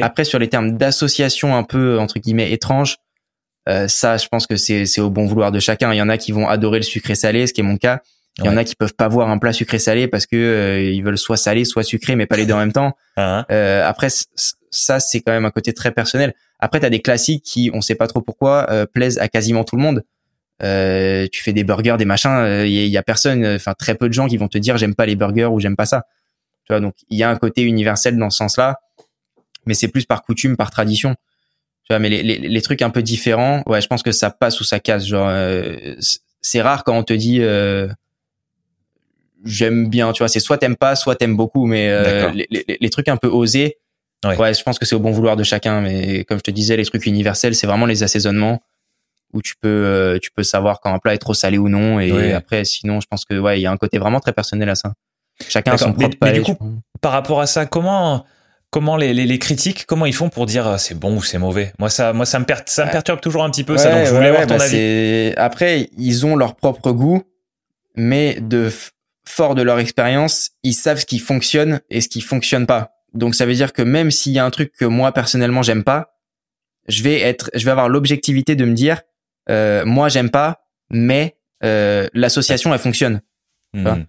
[0.00, 2.96] Après, sur les termes d'association un peu entre guillemets étranges,
[3.68, 5.92] euh, ça, je pense que c'est au bon vouloir de chacun.
[5.92, 8.00] Il y en a qui vont adorer le sucré salé, ce qui est mon cas.
[8.38, 10.82] Il y en a qui peuvent pas voir un plat sucré salé parce que euh,
[10.82, 12.96] ils veulent soit salé, soit sucré, mais pas les deux en même temps.
[13.18, 13.46] Ah.
[13.50, 14.08] euh, après,
[14.70, 16.34] ça, c'est quand même un côté très personnel.
[16.58, 19.64] Après, tu as des classiques qui, on sait pas trop pourquoi, euh, plaisent à quasiment
[19.64, 20.04] tout le monde.
[20.62, 24.12] Euh, tu fais des burgers, des machins, il y, a personne, enfin très peu de
[24.12, 26.04] gens qui vont te dire j'aime pas les burgers ou j'aime pas ça.
[26.66, 28.80] Tu vois, donc il y a un côté universel dans ce sens-là
[29.66, 31.14] mais c'est plus par coutume, par tradition.
[31.84, 34.30] Tu vois, mais les, les, les, trucs un peu différents, ouais, je pense que ça
[34.30, 35.06] passe ou ça casse.
[35.06, 35.94] Genre, euh,
[36.40, 37.88] c'est rare quand on te dit euh,
[39.46, 42.76] j'aime bien, tu vois, c'est soit t'aimes pas, soit t'aimes beaucoup, mais euh, les, les,
[42.80, 43.78] les, trucs un peu osés,
[44.24, 45.80] ouais, je pense que c'est au bon vouloir de chacun.
[45.80, 48.60] Mais comme je te disais, les trucs universels, c'est vraiment les assaisonnements
[49.32, 52.00] où tu peux euh, tu peux savoir quand un plat est trop salé ou non.
[52.00, 54.68] Et après, sinon, je pense que ouais, il y a un côté vraiment très personnel
[54.68, 54.92] à ça.
[55.48, 56.56] Chacun a son propre mais, mais du coup,
[57.00, 58.24] par rapport à ça, comment
[58.70, 61.72] comment les, les, critiques, comment ils font pour dire euh, c'est bon ou c'est mauvais?
[61.78, 63.90] Moi, ça, moi, ça me, ça me perturbe toujours un petit peu ça.
[63.90, 65.32] Donc, je voulais avoir ton bah, avis.
[65.36, 67.22] Après, ils ont leur propre goût,
[67.94, 68.70] mais de
[69.28, 72.92] fort de leur expérience, ils savent ce qui fonctionne et ce qui fonctionne pas.
[73.12, 75.84] Donc, ça veut dire que même s'il y a un truc que moi personnellement j'aime
[75.84, 76.16] pas,
[76.88, 79.02] je vais être, je vais avoir l'objectivité de me dire,
[79.50, 83.20] euh, moi j'aime pas, mais euh, l'association elle fonctionne.
[83.72, 84.04] Hmm.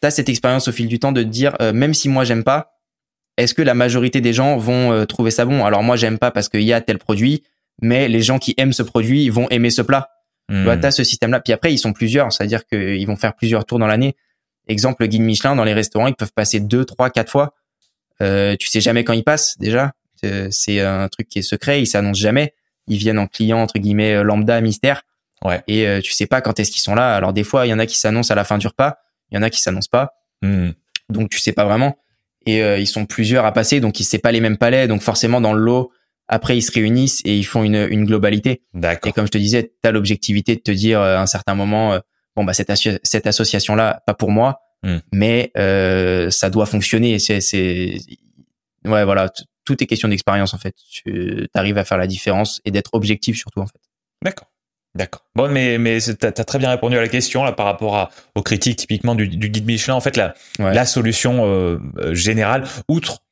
[0.00, 2.24] Tu as cette expérience au fil du temps de te dire, euh, même si moi
[2.24, 2.78] j'aime pas,
[3.36, 5.64] est-ce que la majorité des gens vont euh, trouver ça bon?
[5.64, 7.42] Alors moi j'aime pas parce qu'il y a tel produit,
[7.80, 10.10] mais les gens qui aiment ce produit vont aimer ce plat.
[10.48, 10.64] Hmm.
[10.80, 11.40] Tu as ce système-là.
[11.40, 14.16] Puis après ils sont plusieurs, c'est-à-dire qu'ils vont faire plusieurs tours dans l'année.
[14.68, 17.54] Exemple, le guide Michelin dans les restaurants, ils peuvent passer deux, trois, quatre fois.
[18.20, 19.92] Euh, tu sais jamais quand ils passent déjà.
[20.24, 22.54] Euh, c'est un truc qui est secret, ils s'annoncent jamais.
[22.86, 25.02] Ils viennent en client entre guillemets euh, lambda mystère.
[25.44, 25.62] Ouais.
[25.66, 27.16] Et euh, tu sais pas quand est-ce qu'ils sont là.
[27.16, 28.98] Alors des fois, il y en a qui s'annoncent à la fin du repas,
[29.30, 30.14] il y en a qui s'annoncent pas.
[30.42, 30.70] Hmm.
[31.08, 31.98] Donc tu sais pas vraiment.
[32.44, 34.88] Et ils sont plusieurs à passer, donc ils c'est pas les mêmes palais.
[34.88, 35.92] Donc forcément dans le lot,
[36.26, 38.62] après ils se réunissent et ils font une, une globalité.
[38.74, 39.08] D'accord.
[39.08, 42.00] Et comme je te disais, tu as l'objectivité de te dire à un certain moment,
[42.36, 42.72] bon bah cette,
[43.02, 44.98] cette association là, pas pour moi, hmm.
[45.12, 45.52] mais
[46.30, 47.18] ça doit fonctionner.
[47.18, 47.96] C'est
[48.84, 49.30] ouais, voilà,
[49.64, 50.74] tout est question d'expérience en fait.
[50.90, 53.80] Tu arrives à faire la différence et d'être objectif surtout en fait.
[54.22, 54.48] D'accord.
[54.94, 55.24] D'accord.
[55.34, 58.10] Bon, mais mais t'as as très bien répondu à la question là par rapport à,
[58.34, 59.94] aux critiques typiquement du, du guide Michelin.
[59.94, 63.22] En fait, la la solution euh, euh, générale, outre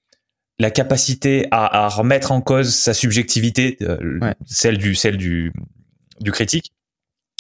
[0.59, 5.53] la capacité à, à, remettre en cause sa subjectivité, euh, celle du celle du
[6.21, 6.73] du critique.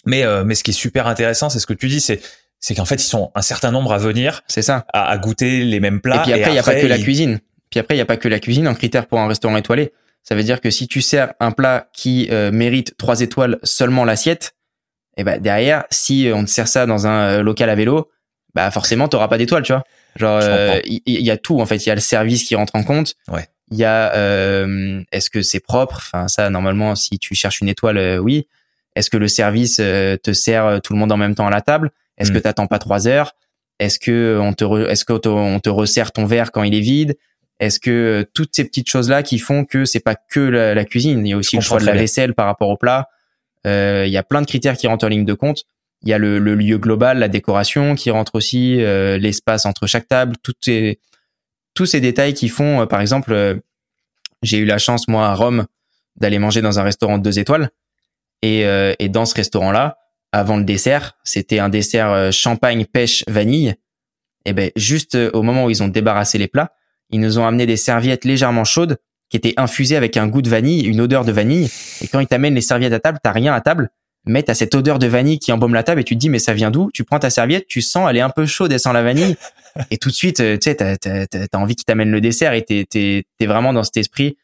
[0.06, 2.20] Mais mais ce qui est super intéressant, c'est ce que tu dis, c'est
[2.58, 4.42] c'est qu'en fait ils sont un certain nombre à venir.
[4.46, 4.86] C'est ça.
[4.92, 6.20] À, à, goûter les mêmes plats.
[6.20, 7.40] Et puis après, il y a pas que la cuisine.
[7.70, 8.66] Puis après, il n'y a pas que la cuisine.
[8.66, 9.92] Un critère pour un restaurant étoilé,
[10.22, 14.04] ça veut dire que si tu sers un plat qui euh, mérite trois étoiles seulement
[14.04, 14.54] l'assiette,
[15.16, 18.10] et eh ben derrière, si on te sert ça dans un euh, local à vélo,
[18.54, 19.84] bah forcément, tu n'auras pas d'étoiles, tu vois.
[20.16, 21.84] Genre, euh, il y, a tout en fait.
[21.84, 23.14] Il y a le service qui rentre en compte.
[23.28, 23.46] Ouais.
[23.70, 24.12] Il y a
[25.12, 25.96] est-ce que c'est propre?
[25.96, 28.46] Enfin ça, normalement, si tu cherches une étoile, oui.
[29.00, 31.90] Est-ce que le service te sert tout le monde en même temps à la table?
[32.18, 33.34] Est-ce que tu n'attends pas trois heures?
[33.78, 37.16] Est-ce que on te est-ce qu'on te resserre ton verre quand il est vide?
[37.60, 41.26] Est-ce que euh, toutes ces petites choses-là qui font que c'est pas que la, cuisine,
[41.26, 43.08] il y a aussi le choix de la vaisselle par rapport au plat.
[43.66, 45.64] Euh, il y a plein de critères qui rentrent en ligne de compte.
[46.02, 50.08] Il y a le, lieu global, la décoration qui rentre aussi, euh, l'espace entre chaque
[50.08, 50.98] table, toutes ces,
[51.74, 53.60] tous ces détails qui font, par exemple,
[54.42, 55.66] j'ai eu la chance moi à Rome
[56.16, 57.70] d'aller manger dans un restaurant de deux étoiles
[58.42, 58.64] et,
[58.98, 59.98] et dans ce restaurant-là,
[60.32, 63.74] avant le dessert, c'était un dessert champagne pêche vanille.
[64.46, 66.72] Et ben juste au moment où ils ont débarrassé les plats,
[67.10, 70.48] ils nous ont amené des serviettes légèrement chaudes qui étaient infusées avec un goût de
[70.48, 71.70] vanille, une odeur de vanille.
[72.02, 73.90] Et quand ils t'amènent les serviettes à table, t'as rien à table,
[74.26, 76.38] mais t'as cette odeur de vanille qui embaume la table et tu te dis mais
[76.38, 76.90] ça vient d'où?
[76.92, 79.36] Tu prends ta serviette, tu sens elle est un peu chaude, elle sent la vanille
[79.90, 82.62] et tout de suite euh, tu sais t'as as, envie qu'ils t'amènent le dessert et
[82.62, 84.36] t'es t'es vraiment dans cet esprit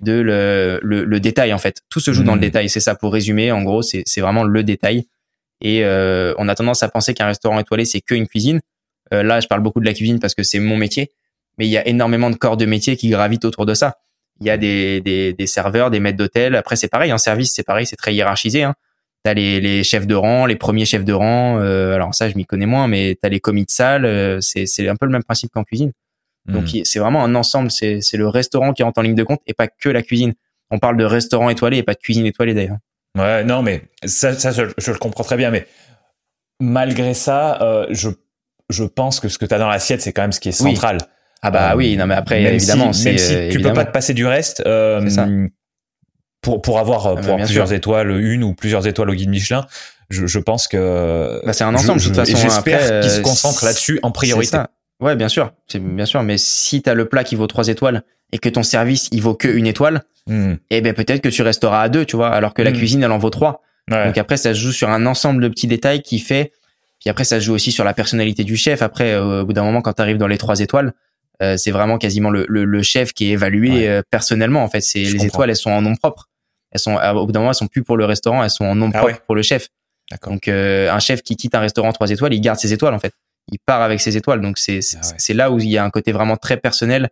[0.00, 1.82] de le, le, détail en fait.
[1.88, 2.42] Tout se joue dans le mmh.
[2.42, 3.52] détail, c'est ça pour résumer.
[3.52, 5.06] En gros, c'est c'est vraiment le détail.
[5.60, 8.60] Et euh, on a tendance à penser qu'un restaurant étoilé c'est que une cuisine.
[9.12, 11.10] Euh, là, je parle beaucoup de la cuisine parce que c'est mon métier
[11.58, 13.98] mais il y a énormément de corps de métier qui gravitent autour de ça.
[14.40, 16.56] Il y a des, des, des serveurs, des maîtres d'hôtel.
[16.56, 18.64] Après, c'est pareil, en service, c'est pareil, c'est très hiérarchisé.
[18.64, 18.74] Hein.
[19.22, 21.58] T'as les, les chefs de rang, les premiers chefs de rang.
[21.60, 24.04] Euh, alors ça, je m'y connais moins, mais t'as les commis de salle.
[24.04, 25.92] Euh, c'est, c'est un peu le même principe qu'en cuisine.
[26.46, 26.84] Donc hmm.
[26.84, 27.70] c'est vraiment un ensemble.
[27.70, 30.34] C'est, c'est le restaurant qui rentre en ligne de compte et pas que la cuisine.
[30.70, 32.78] On parle de restaurant étoilé et pas de cuisine étoilée d'ailleurs.
[33.16, 35.50] Ouais, non, mais ça, ça je, je, le comprends très bien.
[35.50, 35.66] Mais
[36.60, 38.10] malgré ça, euh, je,
[38.70, 40.52] je pense que ce que tu as dans l'assiette, c'est quand même ce qui est
[40.52, 40.98] central.
[41.46, 43.92] Ah bah oui, non mais après évidemment, si, même si euh, tu peux pas te
[43.92, 44.62] passer du reste.
[44.66, 45.48] Euh,
[46.40, 49.66] pour pour avoir ah bah, pour plusieurs étoiles, une ou plusieurs étoiles au guide Michelin,
[50.08, 52.36] je, je pense que bah, c'est un ensemble de toute façon.
[52.36, 54.58] J'espère qu'ils se euh, concentrent là-dessus en priorité.
[55.00, 56.22] Ouais, bien sûr, c'est bien sûr.
[56.22, 59.20] Mais si tu as le plat qui vaut trois étoiles et que ton service il
[59.20, 60.54] vaut que une étoile, hmm.
[60.70, 62.76] eh ben peut-être que tu resteras à deux, tu vois, alors que la hmm.
[62.76, 63.62] cuisine elle en vaut trois.
[63.88, 66.52] Donc après ça se joue sur un ensemble de petits détails qui fait.
[67.00, 68.80] Puis après ça se joue aussi sur la personnalité du chef.
[68.80, 70.92] Après au bout d'un moment quand tu arrives dans les trois étoiles,
[71.42, 74.62] euh, c'est vraiment quasiment le, le, le, chef qui est évalué euh, personnellement.
[74.62, 76.28] En fait, c'est les étoiles, elles sont en nom propre.
[76.70, 78.74] Elles sont au bout d'un moment, elles sont plus pour le restaurant, elles sont en
[78.74, 79.68] nom ah propre pour le chef.
[80.26, 82.98] Donc euh, un chef qui quitte un restaurant trois étoiles, il garde ses étoiles en
[82.98, 83.12] fait.
[83.52, 84.40] Il part avec ses étoiles.
[84.40, 87.10] Donc c'est c'est ah là où il y a un côté vraiment très personnel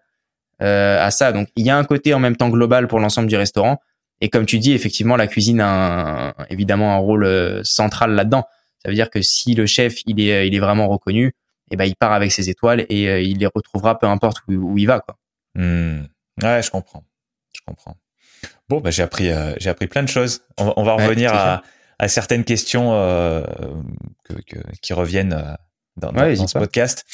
[0.61, 1.33] à ça.
[1.33, 3.81] Donc il y a un côté en même temps global pour l'ensemble du restaurant.
[4.21, 8.45] Et comme tu dis, effectivement, la cuisine a évidemment un rôle central là-dedans.
[8.83, 11.35] Ça veut dire que si le chef il est il est vraiment reconnu,
[11.73, 14.77] et ben il part avec ses étoiles et euh, il les retrouvera peu importe où,
[14.77, 15.17] il va quoi.
[15.55, 16.03] Hmm.
[16.43, 17.05] Ouais, je comprends.
[17.55, 17.97] Je comprends.
[18.69, 20.43] Bon, bah, j'ai appris euh, j'ai appris plein de choses.
[20.59, 21.63] On, va revenir à,
[21.99, 23.43] à, certaines questions euh,
[24.25, 25.57] que, qui reviennent
[25.97, 27.05] dans, dans, ce podcast.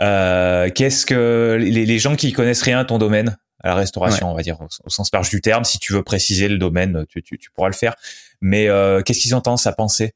[0.00, 4.30] Euh, Qu'est-ce que les, les, gens qui connaissent rien à ton domaine à la restauration,
[4.30, 5.64] on va dire au, sens large du terme.
[5.64, 7.94] Si tu veux préciser le domaine, tu, tu, tu pourras le faire.
[8.40, 10.12] Mais euh, qu'est-ce qu'ils ont tendance à penser?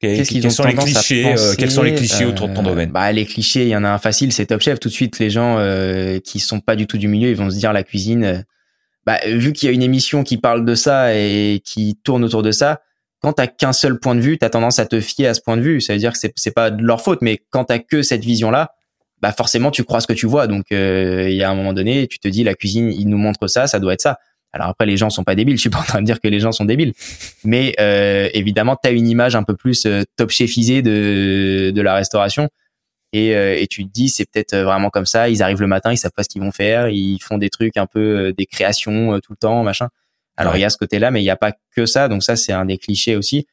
[0.00, 2.92] Quels, sont les clichés, euh, quels sont les clichés autour de ton euh, domaine?
[2.92, 4.78] Bah les clichés, il y en a un facile, c'est Top Chef.
[4.78, 7.50] Tout de suite, les gens euh, qui sont pas du tout du milieu, ils vont
[7.50, 8.44] se dire la cuisine.
[9.06, 12.44] bah vu qu'il y a une émission qui parle de ça et qui tourne autour
[12.44, 12.80] de ça,
[13.20, 15.56] quand t'as qu'un seul point de vue, t'as tendance à te fier à ce point
[15.56, 15.80] de vue.
[15.80, 18.72] Ça veut dire que c'est pas de leur faute, mais quand t'as que cette vision-là,
[19.20, 20.46] bah forcément tu crois ce que tu vois.
[20.46, 23.48] Donc il y a un moment donné, tu te dis la cuisine, il nous montre
[23.48, 24.18] ça, ça doit être ça.
[24.52, 25.56] Alors après, les gens sont pas débiles.
[25.56, 26.94] Je suis pas en train de dire que les gens sont débiles,
[27.44, 31.82] mais euh, évidemment, tu as une image un peu plus euh, top chefisée de de
[31.82, 32.48] la restauration,
[33.12, 35.28] et, euh, et tu te dis c'est peut-être vraiment comme ça.
[35.28, 37.76] Ils arrivent le matin, ils savent pas ce qu'ils vont faire, ils font des trucs
[37.76, 39.88] un peu des créations tout le temps, machin.
[40.38, 42.08] Alors il y a ce côté-là, mais il n'y a pas que ça.
[42.08, 43.46] Donc ça, c'est un des clichés aussi.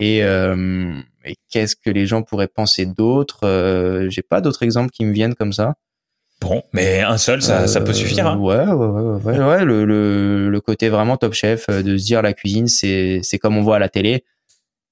[0.00, 5.12] Et, et qu'est-ce que les gens pourraient penser d'autres J'ai pas d'autres exemples qui me
[5.12, 5.74] viennent comme ça.
[6.40, 8.26] Bon, mais un seul, ça, ça peut suffire.
[8.26, 8.36] Hein.
[8.36, 12.04] Ouais, ouais, ouais, ouais, ouais le, le, le, côté vraiment top chef, euh, de se
[12.04, 14.24] dire la cuisine, c'est, comme on voit à la télé.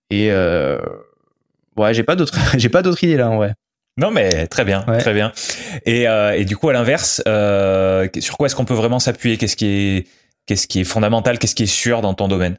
[0.09, 0.79] Et euh,
[1.77, 3.55] ouais, j'ai pas d'autres, j'ai pas d'autres idées là, en vrai.
[3.99, 5.33] Non, mais très bien, très bien.
[5.85, 9.37] Et, euh, et du coup, à l'inverse, euh, sur quoi est-ce qu'on peut vraiment s'appuyer?
[9.37, 10.07] Qu'est-ce qui est,
[10.47, 12.59] qu'est-ce qui est fondamental Qu'est-ce qui est sûr dans ton domaine?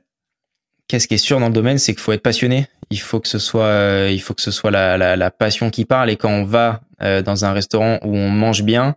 [0.88, 2.68] Qu'est-ce qui est sûr dans le domaine, c'est qu'il faut être passionné.
[2.90, 5.70] Il faut que ce soit, euh, il faut que ce soit la, la, la passion
[5.70, 6.10] qui parle.
[6.10, 8.96] Et quand on va euh, dans un restaurant où on mange bien,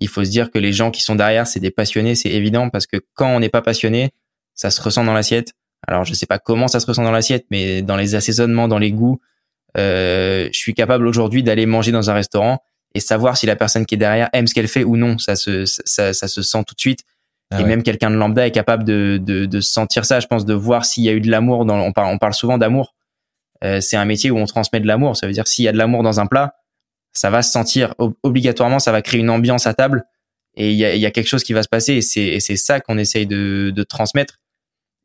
[0.00, 2.70] il faut se dire que les gens qui sont derrière, c'est des passionnés, c'est évident
[2.70, 4.10] parce que quand on n'est pas passionné,
[4.54, 5.52] ça se ressent dans l'assiette.
[5.86, 8.78] Alors je sais pas comment ça se ressent dans l'assiette, mais dans les assaisonnements, dans
[8.78, 9.20] les goûts,
[9.76, 12.62] euh, je suis capable aujourd'hui d'aller manger dans un restaurant
[12.94, 15.18] et savoir si la personne qui est derrière aime ce qu'elle fait ou non.
[15.18, 17.00] Ça se, ça, ça se sent tout de suite.
[17.54, 20.44] Ah et même quelqu'un de lambda est capable de, de, de, sentir ça, je pense,
[20.44, 21.64] de voir s'il y a eu de l'amour.
[21.64, 22.94] Dans, on, parle, on parle souvent d'amour.
[23.62, 25.16] Euh, c'est un métier où on transmet de l'amour.
[25.16, 26.54] Ça veut dire s'il y a de l'amour dans un plat,
[27.12, 30.04] ça va se sentir obligatoirement, ça va créer une ambiance à table
[30.56, 31.94] et il y a, y a, quelque chose qui va se passer.
[31.94, 34.40] Et c'est ça qu'on essaye de, de, transmettre.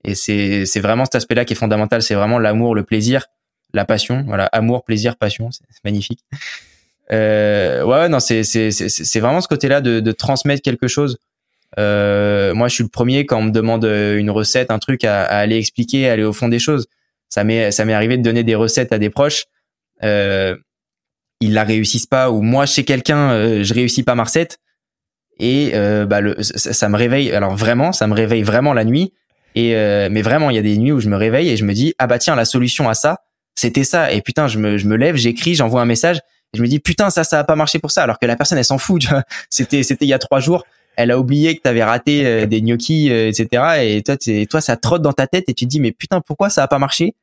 [0.04, 2.02] Et c'est vraiment cet aspect-là qui est fondamental.
[2.02, 3.26] C'est vraiment l'amour, le plaisir,
[3.74, 4.24] la passion.
[4.28, 5.52] Voilà, amour, plaisir, passion.
[5.52, 6.24] C'est magnifique.
[7.12, 11.18] Euh, ouais, non, c'est vraiment ce côté-là de, de transmettre quelque chose
[11.78, 15.04] euh, moi, je suis le premier quand on me demande euh, une recette, un truc
[15.04, 16.88] à, aller expliquer, à aller au fond des choses.
[17.30, 19.46] Ça m'est ça m'est arrivé de donner des recettes à des proches.
[20.04, 20.56] Euh,
[21.42, 24.58] ils la réussissent pas ou moi chez quelqu'un euh, je réussis pas ma recette.
[25.38, 29.14] Et euh, bah le, ça, me réveille alors vraiment ça me réveille vraiment la nuit.
[29.56, 29.74] Et
[30.10, 31.94] mais vraiment il y a des nuits où je me réveille et je me dis
[31.98, 33.20] ah bah tiens la solution à ça
[33.56, 34.12] c'était ça.
[34.12, 36.18] Et putain je me je me lève j'écris j'envoie un message.
[36.54, 38.04] Et je me dis putain ça ça a pas marché pour ça.
[38.04, 39.08] Alors que la personne elle s'en fout
[39.50, 40.66] c'était c'était il y a trois jours
[41.00, 43.64] elle a oublié que tu avais raté euh, des gnocchis, euh, etc.
[43.86, 44.18] Et toi,
[44.50, 46.68] toi, ça trotte dans ta tête et tu te dis, mais putain, pourquoi ça a
[46.68, 47.16] pas marché?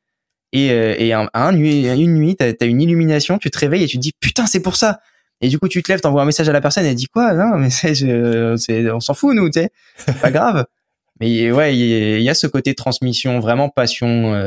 [0.51, 3.97] Et, euh, et un, une nuit, tu as, une illumination, tu te réveilles et tu
[3.97, 4.99] te dis, putain, c'est pour ça.
[5.41, 7.33] Et du coup, tu te lèves, t'envoies un message à la personne, elle dit quoi?
[7.33, 9.69] Non, mais c'est, on s'en fout nous, tu sais,
[10.21, 10.65] pas grave.
[11.19, 14.39] Mais ouais, il y, a ce côté transmission, vraiment passion,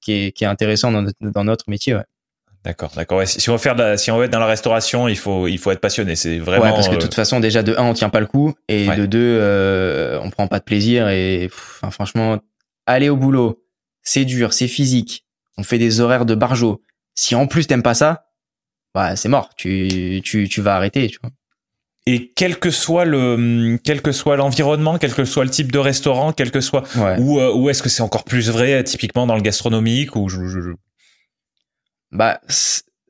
[0.00, 1.94] qui est, qui est intéressant dans notre, dans notre métier.
[1.94, 2.04] Ouais.
[2.64, 3.26] D'accord, d'accord.
[3.26, 5.70] si on veut faire, si on veut être dans la restauration, il faut, il faut
[5.70, 6.16] être passionné.
[6.16, 6.64] C'est vraiment.
[6.64, 8.88] Ouais, parce que de toute façon, déjà de un, on tient pas le coup, et
[8.88, 11.08] de deux, euh, on prend pas de plaisir.
[11.08, 12.38] Et enfin, franchement,
[12.86, 13.64] aller au boulot,
[14.02, 15.24] c'est dur, c'est physique.
[15.56, 16.82] On fait des horaires de barjo.
[17.14, 18.26] Si en plus t'aimes pas ça,
[18.94, 19.50] bah c'est mort.
[19.56, 21.08] Tu, tu, tu vas arrêter.
[21.08, 21.30] Tu vois.
[22.06, 25.78] Et quel que soit le, quel que soit l'environnement, quel que soit le type de
[25.78, 26.84] restaurant, quel que soit,
[27.18, 30.46] ou, euh, ou est-ce que c'est encore plus vrai typiquement dans le gastronomique ou je,
[30.46, 30.70] je,
[32.12, 32.40] bah,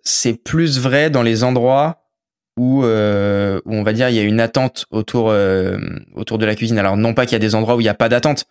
[0.03, 2.05] c'est plus vrai dans les endroits
[2.57, 5.79] où, euh, où on va dire il y a une attente autour euh,
[6.15, 6.79] autour de la cuisine.
[6.79, 8.47] Alors non pas qu'il y a des endroits où il n'y a pas d'attente,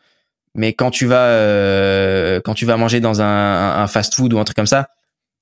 [0.56, 4.56] mais quand tu vas euh, quand tu vas manger dans un, fast-food ou un truc
[4.56, 4.90] comme ça,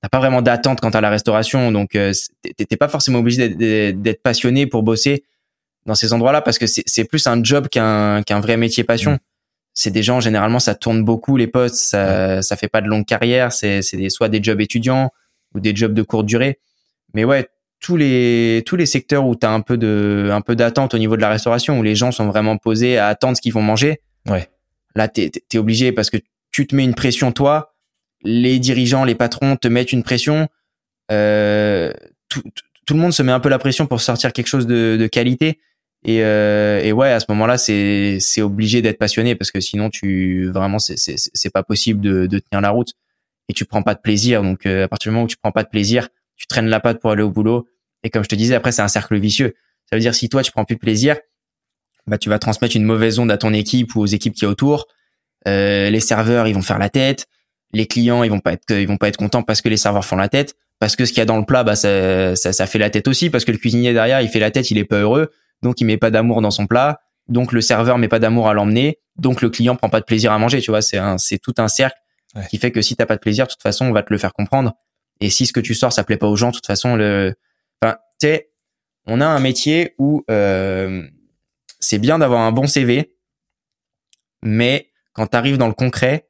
[0.02, 4.66] t'as pas vraiment d'attente quant à la restauration, donc t'es pas forcément obligé d'être passionné
[4.66, 5.24] pour bosser
[5.86, 9.12] dans ces endroits-là parce que c'est plus un job qu'un qu'un vrai métier passion.
[9.12, 9.18] Mmh
[9.76, 13.04] c'est des gens généralement ça tourne beaucoup les postes, ça ça fait pas de longue
[13.04, 15.10] carrière, c'est c'est soit des jobs étudiants
[15.54, 16.58] ou des jobs de courte durée.
[17.12, 20.56] Mais ouais, tous les tous les secteurs où tu as un peu de un peu
[20.56, 23.42] d'attente au niveau de la restauration où les gens sont vraiment posés à attendre ce
[23.42, 24.00] qu'ils vont manger.
[24.26, 24.48] Ouais.
[24.94, 26.16] Là tu es, obligé parce que
[26.50, 27.74] tu te mets une pression toi,
[28.22, 30.48] les dirigeants, les patrons te mettent une pression
[31.12, 31.92] euh,
[32.30, 32.42] tout,
[32.86, 35.06] tout le monde se met un peu la pression pour sortir quelque chose de, de
[35.06, 35.60] qualité
[36.06, 39.90] et, euh, et ouais, à ce moment-là, c'est c'est obligé d'être passionné parce que sinon,
[39.90, 42.92] tu vraiment c'est c'est c'est pas possible de, de tenir la route
[43.48, 44.44] et tu prends pas de plaisir.
[44.44, 46.78] Donc euh, à partir du moment où tu prends pas de plaisir, tu traînes la
[46.78, 47.66] patte pour aller au boulot.
[48.04, 49.54] Et comme je te disais, après c'est un cercle vicieux.
[49.90, 51.16] Ça veut dire si toi tu prends plus de plaisir,
[52.06, 54.48] bah tu vas transmettre une mauvaise onde à ton équipe ou aux équipes qui est
[54.48, 54.86] autour.
[55.48, 57.26] Euh, les serveurs ils vont faire la tête,
[57.72, 60.04] les clients ils vont pas être ils vont pas être contents parce que les serveurs
[60.04, 62.52] font la tête, parce que ce qu'il y a dans le plat bah ça, ça
[62.52, 64.78] ça fait la tête aussi parce que le cuisinier derrière il fait la tête, il
[64.78, 68.08] est pas heureux donc il met pas d'amour dans son plat, donc le serveur met
[68.08, 70.82] pas d'amour à l'emmener, donc le client prend pas de plaisir à manger, tu vois,
[70.82, 71.96] c'est un, c'est tout un cercle
[72.50, 74.18] qui fait que si t'as pas de plaisir, de toute façon, on va te le
[74.18, 74.74] faire comprendre.
[75.20, 77.34] Et si ce que tu sors, ça plaît pas aux gens, de toute façon, le,
[77.80, 78.50] enfin, tu sais,
[79.06, 81.02] on a un métier où euh,
[81.80, 83.14] c'est bien d'avoir un bon CV,
[84.42, 86.28] mais quand tu arrives dans le concret,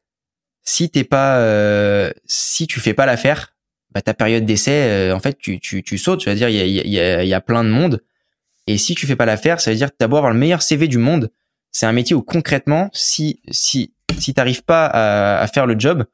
[0.63, 3.57] si t'es pas, euh, si tu fais pas l'affaire,
[3.91, 6.21] bah, ta période d'essai, euh, en fait, tu, tu, tu sautes.
[6.21, 8.03] Tu vas dire, il y a, y, a, y a plein de monde.
[8.67, 10.63] Et si tu fais pas l'affaire, ça veut dire que t'as beau avoir le meilleur
[10.63, 11.31] CV du monde.
[11.73, 16.05] C'est un métier où concrètement, si si si t'arrives pas à, à, faire le job,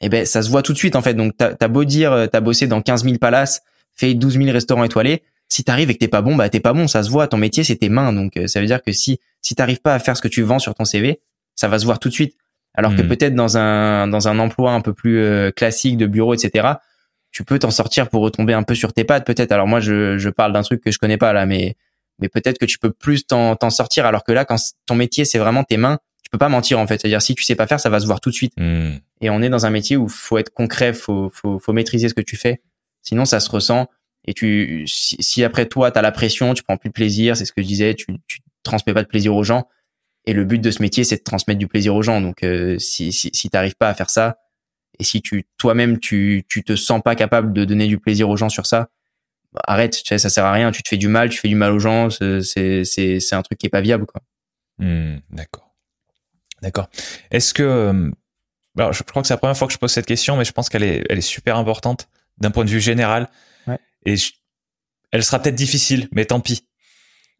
[0.00, 1.14] eh ben ça se voit tout de suite en fait.
[1.14, 3.62] Donc t'as as beau dire, t'as bossé dans 15 000 palaces,
[3.94, 6.72] fait 12 000 restaurants étoilés, si t'arrives et que t'es pas bon, bah t'es pas
[6.72, 7.28] bon, ça se voit.
[7.28, 9.94] Ton métier c'est tes mains, donc euh, ça veut dire que si si t'arrives pas
[9.94, 11.20] à faire ce que tu vends sur ton CV,
[11.54, 12.36] ça va se voir tout de suite.
[12.74, 13.08] Alors que hmm.
[13.08, 16.68] peut-être dans un dans un emploi un peu plus euh, classique de bureau, etc.
[17.32, 19.52] Tu peux t'en sortir pour retomber un peu sur tes pattes, peut-être.
[19.52, 21.76] Alors moi je je parle d'un truc que je connais pas là, mais
[22.18, 24.06] mais peut-être que tu peux plus t'en t'en sortir.
[24.06, 24.56] Alors que là, quand
[24.86, 27.00] ton métier c'est vraiment tes mains, tu peux pas mentir en fait.
[27.00, 28.52] C'est-à-dire si tu sais pas faire, ça va se voir tout de suite.
[28.56, 28.96] Hmm.
[29.20, 32.14] Et on est dans un métier où faut être concret, faut faut faut maîtriser ce
[32.14, 32.60] que tu fais.
[33.02, 33.88] Sinon ça se ressent
[34.24, 37.44] et tu si, après toi tu as la pression tu prends plus de plaisir c'est
[37.44, 39.68] ce que je disais tu tu transmets pas de plaisir aux gens
[40.26, 42.78] et le but de ce métier c'est de transmettre du plaisir aux gens donc euh,
[42.78, 44.38] si si, si t'arrives pas à faire ça
[44.98, 48.36] et si tu toi-même tu tu te sens pas capable de donner du plaisir aux
[48.36, 48.88] gens sur ça
[49.52, 50.70] bah, arrête tu sais, ça sert à rien.
[50.72, 53.42] Tu te fais du mal tu fais du mal aux gens c'est c'est c'est un
[53.42, 54.22] truc qui est pas viable quoi.
[54.78, 55.74] Mmh, d'accord.
[56.62, 56.88] D'accord.
[57.30, 58.10] Est-ce que euh,
[58.78, 60.52] alors je crois que c'est la première fois que je pose cette question mais je
[60.52, 62.08] pense qu'elle est elle est super importante
[62.38, 63.28] d'un point de vue général.
[64.04, 64.16] Et
[65.12, 66.66] elle sera peut-être difficile, mais tant pis.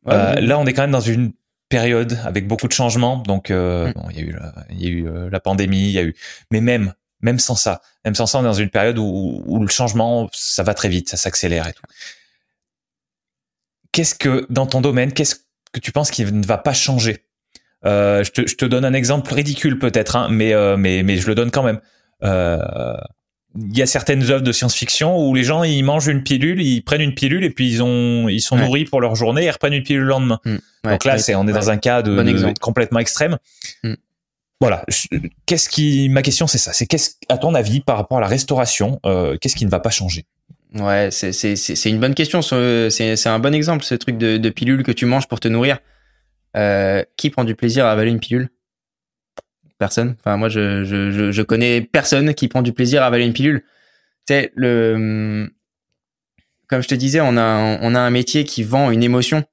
[0.08, 1.32] Euh, là, on est quand même dans une
[1.68, 3.16] période avec beaucoup de changements.
[3.16, 3.92] Donc, euh, mm.
[3.94, 5.98] bon, il y a eu, la, il y a eu euh, la pandémie, il y
[5.98, 6.14] a eu,
[6.50, 6.92] mais même,
[7.22, 10.28] même sans ça, même sans ça, on est dans une période où, où le changement,
[10.32, 11.82] ça va très vite, ça s'accélère et tout.
[13.92, 15.36] Qu'est-ce que dans ton domaine, qu'est-ce
[15.72, 17.24] que tu penses qui ne va pas changer?
[17.84, 21.16] Euh, je, te, je te donne un exemple ridicule peut-être, hein, mais, euh, mais mais
[21.16, 21.80] je le donne quand même.
[22.22, 22.94] Euh,
[23.56, 26.82] il y a certaines œuvres de science-fiction où les gens ils mangent une pilule, ils
[26.82, 29.74] prennent une pilule et puis ils ont ils sont nourris pour leur journée et reprennent
[29.74, 30.40] une pilule le lendemain.
[30.44, 30.56] Mm.
[30.84, 33.38] Donc là, c'est on est dans un cas de, complètement extrême.
[33.82, 33.94] Mm.
[34.62, 34.84] Voilà.
[35.44, 38.28] Qu'est-ce qui ma question c'est ça, c'est qu'est-ce à ton avis par rapport à la
[38.28, 40.24] restauration, euh, qu'est-ce qui ne va pas changer?
[40.76, 42.42] Ouais, c'est c'est c'est une bonne question.
[42.42, 45.48] C'est c'est un bon exemple ce truc de, de pilule que tu manges pour te
[45.48, 45.80] nourrir.
[46.56, 48.50] Euh, qui prend du plaisir à avaler une pilule?
[49.78, 50.14] Personne.
[50.20, 53.64] Enfin, moi, je, je, je, connais personne qui prend du plaisir à avaler une pilule.
[54.28, 55.50] Tu sais, le,
[56.68, 59.44] comme je te disais, on a, on a un métier qui vend une émotion.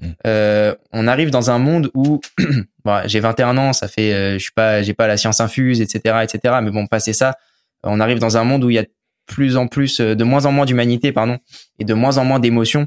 [0.00, 0.08] Mm.
[0.26, 2.20] Euh, on arrive dans un monde où,
[2.86, 5.80] bon, j'ai 21 ans, ça fait, euh, je suis pas, j'ai pas la science infuse,
[5.80, 6.54] etc., etc.
[6.62, 7.36] Mais bon, passer ça,
[7.82, 8.84] on arrive dans un monde où il y a
[9.26, 11.38] plus en plus, euh, de moins en moins d'humanité, pardon,
[11.78, 12.86] et de moins en moins d'émotions.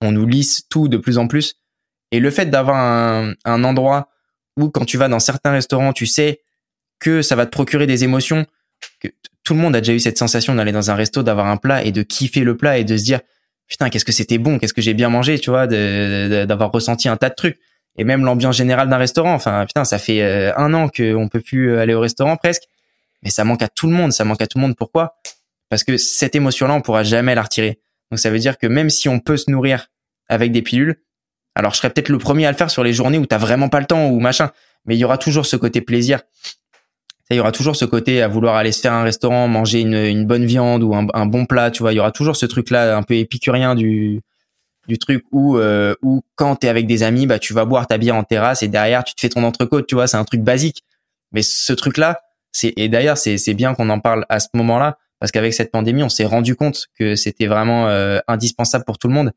[0.00, 1.56] On nous lisse tout de plus en plus.
[2.10, 4.08] Et le fait d'avoir un, un endroit
[4.58, 6.40] ou quand tu vas dans certains restaurants, tu sais
[6.98, 8.46] que ça va te procurer des émotions.
[9.00, 9.08] Que
[9.44, 11.84] tout le monde a déjà eu cette sensation d'aller dans un resto, d'avoir un plat
[11.84, 13.20] et de kiffer le plat et de se dire
[13.68, 17.16] putain qu'est-ce que c'était bon, qu'est-ce que j'ai bien mangé, tu vois, d'avoir ressenti un
[17.16, 17.58] tas de trucs.
[17.96, 19.34] Et même l'ambiance générale d'un restaurant.
[19.34, 22.64] Enfin putain, ça fait euh, un an qu'on peut plus aller au restaurant presque,
[23.22, 24.12] mais ça manque à tout le monde.
[24.12, 24.76] Ça manque à tout le monde.
[24.76, 25.16] Pourquoi?
[25.68, 27.80] Parce que cette émotion-là, on pourra jamais la retirer.
[28.10, 29.88] Donc ça veut dire que même si on peut se nourrir
[30.28, 31.02] avec des pilules,
[31.54, 33.68] alors, je serais peut-être le premier à le faire sur les journées où t'as vraiment
[33.68, 34.50] pas le temps ou machin.
[34.86, 36.22] Mais il y aura toujours ce côté plaisir.
[37.30, 39.94] Il y aura toujours ce côté à vouloir aller se faire un restaurant, manger une,
[39.94, 41.92] une bonne viande ou un, un, bon plat, tu vois.
[41.92, 44.20] Il y aura toujours ce truc-là un peu épicurien du,
[44.88, 47.98] du truc où, euh, où quand t'es avec des amis, bah, tu vas boire ta
[47.98, 50.06] bière en terrasse et derrière, tu te fais ton entrecôte, tu vois.
[50.06, 50.82] C'est un truc basique.
[51.32, 52.20] Mais ce truc-là,
[52.52, 55.70] c'est, et d'ailleurs, c'est, c'est bien qu'on en parle à ce moment-là parce qu'avec cette
[55.70, 59.32] pandémie, on s'est rendu compte que c'était vraiment euh, indispensable pour tout le monde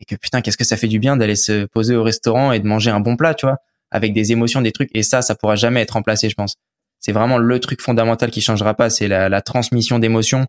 [0.00, 2.60] et que putain qu'est-ce que ça fait du bien d'aller se poser au restaurant et
[2.60, 3.58] de manger un bon plat tu vois
[3.90, 6.56] avec des émotions des trucs et ça ça pourra jamais être remplacé je pense
[7.00, 10.46] c'est vraiment le truc fondamental qui changera pas c'est la, la, transmission d'émotions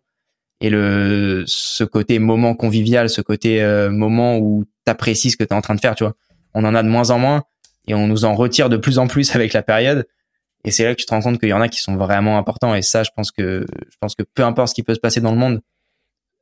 [0.60, 5.54] et le ce côté moment convivial ce côté euh, moment où t'apprécies ce que t'es
[5.54, 6.14] en train de faire tu vois
[6.54, 7.44] on en a de moins en moins
[7.86, 10.06] et on nous en retire de plus en plus avec la période
[10.64, 12.38] et c'est là que tu te rends compte qu'il y en a qui sont vraiment
[12.38, 15.00] importants et ça je pense que je pense que peu importe ce qui peut se
[15.00, 15.60] passer dans le monde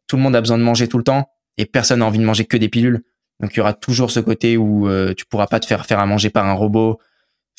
[0.09, 2.25] tout le monde a besoin de manger tout le temps et personne n'a envie de
[2.25, 3.03] manger que des pilules.
[3.41, 6.01] Donc il y aura toujours ce côté où euh, tu pourras pas te faire faire
[6.01, 6.99] à manger par un robot.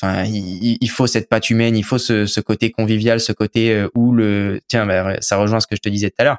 [0.02, 3.88] Enfin, il, faut cette pâte humaine, il faut ce, ce côté convivial, ce côté euh,
[3.94, 6.38] où le tiens, bah, ça rejoint ce que je te disais tout à l'heure.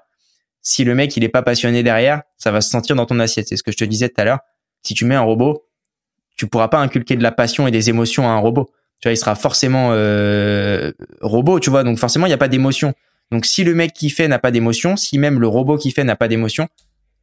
[0.62, 3.48] Si le mec il est pas passionné derrière, ça va se sentir dans ton assiette.
[3.48, 4.40] C'est ce que je te disais tout à l'heure.
[4.84, 5.66] Si tu mets un robot,
[6.36, 8.70] tu pourras pas inculquer de la passion et des émotions à un robot.
[9.02, 11.84] Tu vois, il sera forcément euh, robot, tu vois.
[11.84, 12.94] Donc forcément, il n'y a pas d'émotion.
[13.32, 16.04] Donc si le mec qui fait n'a pas d'émotion, si même le robot qui fait
[16.04, 16.68] n'a pas d'émotion,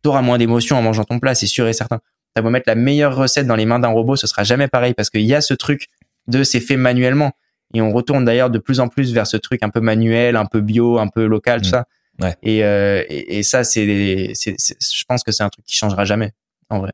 [0.03, 2.01] t'auras moins d'émotion en mangeant ton plat, c'est sûr et certain.
[2.35, 4.95] T'as beau mettre la meilleure recette dans les mains d'un robot, ce sera jamais pareil
[4.95, 5.87] parce qu'il y a ce truc
[6.27, 7.33] de c'est fait manuellement.
[7.75, 10.47] Et on retourne d'ailleurs de plus en plus vers ce truc un peu manuel, un
[10.47, 11.71] peu bio, un peu local, tout Mm.
[11.71, 11.85] ça.
[12.21, 12.35] Ouais.
[12.43, 16.05] Et, euh, et, et ça, c'est, c'est, je pense que c'est un truc qui changera
[16.05, 16.33] jamais,
[16.71, 16.91] en vrai.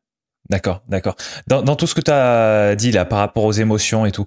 [0.51, 1.17] D'accord, d'accord.
[1.47, 4.27] Dans, dans tout ce que tu as dit là par rapport aux émotions et tout,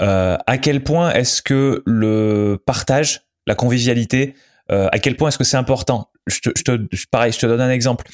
[0.00, 4.34] euh, à quel point est-ce que le partage, la convivialité,
[4.70, 6.10] euh, à quel point est-ce que c'est important?
[6.28, 8.06] Je te, je te, pareil, je te donne un exemple.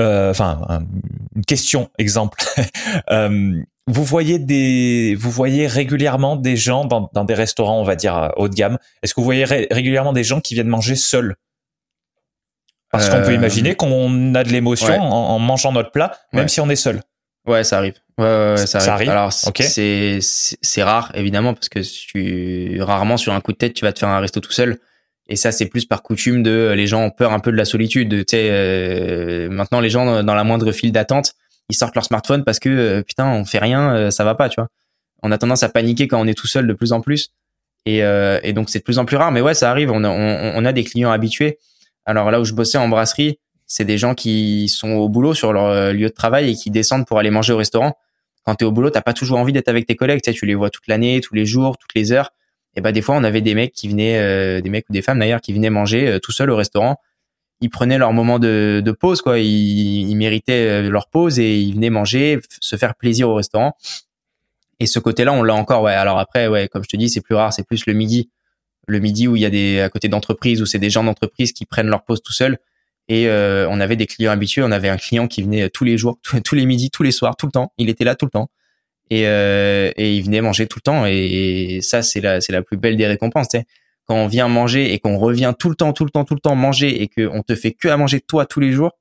[0.00, 0.86] Euh, Enfin, un-
[1.34, 2.38] une question exemple.
[3.10, 7.94] Euh, vous voyez des, vous voyez régulièrement des gens dans, dans des restaurants, on va
[7.96, 8.78] dire euh, haut de gamme.
[9.02, 11.36] Est-ce que vous voyez ré- régulièrement des gens qui viennent manger seuls?
[12.96, 14.98] Parce qu'on peut Euh, imaginer qu'on a de l'émotion ouais.
[14.98, 16.48] en, en mangeant notre plat, même Ouais.
[16.48, 17.00] si on est seul.
[17.46, 17.94] Ouais, ça arrive.
[18.18, 19.08] Ouais, ouais, ouais, ça, Ça arrive.
[19.08, 23.74] arrive Alors, c'est, c'est rare, évidemment, parce que tu, rarement sur un coup de tête,
[23.74, 24.78] tu vas te faire un resto tout seul.
[25.28, 27.56] Et ça, c'est plus par coutume de, euh, les gens ont peur un peu de
[27.56, 28.08] la solitude.
[28.10, 31.34] Tu sais, euh, maintenant, les gens, dans la moindre file d'attente,
[31.68, 34.48] ils sortent leur smartphone parce que, euh, putain, on fait rien, euh, ça va pas,
[34.48, 34.68] tu vois.
[35.22, 37.30] On a tendance à paniquer quand on est tout seul de plus en plus.
[37.86, 39.32] Et, euh, et donc, c'est de plus en plus rare.
[39.32, 39.90] Mais ouais, ça arrive.
[39.90, 41.58] On a, on, on a des clients habitués.
[42.06, 45.52] Alors là où je bossais en brasserie, c'est des gens qui sont au boulot sur
[45.52, 47.98] leur euh, lieu de travail et qui descendent pour aller manger au restaurant.
[48.44, 50.46] Quand tu es au boulot, t'as pas toujours envie d'être avec tes collègues, tu tu
[50.46, 52.30] les vois toute l'année, tous les jours, toutes les heures.
[52.76, 55.02] Et bah des fois, on avait des mecs qui venaient, euh, des mecs ou des
[55.02, 56.96] femmes d'ailleurs, qui venaient manger euh, tout seuls au restaurant.
[57.60, 59.38] Ils prenaient leur moment de, pause, quoi.
[59.38, 63.74] Ils, ils méritaient leur pause et ils venaient manger, se faire plaisir au restaurant.
[64.78, 65.94] Et ce côté-là, on l'a encore, ouais.
[65.94, 68.30] Alors après, ouais, comme je te dis, c'est plus rare, c'est plus le midi.
[68.86, 71.52] Le midi où il y a des, à côté d'entreprises, où c'est des gens d'entreprise
[71.52, 72.58] qui prennent leur pause tout seuls.
[73.08, 74.62] Et euh, on avait des clients habitués.
[74.62, 77.36] On avait un client qui venait tous les jours, tous, les midis, tous les soirs,
[77.36, 77.72] tout le temps.
[77.78, 78.50] Il était là tout le temps.
[79.10, 81.06] Et, euh, et il venait manger tout le temps.
[81.06, 83.48] Et, ça, c'est la, c'est la plus belle des récompenses.
[83.48, 83.64] tu sais.
[84.06, 86.40] Quand on vient manger et qu'on revient tout le temps, tout le temps, tout le
[86.40, 88.92] temps manger et qu'on te fait que à manger toi tous les jours,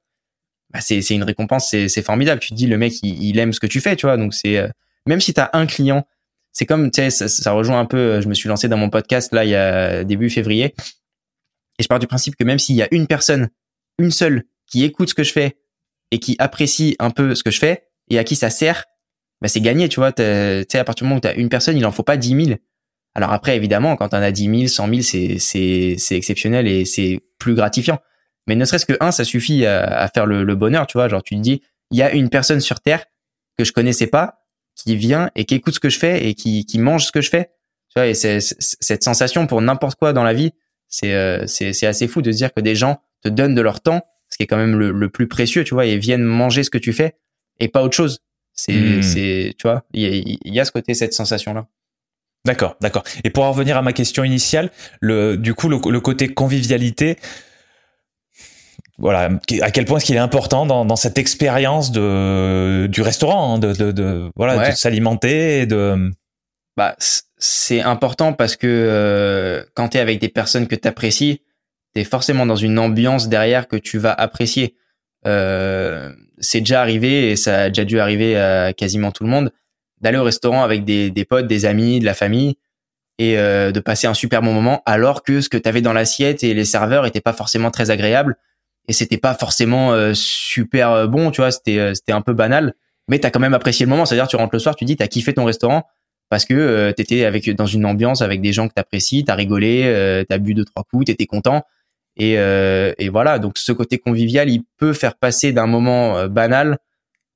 [0.72, 2.42] bah c'est, c'est une récompense, c'est, c'est formidable.
[2.42, 4.18] Tu te dis, le mec, il, il aime ce que tu fais, tu vois.
[4.18, 4.68] Donc c'est, euh,
[5.06, 6.08] même si tu as un client,
[6.56, 8.78] c'est comme, tu sais, ça, ça rejoint un peu, euh, je me suis lancé dans
[8.78, 10.74] mon podcast là, il y a début février.
[11.78, 13.50] Et je pars du principe que même s'il y a une personne,
[14.00, 15.58] une seule, qui écoute ce que je fais
[16.12, 18.86] et qui apprécie un peu ce que je fais et à qui ça sert,
[19.42, 20.14] bah c'est gagné, tu vois.
[20.14, 22.16] Tu sais, à partir du moment où tu as une personne, il en faut pas
[22.16, 22.58] 10 000.
[23.16, 26.86] Alors après, évidemment, quand on a 10 000, 100 000, c'est, c'est, c'est exceptionnel et
[26.86, 28.00] c'est plus gratifiant.
[28.48, 31.10] Mais ne serait-ce que un, ça suffit à, faire le, le bonheur, tu vois.
[31.10, 31.62] Genre, tu te dis,
[31.92, 33.06] il y a une personne sur Terre
[33.58, 34.45] que je connaissais pas,
[34.76, 37.22] qui vient et qui écoute ce que je fais et qui, qui mange ce que
[37.22, 37.52] je fais.
[37.90, 40.52] Tu vois, et c'est, cette sensation pour n'importe quoi dans la vie,
[40.88, 43.62] c'est, euh, c'est, c'est assez fou de se dire que des gens te donnent de
[43.62, 46.24] leur temps, ce qui est quand même le, le plus précieux, tu vois, et viennent
[46.24, 47.16] manger ce que tu fais
[47.60, 48.20] et pas autre chose.
[48.54, 49.02] C'est, Hmm.
[49.02, 50.10] c'est, tu vois, il y a,
[50.46, 51.68] il y a ce côté, cette sensation-là.
[52.46, 53.04] D'accord, d'accord.
[53.24, 54.72] Et pour en revenir à ma question initiale,
[55.02, 57.18] le, du coup, le, le côté convivialité,
[58.98, 59.30] voilà,
[59.62, 63.60] à quel point est-ce qu'il est important dans, dans cette expérience de du restaurant, hein,
[63.60, 64.72] de, de, de voilà, Ouais.
[64.72, 66.12] de s'alimenter et de.
[66.78, 66.96] Bah,
[67.38, 71.42] c'est important parce que euh, quand tu es avec des personnes que tu apprécies,
[71.94, 74.76] tu es forcément dans une ambiance derrière que tu vas apprécier.
[75.26, 79.52] Euh, c'est déjà arrivé et ça a déjà dû arriver à quasiment tout le monde
[80.02, 82.58] d'aller au restaurant avec des, des potes, des amis, de la famille
[83.18, 85.94] et euh, de passer un super bon moment alors que ce que tu avais dans
[85.94, 88.36] l'assiette et les serveurs étaient pas forcément très agréables
[88.88, 92.34] et c'était pas forcément euh, super euh, bon, tu vois, c'était euh, c'était un peu
[92.34, 92.74] banal,
[93.08, 94.96] mais tu as quand même apprécié le moment, c'est-à-dire tu rentres le soir, tu dis
[94.96, 95.84] tu as kiffé ton restaurant
[96.30, 99.84] parce que euh, t'étais avec dans une ambiance avec des gens que t'apprécies, t'as rigolé,
[99.86, 101.64] euh, t'as bu deux trois coups, t'étais content
[102.18, 103.40] et, euh, et voilà.
[103.40, 106.78] Donc ce côté convivial, il peut faire passer d'un moment banal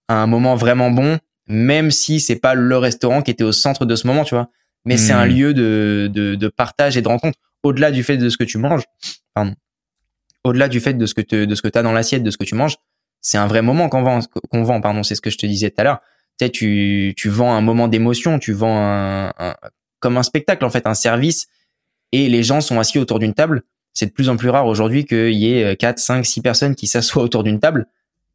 [0.08, 3.86] à un moment vraiment bon, même si c'est pas le restaurant qui était au centre
[3.86, 4.50] de ce moment, tu vois.
[4.86, 5.30] Mais c'est un Hmm.
[5.30, 8.58] lieu de, de de partage et de rencontre au-delà du fait de ce que tu
[8.58, 8.84] manges.
[9.34, 9.54] Pardon.
[10.44, 12.38] Au-delà du fait de ce que te, de ce que t'as dans l'assiette, de ce
[12.38, 12.78] que tu manges,
[13.22, 14.80] c'est un vrai moment qu'on vend, qu'on vend.
[14.82, 16.00] Pardon, c'est ce que je te disais tout à l'heure
[16.48, 19.56] tu tu vends un moment d'émotion, tu vends un, un-
[20.00, 21.48] comme un spectacle, en fait, un service,
[22.14, 23.64] et les gens sont assis autour d'une table.
[23.94, 26.88] C'est de plus en plus rare aujourd'hui qu'il y ait 4, 5, 6 personnes qui
[26.88, 27.88] s'assoient autour d'une table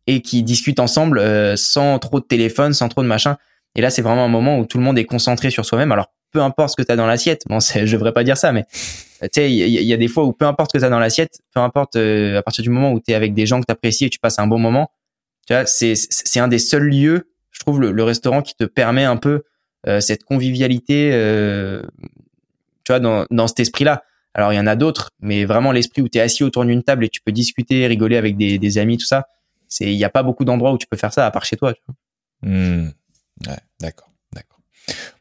[0.07, 3.39] et qui discutent ensemble euh, sans trop de téléphone, sans trop de machin.
[3.75, 5.91] Et là, c'est vraiment un moment où tout le monde est concentré sur soi-même.
[5.93, 8.53] Alors, peu importe ce que tu as dans l'assiette, bon, je devrais pas dire ça,
[8.53, 8.67] mais
[9.23, 10.99] tu sais, il y, a- des fois où peu importe ce que tu as dans
[10.99, 13.67] l'assiette, peu importe euh, à partir du moment où tu es avec des gens que
[13.67, 14.91] tu apprécies et tu passes un bon moment,
[15.47, 19.17] tu vois, c'est un des seuls lieux, je trouve, le, restaurant qui te permet un
[19.17, 19.45] peu
[19.87, 21.83] euh, cette convivialité, euh,
[22.85, 24.03] tu vois, dans, dans cet esprit-là.
[24.35, 26.83] Alors, il y en a d'autres, mais vraiment l'esprit où tu es assis autour d'une
[26.83, 29.29] table et tu peux discuter, rigoler avec des, amis, tout ça,
[29.81, 31.73] il n'y a pas beaucoup d'endroits où tu peux faire ça à part chez toi.
[31.73, 31.81] Tu.
[33.47, 34.59] Ouais, d'accord, d'accord.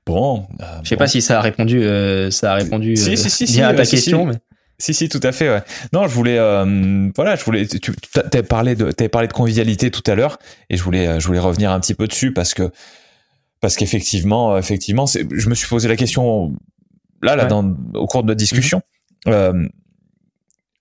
[0.06, 1.00] Bon, euh, Je sais bon.
[1.00, 3.70] pas si ça a répondu, euh, ça a répondu Si, euh, si, si, si, bien
[3.70, 4.28] à ta question, si.
[4.28, 4.40] mais
[4.78, 5.50] Si, si, tout à fait.
[5.50, 5.64] Ouais.
[5.94, 7.66] Non, je voulais, euh, voilà, je voulais.
[7.68, 10.40] Tu avais parlé de, t'avais parlé de convivialité tout à l'heure,
[10.70, 12.72] et je voulais, je voulais revenir un petit peu dessus parce que,
[13.62, 16.54] parce qu'effectivement, effectivement, je me suis posé la question
[17.24, 18.82] là, là, dans, au cours de notre discussion.
[19.26, 19.34] Mhm.
[19.34, 19.68] Euh,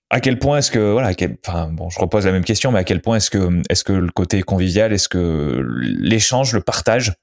[0.09, 1.11] à quel point est-ce que voilà,
[1.47, 3.93] enfin bon, je repose la même question, mais à quel point est-ce que est-ce que
[3.93, 7.13] le côté convivial, est-ce que l'échange, le partage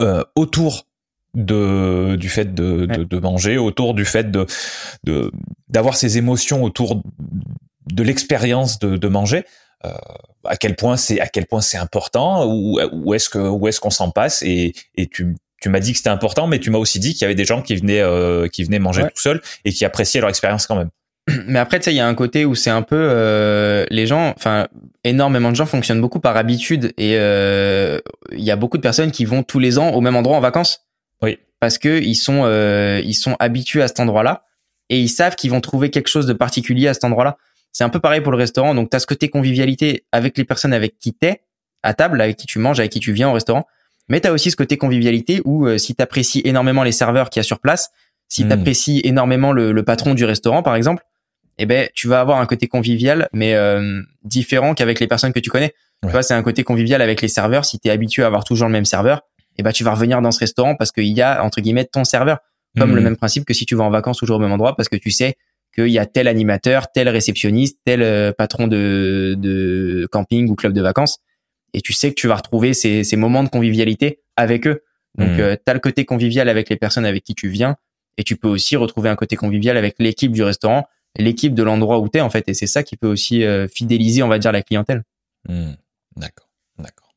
[0.00, 0.86] euh, autour
[1.34, 4.46] de du fait de, de, manger, autour du fait de
[5.68, 7.02] d'avoir ces émotions autour
[7.92, 9.44] de l'expérience de, de manger,
[9.84, 9.92] euh,
[10.44, 13.80] à quel point c'est à quel point c'est important ou, ou est-ce que où est-ce
[13.80, 14.42] qu'on s'en passe?
[14.42, 17.22] Et, et tu tu m'as dit que c'était important, mais tu m'as aussi dit qu'il
[17.22, 20.20] y avait des gens qui venaient euh, qui venaient manger tout seuls et qui appréciaient
[20.20, 20.90] leur expérience quand même.
[21.46, 24.06] Mais après, tu sais, il y a un côté où c'est un peu euh, les
[24.06, 24.66] gens, enfin,
[25.04, 27.98] énormément de gens fonctionnent beaucoup par habitude et euh,
[28.32, 30.40] il y a beaucoup de personnes qui vont tous les ans au même endroit en
[30.40, 30.86] vacances.
[31.22, 31.38] Oui.
[31.60, 34.44] Parce que ils sont euh, ils sont habitués à cet endroit-là
[34.88, 37.36] et ils savent qu'ils vont trouver quelque chose de particulier à cet endroit-là.
[37.72, 38.74] C'est un peu pareil pour le restaurant.
[38.74, 41.42] Donc, tu as ce côté convivialité avec les personnes avec qui t'es
[41.82, 43.66] à table, avec qui tu manges, avec qui tu viens au restaurant.
[44.08, 47.30] Mais tu as aussi ce côté convivialité où euh, si tu apprécies énormément les serveurs
[47.30, 47.90] qu'il y a sur place,
[48.28, 48.48] si hmm.
[48.48, 51.04] tu apprécies énormément le, le, patron du restaurant, par exemple,
[51.62, 55.40] eh ben tu vas avoir un côté convivial mais euh, différent qu'avec les personnes que
[55.40, 55.74] tu connais.
[56.02, 57.66] Tu vois, c'est un côté convivial avec les serveurs.
[57.66, 59.20] Si tu es habitué à avoir toujours le même serveur,
[59.58, 62.04] eh ben tu vas revenir dans ce restaurant parce qu'il y a entre guillemets ton
[62.04, 62.38] serveur.
[62.78, 63.04] Comme le hmm.
[63.04, 65.10] même principe que si tu vas en vacances toujours au même endroit parce que tu
[65.10, 65.34] sais
[65.74, 70.72] qu'il y a tel animateur, tel réceptionniste, tel euh, patron de, de camping ou club
[70.72, 71.18] de vacances
[71.74, 74.82] et tu sais que tu vas retrouver ces, ces moments de convivialité avec eux.
[75.18, 75.40] Donc, mmh.
[75.40, 77.76] euh, tu as le côté convivial avec les personnes avec qui tu viens
[78.16, 81.98] et tu peux aussi retrouver un côté convivial avec l'équipe du restaurant, l'équipe de l'endroit
[81.98, 82.48] où tu es en fait.
[82.48, 85.02] Et c'est ça qui peut aussi euh, fidéliser, on va dire, la clientèle.
[85.48, 85.72] Mmh.
[86.16, 87.08] D'accord, d'accord.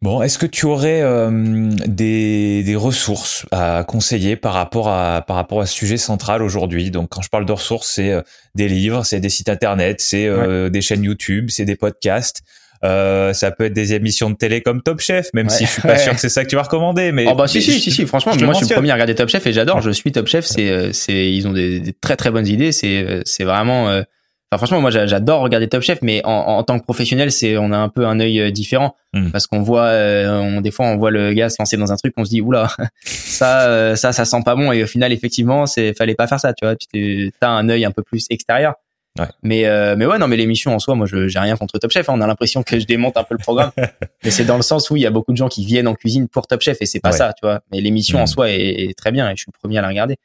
[0.00, 5.36] Bon, est-ce que tu aurais euh, des, des, ressources à conseiller par rapport à par
[5.36, 6.90] rapport à ce sujet central aujourd'hui?
[6.90, 8.12] Donc, quand je parle de ressources, c'est
[8.56, 10.28] des livres, c'est des sites internet, c'est
[10.70, 12.42] des chaînes YouTube, c'est des podcasts.
[12.84, 15.82] Euh, ça peut être des émissions de télé comme Top Chef, même si je suis
[15.82, 17.12] pas sûr que c'est ça que tu vas recommander.
[17.12, 19.14] Mais oh bah si si si si franchement, moi je suis le premier à regarder
[19.14, 19.80] Top Chef et j'adore.
[19.80, 22.72] Je suis Top Chef, c'est euh, c'est ils ont des, des, très très bonnes idées.
[22.72, 23.88] C'est euh, c'est vraiment.
[23.88, 24.02] Euh,
[24.50, 27.70] enfin franchement, moi j'adore regarder Top Chef, mais en, en tant que professionnel, c'est on
[27.70, 29.30] a un peu un œil différent hmm.
[29.30, 32.14] parce qu'on voit, on, des fois on voit le gars se lancer dans un truc,
[32.16, 32.68] on se dit oula,
[33.04, 36.52] ça ça ça sent pas bon et au final effectivement c'est fallait pas faire ça,
[36.52, 36.74] tu vois.
[36.74, 38.74] Tu as un œil un peu plus extérieur.
[39.18, 39.26] Ouais.
[39.42, 41.90] Mais euh, mais ouais non mais l'émission en soi moi je j'ai rien contre Top
[41.90, 42.14] Chef hein.
[42.16, 43.70] on a l'impression que je démonte un peu le programme.
[44.24, 45.94] Mais c'est dans le sens où il y a beaucoup de gens qui viennent en
[45.94, 47.60] cuisine pour Top Chef et c'est pas ça tu vois.
[47.70, 48.26] Mais l'émission en mm.
[48.28, 50.16] soi est, très bien et je suis le premier à la regarder.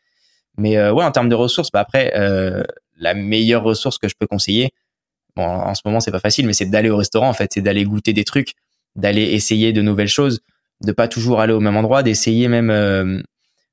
[0.57, 2.63] Mais euh, ouais en termes de ressources bah après euh,
[2.97, 4.71] la meilleure ressource que je peux conseiller
[5.35, 7.51] bon en ce moment c'est pas facile mais c'est d'aller au restaurant en fait.
[7.53, 8.53] C'est d'aller goûter des trucs
[8.95, 10.39] d'aller essayer de nouvelles choses
[10.81, 13.23] de pas toujours aller au même endroit d'essayer même euh, tu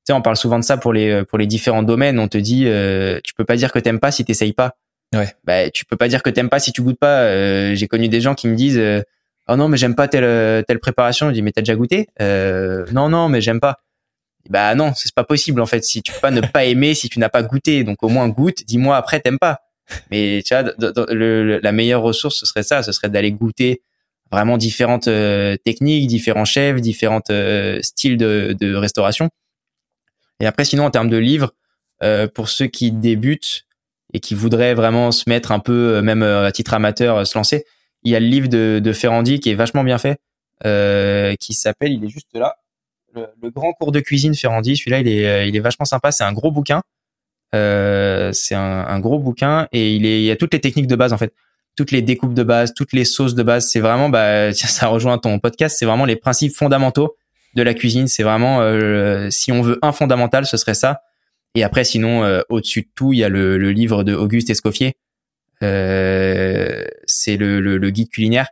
[0.07, 2.19] sais on parle souvent de ça pour les pour les différents domaines.
[2.19, 4.75] On te dit euh, tu peux pas dire que t'aimes pas si t'essayes pas
[5.15, 5.35] Ouais.
[5.45, 7.21] Bah, tu peux pas dire que t'aimes pas si tu goûtes pas.
[7.23, 9.03] Euh, j'ai connu des gens qui me disent euh,
[9.49, 11.29] oh non mais j'aime pas telle euh, telle préparation.
[11.29, 12.09] Je dis mais t'as déjà goûté?
[12.21, 13.81] Euh, Non non mais j'aime pas.
[14.51, 15.85] Bah non c'est pas possible en fait.
[15.85, 18.29] Si tu peux pas ne pas aimer si tu n'as pas goûté, donc au moins
[18.29, 18.65] goûte.
[18.67, 19.61] Dis-moi après t'aimes pas.
[20.11, 20.65] Mais tu vois
[21.63, 23.83] la meilleure ressource ce serait ça, ce serait d'aller goûter
[24.33, 25.09] vraiment différentes
[25.65, 27.31] techniques, différents chefs, différentes
[27.83, 29.29] styles de, de restauration.
[30.41, 31.53] Et après sinon en termes de livres,
[32.35, 33.67] pour ceux qui débutent,
[34.15, 37.25] et qui voudrait vraiment se mettre un peu, euh, même euh, à titre amateur, euh,
[37.25, 37.67] se lancer,
[38.05, 40.19] il y a le livre de, de Ferrandi qui est vachement bien fait,
[40.65, 42.57] euh, qui s'appelle, il est juste là,
[43.15, 44.77] le, grand cours de cuisine Ferrandi.
[44.77, 46.11] Celui-là, il est, il est vachement sympa.
[46.11, 46.83] C'est un gros bouquin.
[47.55, 50.89] Euh, c'est un, un, gros bouquin et il, est, il y a toutes les techniques
[50.89, 51.33] de base en fait,
[51.77, 53.69] toutes les découpes de base, toutes les sauces de base.
[53.69, 55.77] C'est vraiment, bah, ça rejoint ton podcast.
[55.79, 57.17] C'est vraiment les principes fondamentaux
[57.55, 58.09] de la cuisine.
[58.09, 58.61] C'est vraiment,
[59.31, 61.03] si on veut un fondamental, ce serait ça.
[61.55, 64.97] Et après, sinon, euh, au-dessus de tout, il y a le, livre de Auguste Escoffier.
[65.63, 68.49] Euh, c'est le, guide culinaire.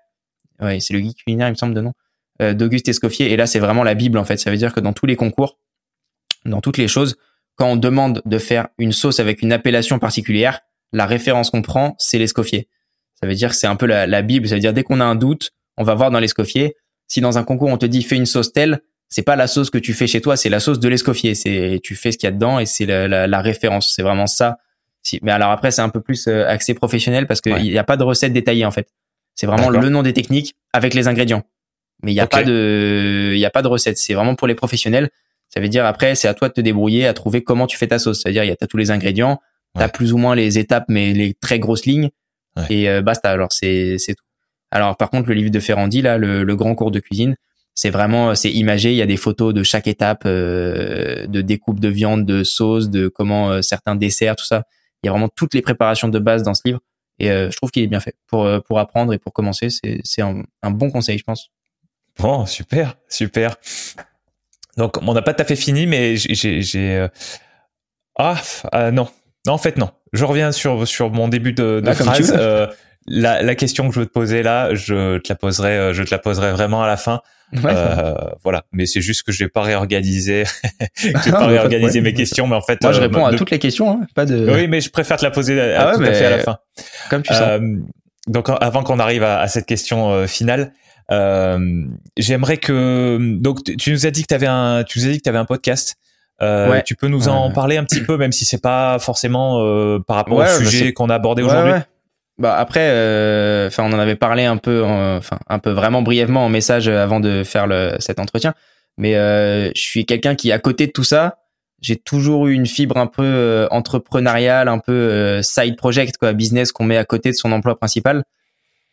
[0.61, 1.93] Ouais, c'est le guide culinaire, il me semble de nom.
[2.41, 3.33] Euh, D'Auguste Escoffier.
[3.33, 4.37] Et là, c'est vraiment la Bible, en fait.
[4.37, 5.59] Ça veut dire que dans tous les concours,
[6.45, 7.17] dans toutes les choses,
[7.57, 10.61] quand on demande de faire une sauce avec une appellation particulière,
[10.93, 12.69] la référence qu'on prend, c'est l'escoffier.
[13.21, 14.49] Ça veut dire que c'est un peu la, la Bible.
[14.49, 16.77] Ça veut dire dès qu'on a un doute, on va voir dans l'escoffier.
[17.09, 18.81] Si dans un concours on te dit fais une sauce telle,
[19.13, 21.35] c'est pas la sauce que tu fais chez toi, c'est la sauce de l'escoffier.
[21.35, 23.93] C'est tu fais ce qu'il y a dedans et c'est la, la, référence.
[23.95, 24.57] C'est vraiment ça.
[25.03, 27.85] Si, mais alors après c'est un peu plus euh, axé professionnel parce qu'il n'y a
[27.85, 28.89] pas de recette détaillée en fait.
[29.35, 31.43] C'est vraiment le nom des techniques avec les ingrédients.
[32.03, 33.99] Mais il n'y a pas de il y a pas de recette.
[33.99, 35.11] C'est vraiment pour les professionnels.
[35.51, 37.89] Ça veut dire après c'est à toi de te débrouiller à trouver comment tu fais
[37.89, 38.23] ta sauce.
[38.23, 39.43] C'est-à-dire il y a tous les ingrédients,
[39.77, 42.09] tu as plus ou moins les étapes mais les très grosses lignes
[42.71, 43.29] et euh, basta.
[43.29, 44.25] Alors c'est c'est tout.
[44.71, 47.37] Alors par contre le livre de Ferrandi là, le, le grand cours de cuisine
[47.75, 48.93] c'est vraiment c'est imagé.
[48.93, 53.09] Il y a des photos de chaque étape de découpe de viande, de sauce, de
[53.09, 54.65] comment certains desserts, tout ça.
[55.03, 56.81] Il y a vraiment toutes les préparations de base dans ce livre.
[57.19, 59.71] Et je trouve qu'il est bien fait pour pour apprendre et pour commencer.
[59.71, 61.51] C'est c'est un, un bon conseil, je pense.
[62.19, 63.57] Bon, super, super.
[64.77, 67.09] Donc, on n'a pas tout à fait fini, mais j'ai.
[68.19, 68.41] Ah,
[68.93, 69.09] non.
[69.47, 69.91] Non, en fait, non.
[70.13, 72.35] Je reviens sur, sur mon début de, de ah, phrase.
[72.37, 72.67] Euh,
[73.07, 76.03] la, la, question que je veux te poser là, je te la poserai, euh, je
[76.05, 77.21] te la poserai vraiment à la fin.
[77.55, 80.45] Euh, voilà, mais c'est juste que je vais pas réorganiser,
[80.97, 83.59] je vais pas réorganiser mes questions, mais en fait, moi je réponds à toutes les
[83.59, 84.51] questions, hein, pas de.
[84.51, 86.59] Oui, mais je préfère te la poser à, tout à fait à la fin.
[87.11, 87.61] Comme tu sens.
[88.27, 90.73] donc, avant qu'on arrive à, à, cette question finale,
[92.17, 95.19] j'aimerais que donc tu nous as dit que tu avais un, tu nous as dit
[95.19, 95.97] que tu avais un podcast.
[96.43, 99.99] Euh, Tu peux nous en parler un petit peu, même si c'est pas forcément euh,
[100.01, 101.75] par rapport au sujet qu'on a abordé aujourd'hui.
[102.39, 106.45] Bah après, euh, enfin, on en avait parlé un peu, enfin, un peu vraiment brièvement
[106.45, 108.55] en message avant de faire le, cet entretien.
[108.99, 111.39] Mais euh, je suis quelqu'un qui, à côté de tout ça,
[111.81, 116.85] j'ai toujours eu une fibre un peu entrepreneuriale, un peu side project, quoi, business qu'on
[116.85, 118.25] met à côté de son emploi principal.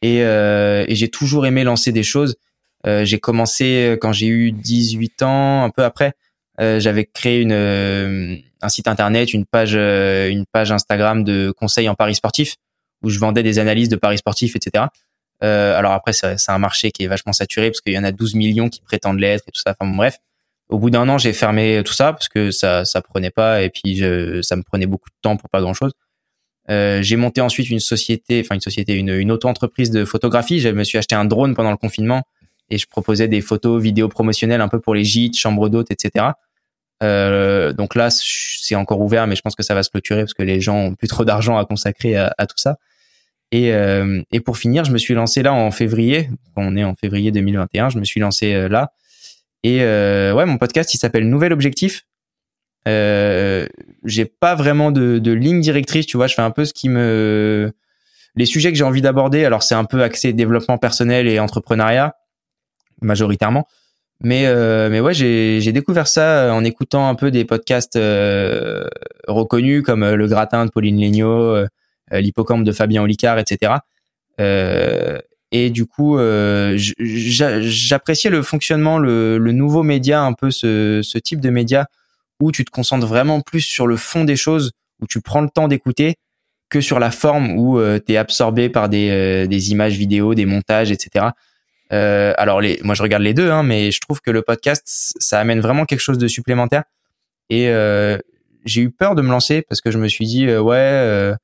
[0.01, 2.35] Et, et j'ai toujours aimé lancer des choses.
[2.85, 6.13] j'ai commencé quand j'ai eu 18 ans, un peu après.
[6.59, 11.51] Euh, j'avais créé une, euh, un site internet, une page, euh, une page Instagram de
[11.51, 12.55] conseils en paris sportifs
[13.03, 14.85] où je vendais des analyses de paris sportifs, etc.
[15.41, 18.35] alors après, c'est un marché qui est vachement saturé parce qu'il y en a 12
[18.35, 19.71] millions qui prétendent l'être et tout ça.
[19.71, 20.17] Enfin bon, bref.
[20.67, 23.69] Au bout d'un an, j'ai fermé tout ça parce que ça, ça prenait pas et
[23.69, 25.93] puis je, ça me prenait beaucoup de temps pour pas grand chose.
[26.69, 30.59] Euh, j'ai monté ensuite une société, enfin une société, une, une auto-entreprise de photographie.
[30.59, 32.23] Je me suis acheté un drone pendant le confinement
[32.69, 36.27] et je proposais des photos, vidéos promotionnelles un peu pour les gîtes, chambres d'hôtes, etc.
[37.01, 40.35] Euh, donc là, c'est encore ouvert, mais je pense que ça va se clôturer parce
[40.35, 42.77] que les gens ont plus trop d'argent à consacrer à, tout ça.
[43.51, 46.29] Et, euh, et, pour finir, je me suis lancé là en février.
[46.55, 47.89] On est en février 2021.
[47.89, 48.93] Je me suis lancé euh, là.
[49.63, 52.05] Et euh, ouais, mon podcast, il s'appelle Nouvel Objectif.
[52.87, 53.67] Euh,
[54.05, 56.27] j'ai pas vraiment de, de, ligne directrice, tu vois.
[56.27, 57.71] Je fais un peu ce qui me,
[58.35, 59.45] les sujets que j'ai envie d'aborder.
[59.45, 62.15] Alors c'est un peu axé développement personnel et entrepreneuriat
[63.01, 63.67] majoritairement.
[64.21, 68.85] Mais euh, mais ouais, j'ai découvert ça euh, en écoutant un peu des podcasts euh,
[69.27, 71.65] reconnus comme Le Gratin de Pauline Legnaud,
[72.11, 73.73] l'Hippocampe de Fabien Olicard, etc.
[74.39, 76.17] et du coup,
[76.97, 81.87] j'appréciais le fonctionnement, le, nouveau média, un peu ce, type de média
[82.39, 84.71] où tu te concentres vraiment plus sur le fond des choses,
[85.01, 86.15] où tu prends le temps d'écouter,
[86.69, 91.27] que sur la forme où tu es absorbé par des, images vidéo, des montages, etc.
[91.91, 95.39] Euh, alors moi je regarde les deux, hein, mais je trouve que le podcast ça
[95.39, 96.83] amène vraiment quelque chose de supplémentaire.
[97.49, 98.17] Et euh,
[98.65, 101.35] j'ai eu peur de me lancer parce que je me suis dit euh, ouais, euh,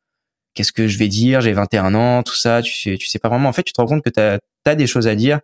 [0.55, 2.61] qu'est-ce que je vais dire J'ai 21 ans, tout ça.
[2.61, 3.49] Tu sais, tu sais pas vraiment.
[3.49, 5.39] En fait, tu te rends compte que tu as, des choses à dire.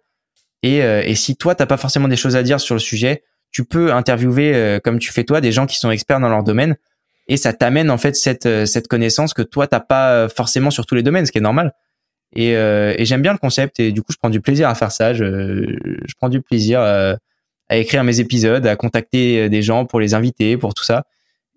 [0.64, 3.24] Et, euh, et si toi t'as pas forcément des choses à dire sur le sujet,
[3.52, 6.78] tu peux interviewer comme tu fais toi des gens qui sont experts dans leur domaine.
[7.28, 10.96] Et ça t'amène en fait cette cette connaissance que toi t'as pas forcément sur tous
[10.96, 11.74] les domaines, ce qui est normal.
[12.34, 14.76] Et, euh, et j'aime bien le concept et du coup je prends du plaisir à
[14.76, 15.14] faire ça.
[15.14, 17.18] Je, je prends du plaisir à,
[17.70, 21.04] à, écrire mes épisodes, à contacter des gens pour les inviter, pour tout ça.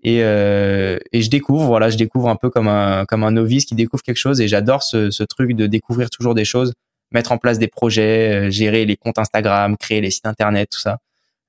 [0.04, 3.64] Et, euh, et je découvre, voilà, je découvre un peu comme un comme un novice
[3.64, 6.74] qui découvre quelque chose et j'adore ce, ce truc de découvrir toujours des choses,
[7.10, 10.78] mettre en place des projets, euh, gérer les comptes Instagram, créer les sites internet, tout
[10.78, 10.98] ça,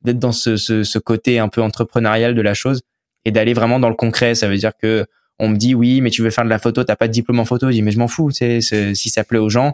[0.02, 2.82] d'être dans ce, ce, ce côté un peu entrepreneurial de la chose
[3.26, 4.36] et d'aller vraiment dans le concret.
[4.36, 5.06] Ça veut dire que
[5.38, 7.42] on me dit oui, mais tu veux faire de la photo, t'as pas de diplôme
[7.42, 7.68] en photo.
[7.68, 8.32] Je dis mais je m'en fous.
[8.32, 9.74] Sais, si ça plaît aux gens,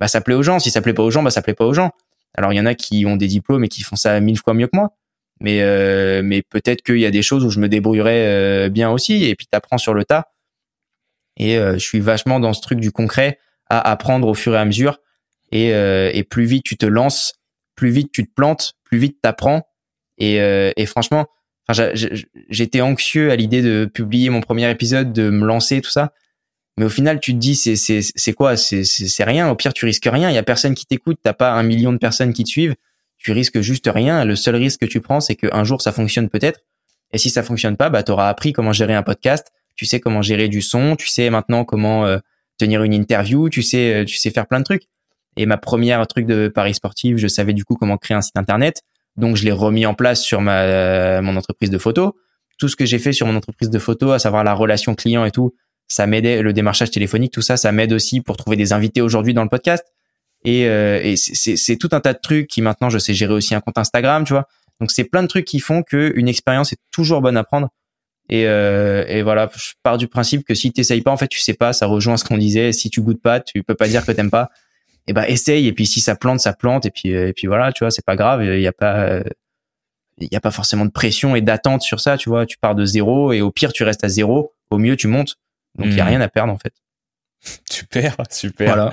[0.00, 0.58] bah ça plaît aux gens.
[0.58, 1.90] Si ça plaît pas aux gens, bah ça plaît pas aux gens.
[2.38, 4.54] Alors il y en a qui ont des diplômes et qui font ça mille fois
[4.54, 4.94] mieux que moi.
[5.40, 8.90] Mais euh, mais peut-être qu'il y a des choses où je me débrouillerais euh, bien
[8.90, 9.24] aussi.
[9.24, 10.32] Et puis t'apprends sur le tas.
[11.36, 13.38] Et euh, je suis vachement dans ce truc du concret
[13.68, 15.00] à apprendre au fur et à mesure.
[15.52, 17.34] Et, et plus vite tu te lances,
[17.76, 19.68] plus vite tu te plantes, plus vite t'apprends.
[20.18, 21.26] Et, et franchement,
[22.48, 26.12] j'étais anxieux à l'idée de publier mon premier épisode, de me lancer, tout ça.
[26.76, 28.56] Mais au final, tu te dis, c'est c'est c'est quoi?
[28.56, 29.48] C'est rien.
[29.48, 30.28] Au pire, tu risques rien.
[30.28, 31.18] Il y a personne qui t'écoute.
[31.22, 32.74] T'as pas un million de personnes qui te suivent.
[33.24, 34.22] Tu risques juste rien.
[34.26, 36.60] Le seul risque que tu prends, c'est qu'un jour ça fonctionne peut-être.
[37.10, 39.50] Et si ça fonctionne pas, bah t'auras appris comment gérer un podcast.
[39.76, 40.94] Tu sais comment gérer du son.
[40.94, 42.18] Tu sais maintenant comment euh,
[42.58, 43.48] tenir une interview.
[43.48, 44.82] Tu sais euh, tu sais faire plein de trucs.
[45.38, 48.36] Et ma première truc de Paris sportif, je savais du coup comment créer un site
[48.36, 48.82] internet.
[49.16, 52.18] Donc je l'ai remis en place sur ma mon entreprise de photo.
[52.58, 55.24] Tout ce que j'ai fait sur mon entreprise de photo, à savoir la relation client
[55.24, 55.54] et tout,
[55.88, 56.42] ça m'aidait.
[56.42, 59.48] Le démarchage téléphonique, tout ça, ça m'aide aussi pour trouver des invités aujourd'hui dans le
[59.48, 59.82] podcast.
[60.44, 63.54] Et, euh, et c'est tout un tas de trucs qui maintenant je sais gérer aussi
[63.54, 64.46] un compte Instagram, tu vois.
[64.80, 67.68] Donc c'est plein de trucs qui font que une expérience est toujours bonne à prendre.
[68.28, 71.40] Et, euh, et voilà, je pars du principe que si t'essayes pas, en fait, tu
[71.40, 71.72] sais pas.
[71.72, 72.72] Ça rejoint ce qu'on disait.
[72.72, 74.50] Si tu goûtes pas, tu peux pas dire que t'aimes pas.
[75.06, 77.72] et ben essaye et puis si ça plante ça plante et puis et puis voilà
[77.72, 79.20] tu vois c'est pas grave il y a pas
[80.18, 82.74] il y a pas forcément de pression et d'attente sur ça tu vois tu pars
[82.74, 85.36] de zéro et au pire tu restes à zéro au mieux tu montes
[85.76, 86.08] donc il y a hmm.
[86.08, 86.72] rien à perdre en fait
[87.70, 88.92] super super voilà.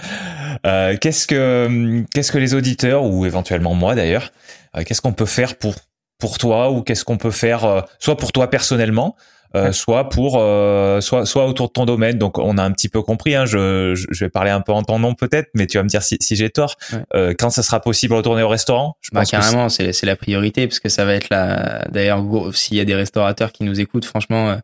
[0.65, 4.31] euh, qu'est-ce que qu'est-ce que les auditeurs ou éventuellement moi d'ailleurs
[4.75, 5.75] euh, qu'est-ce qu'on peut faire pour
[6.19, 9.15] pour toi ou qu'est-ce qu'on peut faire euh, soit pour toi personnellement
[9.53, 12.17] euh, soit pour euh, soit soit autour de ton domaine.
[12.17, 13.35] Donc on a un petit peu compris.
[13.35, 15.89] Hein, je, je vais parler un peu en ton nom peut-être, mais tu vas me
[15.89, 16.77] dire si, si j'ai tort.
[17.13, 20.15] Euh, quand ça sera possible de retourner au restaurant je bah, carrément, c'est c'est la
[20.15, 21.85] priorité parce que ça va être la.
[21.91, 22.23] D'ailleurs,
[22.53, 24.57] s'il y a des restaurateurs qui nous écoutent, franchement,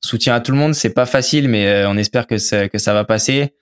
[0.00, 0.74] soutien à tout le monde.
[0.74, 3.54] C'est pas facile, mais on espère que ça, que ça va passer.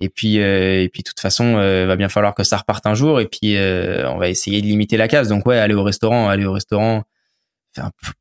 [0.00, 3.20] Et puis, et puis, de toute façon, va bien falloir que ça reparte un jour.
[3.20, 5.28] Et puis, on va essayer de limiter la case.
[5.28, 7.04] Donc, ouais, aller au restaurant, aller au restaurant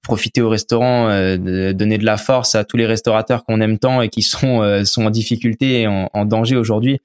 [0.03, 3.79] profiter au restaurant, euh, de donner de la force à tous les restaurateurs qu'on aime
[3.79, 6.99] tant et qui sont euh, sont en difficulté et en, danger aujourd'hui.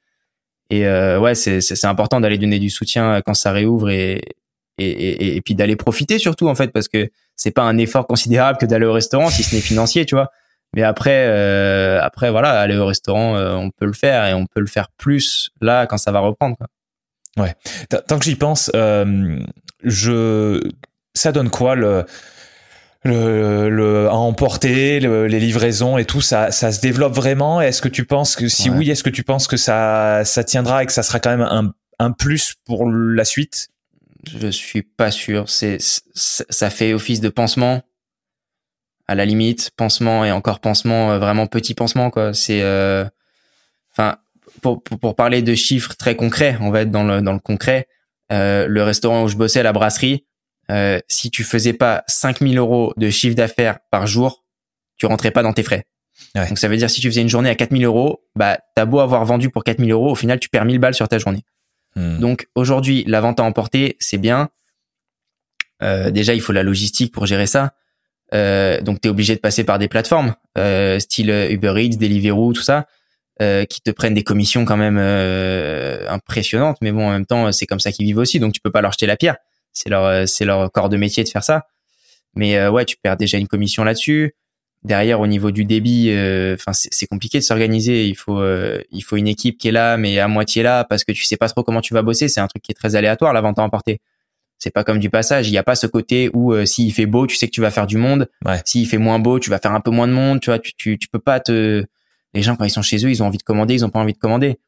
[0.71, 4.23] Et euh, ouais, c'est c'est important d'aller donner du soutien quand ça réouvre et
[4.79, 8.59] et, et, puis d'aller profiter surtout en fait parce que c'est pas un effort considérable
[8.59, 10.31] que d'aller au restaurant si ce n'est financier, tu vois.
[10.75, 11.27] Mais après
[12.01, 15.51] après voilà, aller au restaurant, on peut le faire et on peut le faire plus
[15.61, 16.57] là quand ça va reprendre.
[16.57, 16.67] Quoi.
[17.45, 17.55] Ouais.
[18.07, 18.71] Tant que j'y pense,
[19.83, 20.61] je
[21.15, 22.05] ça donne quoi le
[23.05, 27.61] le, le à emporter les livraisons et tout ça ça se développe vraiment?
[27.61, 30.83] Est-ce que tu penses que si oui est-ce que tu penses que ça ça tiendra
[30.85, 33.69] et que ça sera quand même un, un plus pour la suite?
[34.25, 37.83] Je suis pas sûr c'est ça fait office de pansement
[39.09, 43.05] à la limite pansement et encore pansement euh, vraiment petit pansement quoi c'est euh,
[43.93, 44.17] enfin
[44.61, 47.41] pour, pour, pour parler de chiffres très concrets on va être dans le dans le
[47.41, 47.89] concret
[48.31, 50.25] euh, le restaurant où je bossais la brasserie
[50.71, 54.45] euh, si tu faisais pas 5000 euros de chiffre d'affaires par jour,
[54.97, 55.85] tu rentrais pas dans tes frais.
[56.35, 59.01] Donc ça veut dire si tu faisais une journée à 4000 euros, bah t'as beau
[59.01, 61.43] avoir vendu pour 4000 euros, au final tu perds 1000 balles sur ta journée.
[61.97, 62.19] Hmm.
[62.19, 64.51] Donc aujourd'hui, la vente à emporter, c'est bien.
[65.83, 67.75] Euh, déjà, il faut la logistique pour gérer ça.
[68.35, 72.53] Euh, donc tu es obligé de passer par des plateformes, euh, style Uber Eats, Deliveroo,
[72.53, 72.87] tout ça,
[73.43, 76.79] euh, qui te prennent des commissions quand même euh, impressionnantes.
[76.81, 78.81] Mais bon, en même temps, c'est comme ça qu'ils vivent aussi, donc tu peux pas
[78.81, 79.37] leur jeter la pierre
[79.73, 81.67] c'est leur euh, c'est leur corps de métier de faire ça.
[82.35, 84.35] Mais euh, ouais, tu perds déjà une commission là-dessus.
[84.85, 88.07] Derrière, au niveau du débit, euh, enfin c'est compliqué de s'organiser.
[88.07, 88.43] Il faut
[88.91, 91.37] il faut une équipe qui est là, mais à moitié là, parce que tu sais
[91.37, 92.29] pas trop comment tu vas bosser.
[92.29, 94.01] C'est un truc qui est très aléatoire la vente à emporter.
[94.59, 95.49] C'est pas comme du passage.
[95.49, 97.71] Il y a pas ce côté où s'il fait beau, tu sais que tu vas
[97.71, 98.29] faire du monde.
[98.45, 98.61] Ouais.
[98.65, 100.41] S'il fait moins beau, tu vas faire un peu moins de monde.
[100.41, 101.85] Tu vois, tu, tu, tu peux pas te.
[102.35, 104.01] Les gens quand ils sont chez eux, ils ont envie de commander, ils ont pas
[104.01, 104.59] envie de commander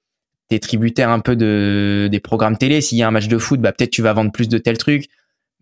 [0.49, 2.81] t'es tributaire un peu de des programmes télé.
[2.81, 4.79] S'il y a un match de foot, bah peut-être tu vas vendre plus de tels
[4.79, 5.09] trucs.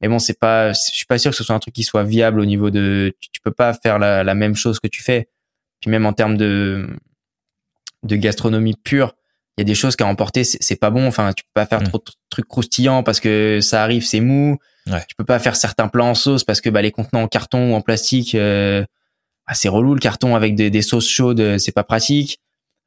[0.02, 2.02] Mais bon, c'est pas, je suis pas sûr que ce soit un truc qui soit
[2.02, 5.28] viable au niveau de, tu, peux pas faire la, la, même chose que tu fais.
[5.80, 6.88] Puis même en termes de
[8.02, 9.14] de gastronomie pure,
[9.56, 11.06] il y a des choses qu'à emporter, c'est pas bon.
[11.06, 11.88] Enfin, tu peux pas faire mmh.
[11.88, 14.58] trop de trucs croustillants parce que ça arrive, c'est mou.
[14.88, 15.04] Ouais.
[15.08, 17.72] Tu peux pas faire certains plats en sauce parce que bah, les contenants en carton
[17.72, 18.84] ou en plastique, euh,
[19.46, 22.40] bah, c'est relou le carton avec des, des sauces chaudes, c'est pas pratique.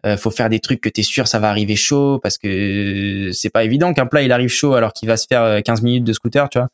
[0.05, 3.31] Euh, faut faire des trucs que tu es sûr ça va arriver chaud parce que
[3.33, 5.83] c'est pas évident qu'un plat il arrive chaud alors qu'il va se faire 15 euh,
[5.83, 6.69] minutes de scooter, tu vois.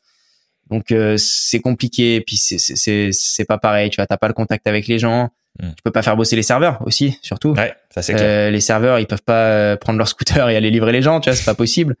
[0.72, 4.34] Donc euh, c'est compliqué, puis c'est c'est c'est pas pareil, tu vois, t'as pas le
[4.34, 5.30] contact avec les gens.
[5.60, 5.68] Hmm.
[5.76, 7.50] Tu peux pas faire bosser les serveurs aussi, surtout.
[7.50, 8.50] Ouais, ça c'est clair.
[8.50, 11.36] les serveurs, ils peuvent pas prendre leur scooter et aller livrer les gens, tu vois,
[11.36, 11.96] c'est pas possible.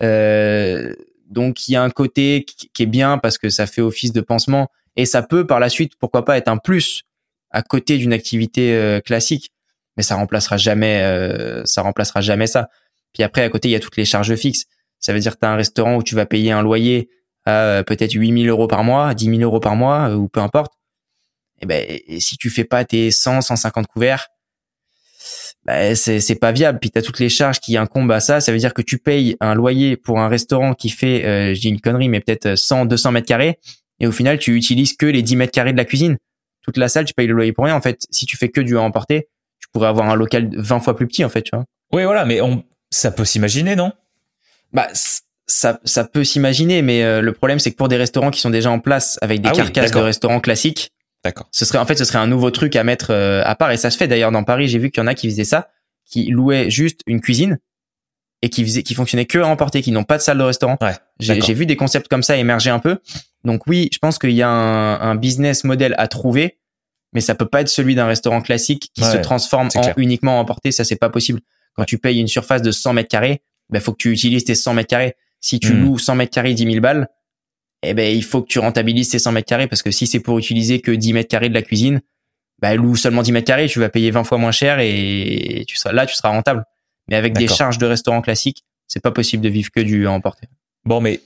[0.00, 4.20] donc il y a un côté qui est bien parce que ça fait office de
[4.20, 7.02] pansement et ça peut par la suite, pourquoi pas, être un plus
[7.50, 9.52] à côté d'une activité classique
[9.96, 12.68] mais ça remplacera jamais euh, ça remplacera jamais ça.
[13.12, 14.66] Puis après à côté il y a toutes les charges fixes.
[14.98, 17.10] Ça veut dire que tu as un restaurant où tu vas payer un loyer
[17.46, 20.40] à euh, peut-être 8000 euros par mois, 10 000 euros par mois euh, ou peu
[20.40, 20.72] importe.
[21.58, 24.28] Et eh ben et si tu fais pas tes 100 150 couverts
[25.64, 26.78] ben c'est c'est pas viable.
[26.78, 28.40] Puis tu as toutes les charges qui incombent à ça.
[28.40, 31.60] Ça veut dire que tu payes un loyer pour un restaurant qui fait euh, je
[31.60, 33.58] dis une connerie mais peut-être 100 200 mètres carrés
[34.00, 36.18] et au final tu utilises que les 10 mètres carrés de la cuisine.
[36.62, 38.06] Toute la salle tu payes le loyer pour rien en fait.
[38.10, 39.28] Si tu fais que du à emporter
[39.60, 41.64] tu pourrais avoir un local 20 fois plus petit en fait, tu vois.
[41.92, 43.92] Oui, voilà, mais on, ça peut s'imaginer, non?
[44.72, 44.88] Bah
[45.46, 48.50] ça, ça peut s'imaginer, mais euh, le problème c'est que pour des restaurants qui sont
[48.50, 50.92] déjà en place avec des ah carcasses de restaurants classiques,
[51.24, 51.48] d'accord.
[51.52, 53.76] Ce serait en fait ce serait un nouveau truc à mettre euh, à part et
[53.76, 54.68] ça se fait d'ailleurs dans Paris.
[54.68, 55.68] J'ai vu qu'il y en a qui faisaient ça,
[56.04, 57.58] qui louaient juste une cuisine
[58.42, 60.76] et qui faisaient, qui fonctionnaient que à emporter, qui n'ont pas de salle de restaurant.
[60.80, 62.98] Ouais, j'ai vu des concepts comme ça émerger un peu.
[63.44, 66.58] Donc oui, je pense qu'il y a un, un business model à trouver
[67.16, 70.70] mais ça peut pas être celui d'un restaurant classique qui se transforme en uniquement emporté.
[70.70, 71.40] Ça, c'est pas possible.
[71.74, 73.40] Quand tu payes une surface de 100 mètres carrés,
[73.70, 75.16] ben, faut que tu utilises tes 100 mètres carrés.
[75.46, 75.84] Si tu hmm.
[75.84, 77.06] loues 100 mètres carrés 10 000 balles,
[77.84, 80.18] eh ben, il faut que tu rentabilises tes 100 mètres carrés parce que si c'est
[80.18, 82.00] pour utiliser que 10 mètres carrés de la cuisine,
[82.58, 85.76] ben, loue seulement 10 mètres carrés, tu vas payer 20 fois moins cher et tu
[85.76, 86.64] seras là, tu seras rentable.
[87.06, 90.10] Mais avec des charges de restaurant classique, c'est pas possible de vivre que du à
[90.10, 90.48] emporter.
[90.84, 91.20] Bon, mais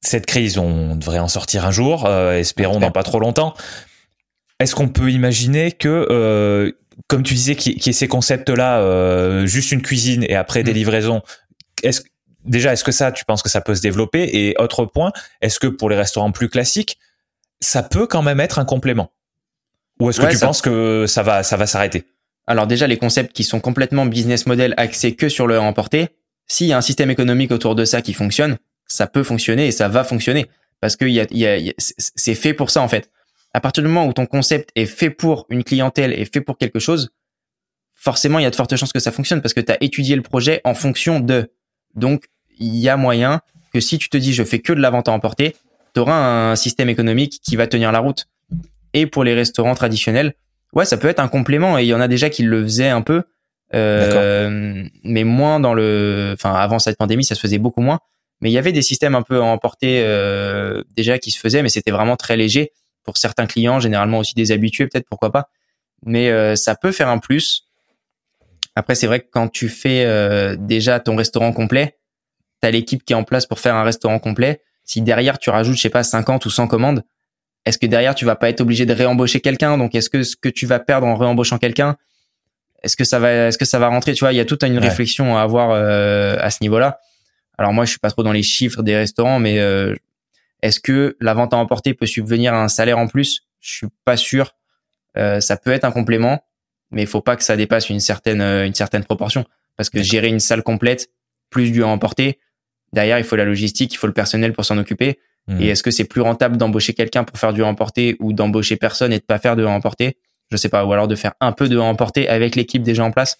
[0.00, 3.52] cette crise, on devrait en sortir un jour, euh, espérons dans pas trop longtemps.
[4.58, 6.72] Est-ce qu'on peut imaginer que, euh,
[7.08, 10.72] comme tu disais, qu'il y, ait ces concepts-là, euh, juste une cuisine et après des
[10.72, 10.76] mm.
[10.76, 11.22] livraisons,
[11.82, 12.00] est-ce
[12.44, 14.28] déjà, est-ce que ça, tu penses que ça peut se développer?
[14.32, 16.98] Et autre point, est-ce que pour les restaurants plus classiques,
[17.60, 19.12] ça peut quand même être un complément?
[20.00, 22.04] Ou est-ce que tu penses que ça va, ça va s'arrêter?
[22.46, 26.08] Alors déjà, les concepts qui sont complètement business model axés que sur le emporter,
[26.46, 28.56] s'il y a un système économique autour de ça qui fonctionne,
[28.86, 30.46] ça peut fonctionner et ça va fonctionner
[30.80, 33.10] parce que y a, y a, c'est fait pour ça en fait.
[33.52, 36.56] À partir du moment où ton concept est fait pour une clientèle et fait pour
[36.56, 37.10] quelque chose,
[37.92, 40.16] forcément il y a de fortes chances que ça fonctionne parce que tu as étudié
[40.16, 41.50] le projet en fonction de.
[41.94, 42.26] Donc
[42.58, 43.40] il y a moyen
[43.72, 45.56] que si tu te dis je fais que de la vente à emporter,
[45.94, 48.26] tu auras un système économique qui va tenir la route.
[48.94, 50.34] Et pour les restaurants traditionnels,
[50.72, 52.88] ouais, ça peut être un complément et il y en a déjà qui le faisaient
[52.88, 53.22] un peu.
[53.74, 58.00] Euh, mais moins dans le, enfin avant cette pandémie, ça se faisait beaucoup moins.
[58.40, 61.62] Mais il y avait des systèmes un peu à emporter euh, déjà qui se faisaient,
[61.62, 65.48] mais c'était vraiment très léger pour certains clients, généralement aussi des habitués, peut-être pourquoi pas.
[66.04, 67.67] Mais euh, ça peut faire un plus.
[68.78, 71.98] Après, c'est vrai que quand tu fais euh, déjà ton restaurant complet,
[72.62, 74.62] tu as l'équipe qui est en place pour faire un restaurant complet.
[74.84, 77.04] Si derrière tu rajoutes, je sais pas, 50 ou 100 commandes,
[77.66, 79.78] est-ce que derrière tu vas pas être obligé de réembaucher quelqu'un?
[79.78, 81.96] Donc est-ce que ce que tu vas perdre en réembauchant quelqu'un,
[82.82, 84.14] est-ce que ça va, est-ce que ça va rentrer?
[84.14, 87.00] Tu vois, il y a toute une réflexion à avoir à ce niveau-là.
[87.58, 89.94] Alors moi, je suis pas trop dans les chiffres des restaurants, mais euh,
[90.62, 93.42] est-ce que la vente à emporter peut subvenir à un salaire en plus?
[93.60, 94.54] Je suis pas sûr.
[95.16, 96.40] Euh, ça peut être un complément,
[96.90, 99.44] mais il faut pas que ça dépasse une certaine euh, une certaine proportion,
[99.76, 101.08] parce que gérer une salle complète
[101.50, 102.38] plus du à emporter,
[102.92, 105.18] derrière il faut la logistique, il faut le personnel pour s'en occuper.
[105.46, 105.62] Mmh.
[105.62, 108.76] Et est-ce que c'est plus rentable d'embaucher quelqu'un pour faire du à emporter ou d'embaucher
[108.76, 110.18] personne et de pas faire de à emporter?
[110.50, 113.04] Je sais pas, ou alors de faire un peu de à emporter avec l'équipe déjà
[113.04, 113.38] en place.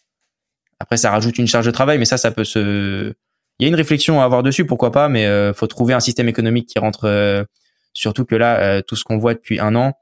[0.81, 3.15] Après, ça rajoute une charge de travail, mais ça, ça peut se
[3.59, 6.01] il y a une réflexion à avoir dessus, pourquoi pas, mais euh, faut trouver un
[6.01, 7.07] système économique qui rentre.
[7.07, 7.45] Euh,
[7.93, 9.95] surtout que là, euh, tout ce qu'on voit depuis un an,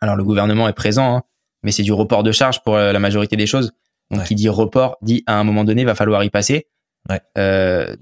[0.00, 1.22] alors le gouvernement est présent, hein,
[1.62, 3.72] mais c'est du report de charge pour la majorité des choses.
[4.10, 6.66] Donc, qui dit report dit à un moment donné, va falloir y passer.
[7.08, 7.20] Ouais.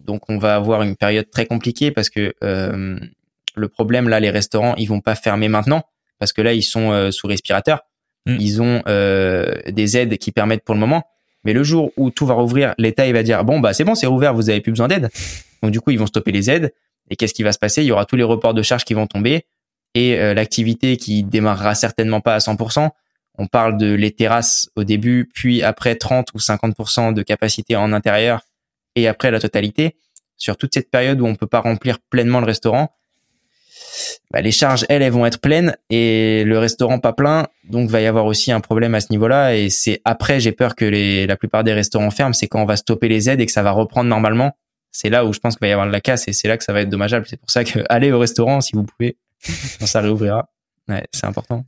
[0.05, 4.75] donc, on va avoir une période très compliquée parce que le problème là, les restaurants,
[4.77, 5.83] ils vont pas fermer maintenant
[6.19, 7.81] parce que là, ils sont sous respirateur.
[8.27, 8.37] Mm.
[8.41, 11.05] Ils ont des aides qui permettent pour le moment
[11.45, 13.95] mais le jour où tout va rouvrir, l'État il va dire bon bah c'est bon,
[13.95, 15.09] c'est rouvert, vous avez plus besoin d'aide.
[15.63, 16.73] Donc du coup ils vont stopper les aides.
[17.11, 17.83] Et qu'est-ce qui va se passer?
[17.83, 19.47] Il y aura tous les reports de charges qui vont tomber
[19.95, 22.91] et euh, l'activité qui démarrera certainement pas à 100%.
[23.39, 27.93] On parle de les terrasses au début, puis après 30 ou 50% de capacité en
[27.93, 28.43] intérieur
[28.97, 29.97] et après la totalité.
[30.37, 32.93] Sur toute cette période où on peut pas remplir pleinement le restaurant,
[34.31, 37.47] bah, les charges, elles, elles vont être pleines et le restaurant pas plein.
[37.65, 39.57] Donc, va y avoir aussi un problème à ce niveau-là.
[39.57, 42.33] Et c'est après, j'ai peur que les, la plupart des restaurants ferment.
[42.33, 44.57] C'est quand on va stopper les aides et que ça va reprendre normalement.
[44.91, 46.57] C'est là où je pense qu'il va y avoir de la casse et c'est là
[46.57, 47.27] que ça va être dommageable.
[47.29, 49.17] C'est pour ça que allez au restaurant si vous pouvez
[49.79, 50.49] quand ça réouvrira.
[50.89, 51.65] Ouais, c'est important.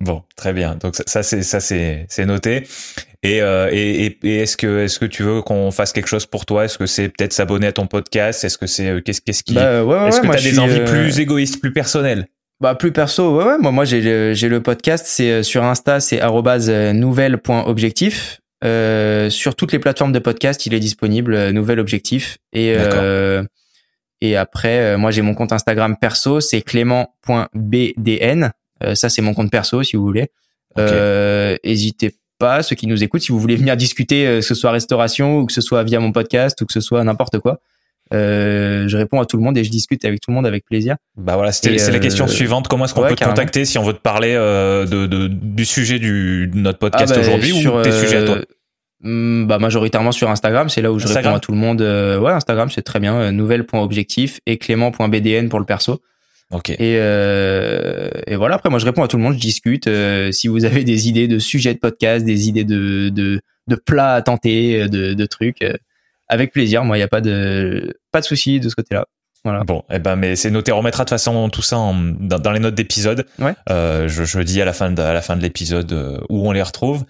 [0.00, 0.76] Bon, très bien.
[0.76, 2.66] Donc ça, c'est ça c'est c'est noté.
[3.22, 6.44] Et, euh, et, et, est-ce que est-ce que tu veux qu'on fasse quelque chose pour
[6.44, 6.66] toi?
[6.66, 8.44] Est-ce que c'est peut-être s'abonner à ton podcast?
[8.44, 10.80] Est-ce que c'est euh, qu'est-ce qu'est-ce qui bah, ouais, Est-ce que tu as des envies
[10.80, 12.28] euh, plus égoïstes, plus personnelles?
[12.60, 13.58] Bah plus perso, ouais ouais.
[13.58, 16.20] Moi moi j'ai le, j'ai le podcast, c'est euh, sur Insta, c'est
[16.92, 18.40] @nouvelle.objectif.
[18.64, 22.38] Euh, sur toutes les plateformes de podcast, il est disponible, nouvel objectif.
[22.52, 22.76] Et
[24.22, 28.50] et après, moi j'ai mon compte Instagram perso, c'est clément.bdn.
[28.82, 30.28] Euh, ça, c'est mon compte perso, si vous voulez.
[30.78, 34.54] Euh, hésitez pas, ceux qui nous écoutent, si vous voulez venir discuter, euh, que ce
[34.54, 37.60] soit restauration ou que ce soit via mon podcast ou que ce soit n'importe quoi.
[38.14, 40.64] Euh, je réponds à tout le monde et je discute avec tout le monde avec
[40.64, 40.96] plaisir.
[41.16, 42.68] Bah voilà, c'est la question suivante.
[42.68, 45.98] Comment est-ce qu'on peut te contacter si on veut te parler de, de, du sujet
[45.98, 48.38] du, de notre podcast ah bah, aujourd'hui ou tes sujets à toi?
[49.00, 51.80] hmm, bah majoritairement sur Instagram, c'est là où je réponds à tout le monde.
[51.80, 53.32] ouais, Instagram, c'est très bien.
[53.32, 56.00] Nouvelle.objectif et clément.bdn pour le perso.
[56.52, 56.70] Ok.
[56.70, 58.56] Et, euh, et voilà.
[58.56, 59.34] Après, moi, je réponds à tout le monde.
[59.34, 59.88] Je discute.
[59.88, 63.74] Euh, si vous avez des idées de sujets de podcast, des idées de de, de
[63.74, 65.76] plats à tenter, de, de trucs, euh,
[66.28, 66.84] avec plaisir.
[66.84, 69.06] Moi, il n'y a pas de pas de souci de ce côté-là.
[69.44, 69.62] Voilà.
[69.64, 70.72] Bon, eh ben, mais c'est noté.
[70.72, 73.26] On remettra de toute façon tout ça en, dans, dans, les notes d'épisode.
[73.38, 73.54] Ouais.
[73.70, 76.48] Euh, je, je dis à la fin de à la fin de l'épisode euh, où
[76.48, 77.04] on les retrouve.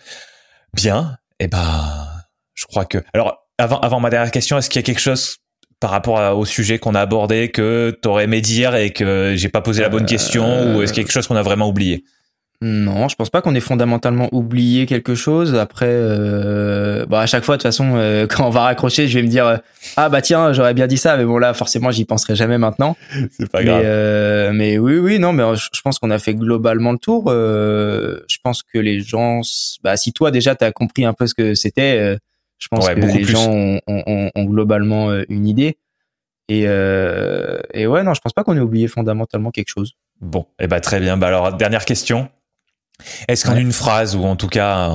[0.74, 1.16] Bien.
[1.40, 2.06] Eh ben,
[2.54, 2.98] je crois que.
[3.14, 5.38] Alors, avant avant ma dernière question, est-ce qu'il y a quelque chose
[5.86, 9.60] par rapport au sujet qu'on a abordé que t'aurais aimé dire et que j'ai pas
[9.60, 12.02] posé la bonne question ou est-ce quelque chose qu'on a vraiment oublié?
[12.60, 15.54] Non, je pense pas qu'on ait fondamentalement oublié quelque chose.
[15.54, 19.16] Après, euh, bah à chaque fois, de toute façon, euh, quand on va raccrocher, je
[19.16, 19.56] vais me dire euh,
[19.96, 22.96] ah bah tiens, j'aurais bien dit ça, mais bon là, forcément, j'y penserai jamais maintenant.
[23.38, 23.82] C'est pas grave.
[23.82, 27.30] Mais, euh, mais, oui, oui, non, mais je pense qu'on a fait globalement le tour.
[27.30, 29.42] je pense que les gens,
[29.84, 32.18] bah si toi déjà t'as compris un peu ce que c'était,
[32.58, 33.50] Je pense que les gens
[33.86, 35.78] ont, globalement une idée.
[36.48, 39.94] Et, et ouais, non, je pense pas qu'on ait oublié fondamentalement quelque chose.
[40.20, 41.16] Bon, et eh ben très bien.
[41.16, 42.30] Bah alors dernière question.
[43.28, 44.90] Est-ce qu'en une phrase ou en tout cas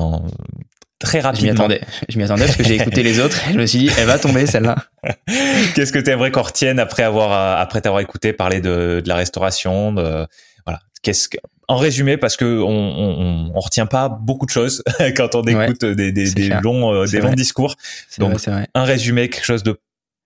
[1.02, 1.40] très rapidement.
[1.40, 1.80] Je m'y attendais.
[2.08, 3.36] Je m'y attendais parce que j'ai écouté les autres.
[3.48, 4.76] Et je me suis dit, elle va tomber celle-là.
[5.74, 9.16] Qu'est-ce que tu aimerais qu'on retienne après avoir après t'avoir écouté parler de, de la
[9.16, 10.26] restauration, de
[10.64, 10.80] voilà.
[11.02, 14.82] Qu'est-ce que en résumé, parce que on, on, on, retient pas beaucoup de choses
[15.16, 17.76] quand on écoute des, des, des longs, euh, des longs discours.
[18.18, 19.78] Donc, vrai, un résumé, quelque chose de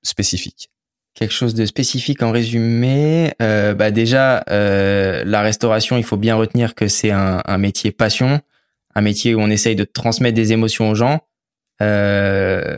[0.02, 0.70] spécifique.
[1.14, 3.32] Quelque chose de spécifique en résumé.
[3.40, 7.90] Euh, bah déjà, euh, la restauration, il faut bien retenir que c'est un, un, métier
[7.90, 8.40] passion,
[8.94, 11.20] un métier où on essaye de transmettre des émotions aux gens.
[11.82, 12.76] Euh,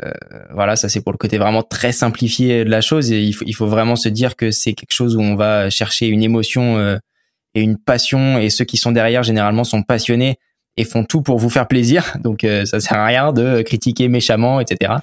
[0.53, 3.13] voilà, ça c'est pour le côté vraiment très simplifié de la chose.
[3.13, 5.71] Et il faut, il faut vraiment se dire que c'est quelque chose où on va
[5.71, 6.99] chercher une émotion euh,
[7.61, 10.39] une passion et ceux qui sont derrière généralement sont passionnés
[10.77, 12.17] et font tout pour vous faire plaisir.
[12.23, 14.95] Donc euh, ça sert à rien de critiquer méchamment, etc.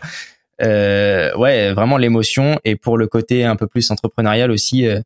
[0.62, 5.02] Euh, ouais, vraiment l'émotion et pour le côté un peu plus entrepreneurial aussi, euh,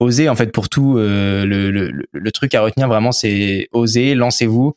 [0.00, 0.98] oser en fait pour tout.
[0.98, 4.74] Euh, le, le, le, truc à retenir vraiment, c'est oser, lancez-vous.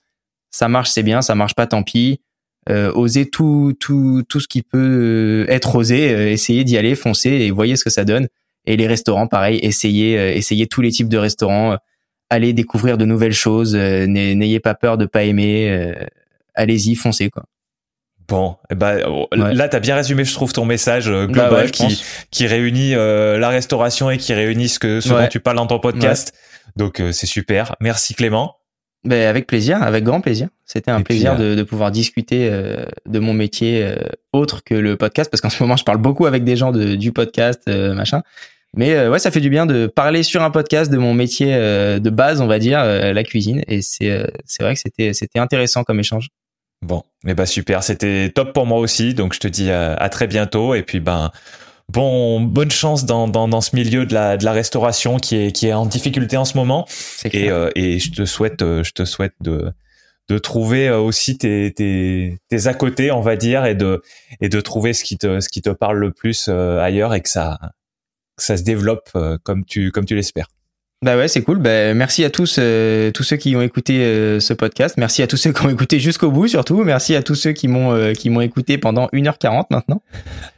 [0.51, 1.21] Ça marche, c'est bien.
[1.21, 2.21] Ça marche pas, tant pis.
[2.69, 7.51] Euh, oser tout, tout, tout ce qui peut être osé, essayez d'y aller, foncez et
[7.51, 8.27] voyez ce que ça donne.
[8.65, 11.77] Et les restaurants, pareil, essayez, essayez tous les types de restaurants
[12.29, 15.93] allez découvrir de nouvelles choses, euh, n'ayez pas peur de pas aimer, euh,
[16.55, 17.43] allez-y, foncez quoi.
[18.27, 21.71] Bon, ben, oh, là, tu as bien résumé, je trouve, ton message euh, bah global
[21.71, 22.01] qui,
[22.31, 25.79] qui réunit la restauration et qui réunit ce, que, ce dont tu parles dans ton
[25.79, 26.33] podcast.
[26.77, 27.75] Donc, c'est super.
[27.81, 28.55] Merci Clément.
[29.03, 30.47] Ben, avec plaisir, avec grand plaisir.
[30.63, 33.93] C'était un plaisir de, de, pouvoir discuter de mon métier
[34.31, 36.95] autre que le podcast, parce qu'en ce moment, je parle beaucoup avec des gens de,
[36.95, 38.21] du podcast, machin.
[38.75, 41.53] Mais euh, ouais, ça fait du bien de parler sur un podcast de mon métier
[41.53, 43.63] euh, de base, on va dire, euh, la cuisine.
[43.67, 46.29] Et c'est c'est vrai que c'était c'était intéressant comme échange.
[46.81, 49.13] Bon, mais bah super, c'était top pour moi aussi.
[49.13, 50.73] Donc je te dis à, très bientôt.
[50.73, 51.31] Et puis ben
[51.87, 55.51] bon, bonne chance dans, dans, dans ce milieu de la de la restauration qui est
[55.51, 56.87] qui est en difficulté en ce moment.
[57.25, 59.71] Et et je te souhaite je te souhaite de
[60.29, 64.01] de trouver aussi tes, tes, tes à côté, on va dire, et de,
[64.39, 67.27] et de trouver ce qui te, ce qui te parle le plus ailleurs et que
[67.27, 67.59] ça,
[68.37, 70.47] ça se développe euh, comme tu comme tu l'espères.
[71.03, 71.59] Bah ouais, c'est cool.
[71.59, 74.95] Bah, merci à tous, euh, tous ceux qui ont écouté euh, ce podcast.
[74.97, 76.81] Merci à tous ceux qui ont écouté jusqu'au bout, surtout.
[76.85, 80.01] Merci à tous ceux qui m'ont qui m'ont écouté pendant 1h40 maintenant.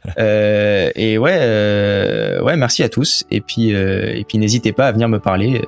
[0.16, 3.24] et ouais, ouais, merci à tous.
[3.30, 5.62] Et puis et puis n'hésitez pas à venir me parler.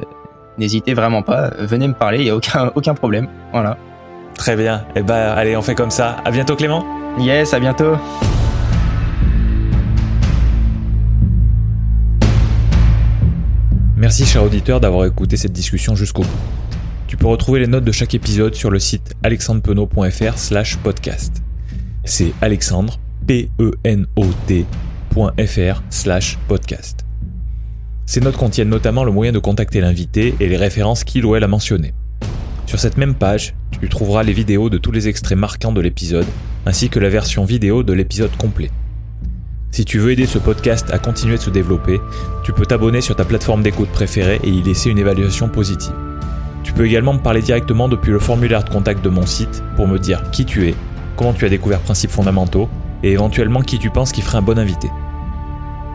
[0.59, 1.51] N'hésitez vraiment pas.
[1.59, 2.19] Venez me parler.
[2.19, 3.29] Il y a aucun aucun problème.
[3.53, 3.77] Voilà.
[4.37, 4.87] Très bien.
[4.95, 6.19] Et eh bah allez, on fait comme ça.
[6.25, 6.87] À bientôt, Clément.
[7.19, 7.97] Yes, à bientôt.
[13.99, 16.39] Merci cher auditeur d'avoir écouté cette discussion jusqu'au bout.
[17.09, 21.43] Tu peux retrouver les notes de chaque épisode sur le site alexandrepenot.fr slash podcast.
[22.05, 23.73] C'est alexandre, P-E-N-O-T.fr
[25.91, 27.05] slash podcast.
[28.07, 31.43] Ces notes contiennent notamment le moyen de contacter l'invité et les références qu'il ou elle
[31.43, 31.95] a mentionnées.
[32.67, 36.27] Sur cette même page, tu trouveras les vidéos de tous les extraits marquants de l'épisode,
[36.67, 38.71] ainsi que la version vidéo de l'épisode complet.
[39.71, 42.01] Si tu veux aider ce podcast à continuer de se développer,
[42.43, 45.95] tu peux t'abonner sur ta plateforme d'écoute préférée et y laisser une évaluation positive.
[46.65, 49.87] Tu peux également me parler directement depuis le formulaire de contact de mon site pour
[49.87, 50.75] me dire qui tu es,
[51.17, 52.69] comment tu as découvert Principes fondamentaux
[53.03, 54.89] et éventuellement qui tu penses qui ferait un bon invité.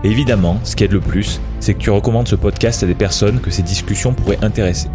[0.03, 3.39] évidemment, ce qui aide le plus, c'est que tu recommandes ce podcast à des personnes
[3.39, 4.89] que ces discussions pourraient intéresser.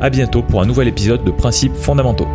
[0.00, 2.28] À bientôt pour un nouvel épisode de Principes fondamentaux.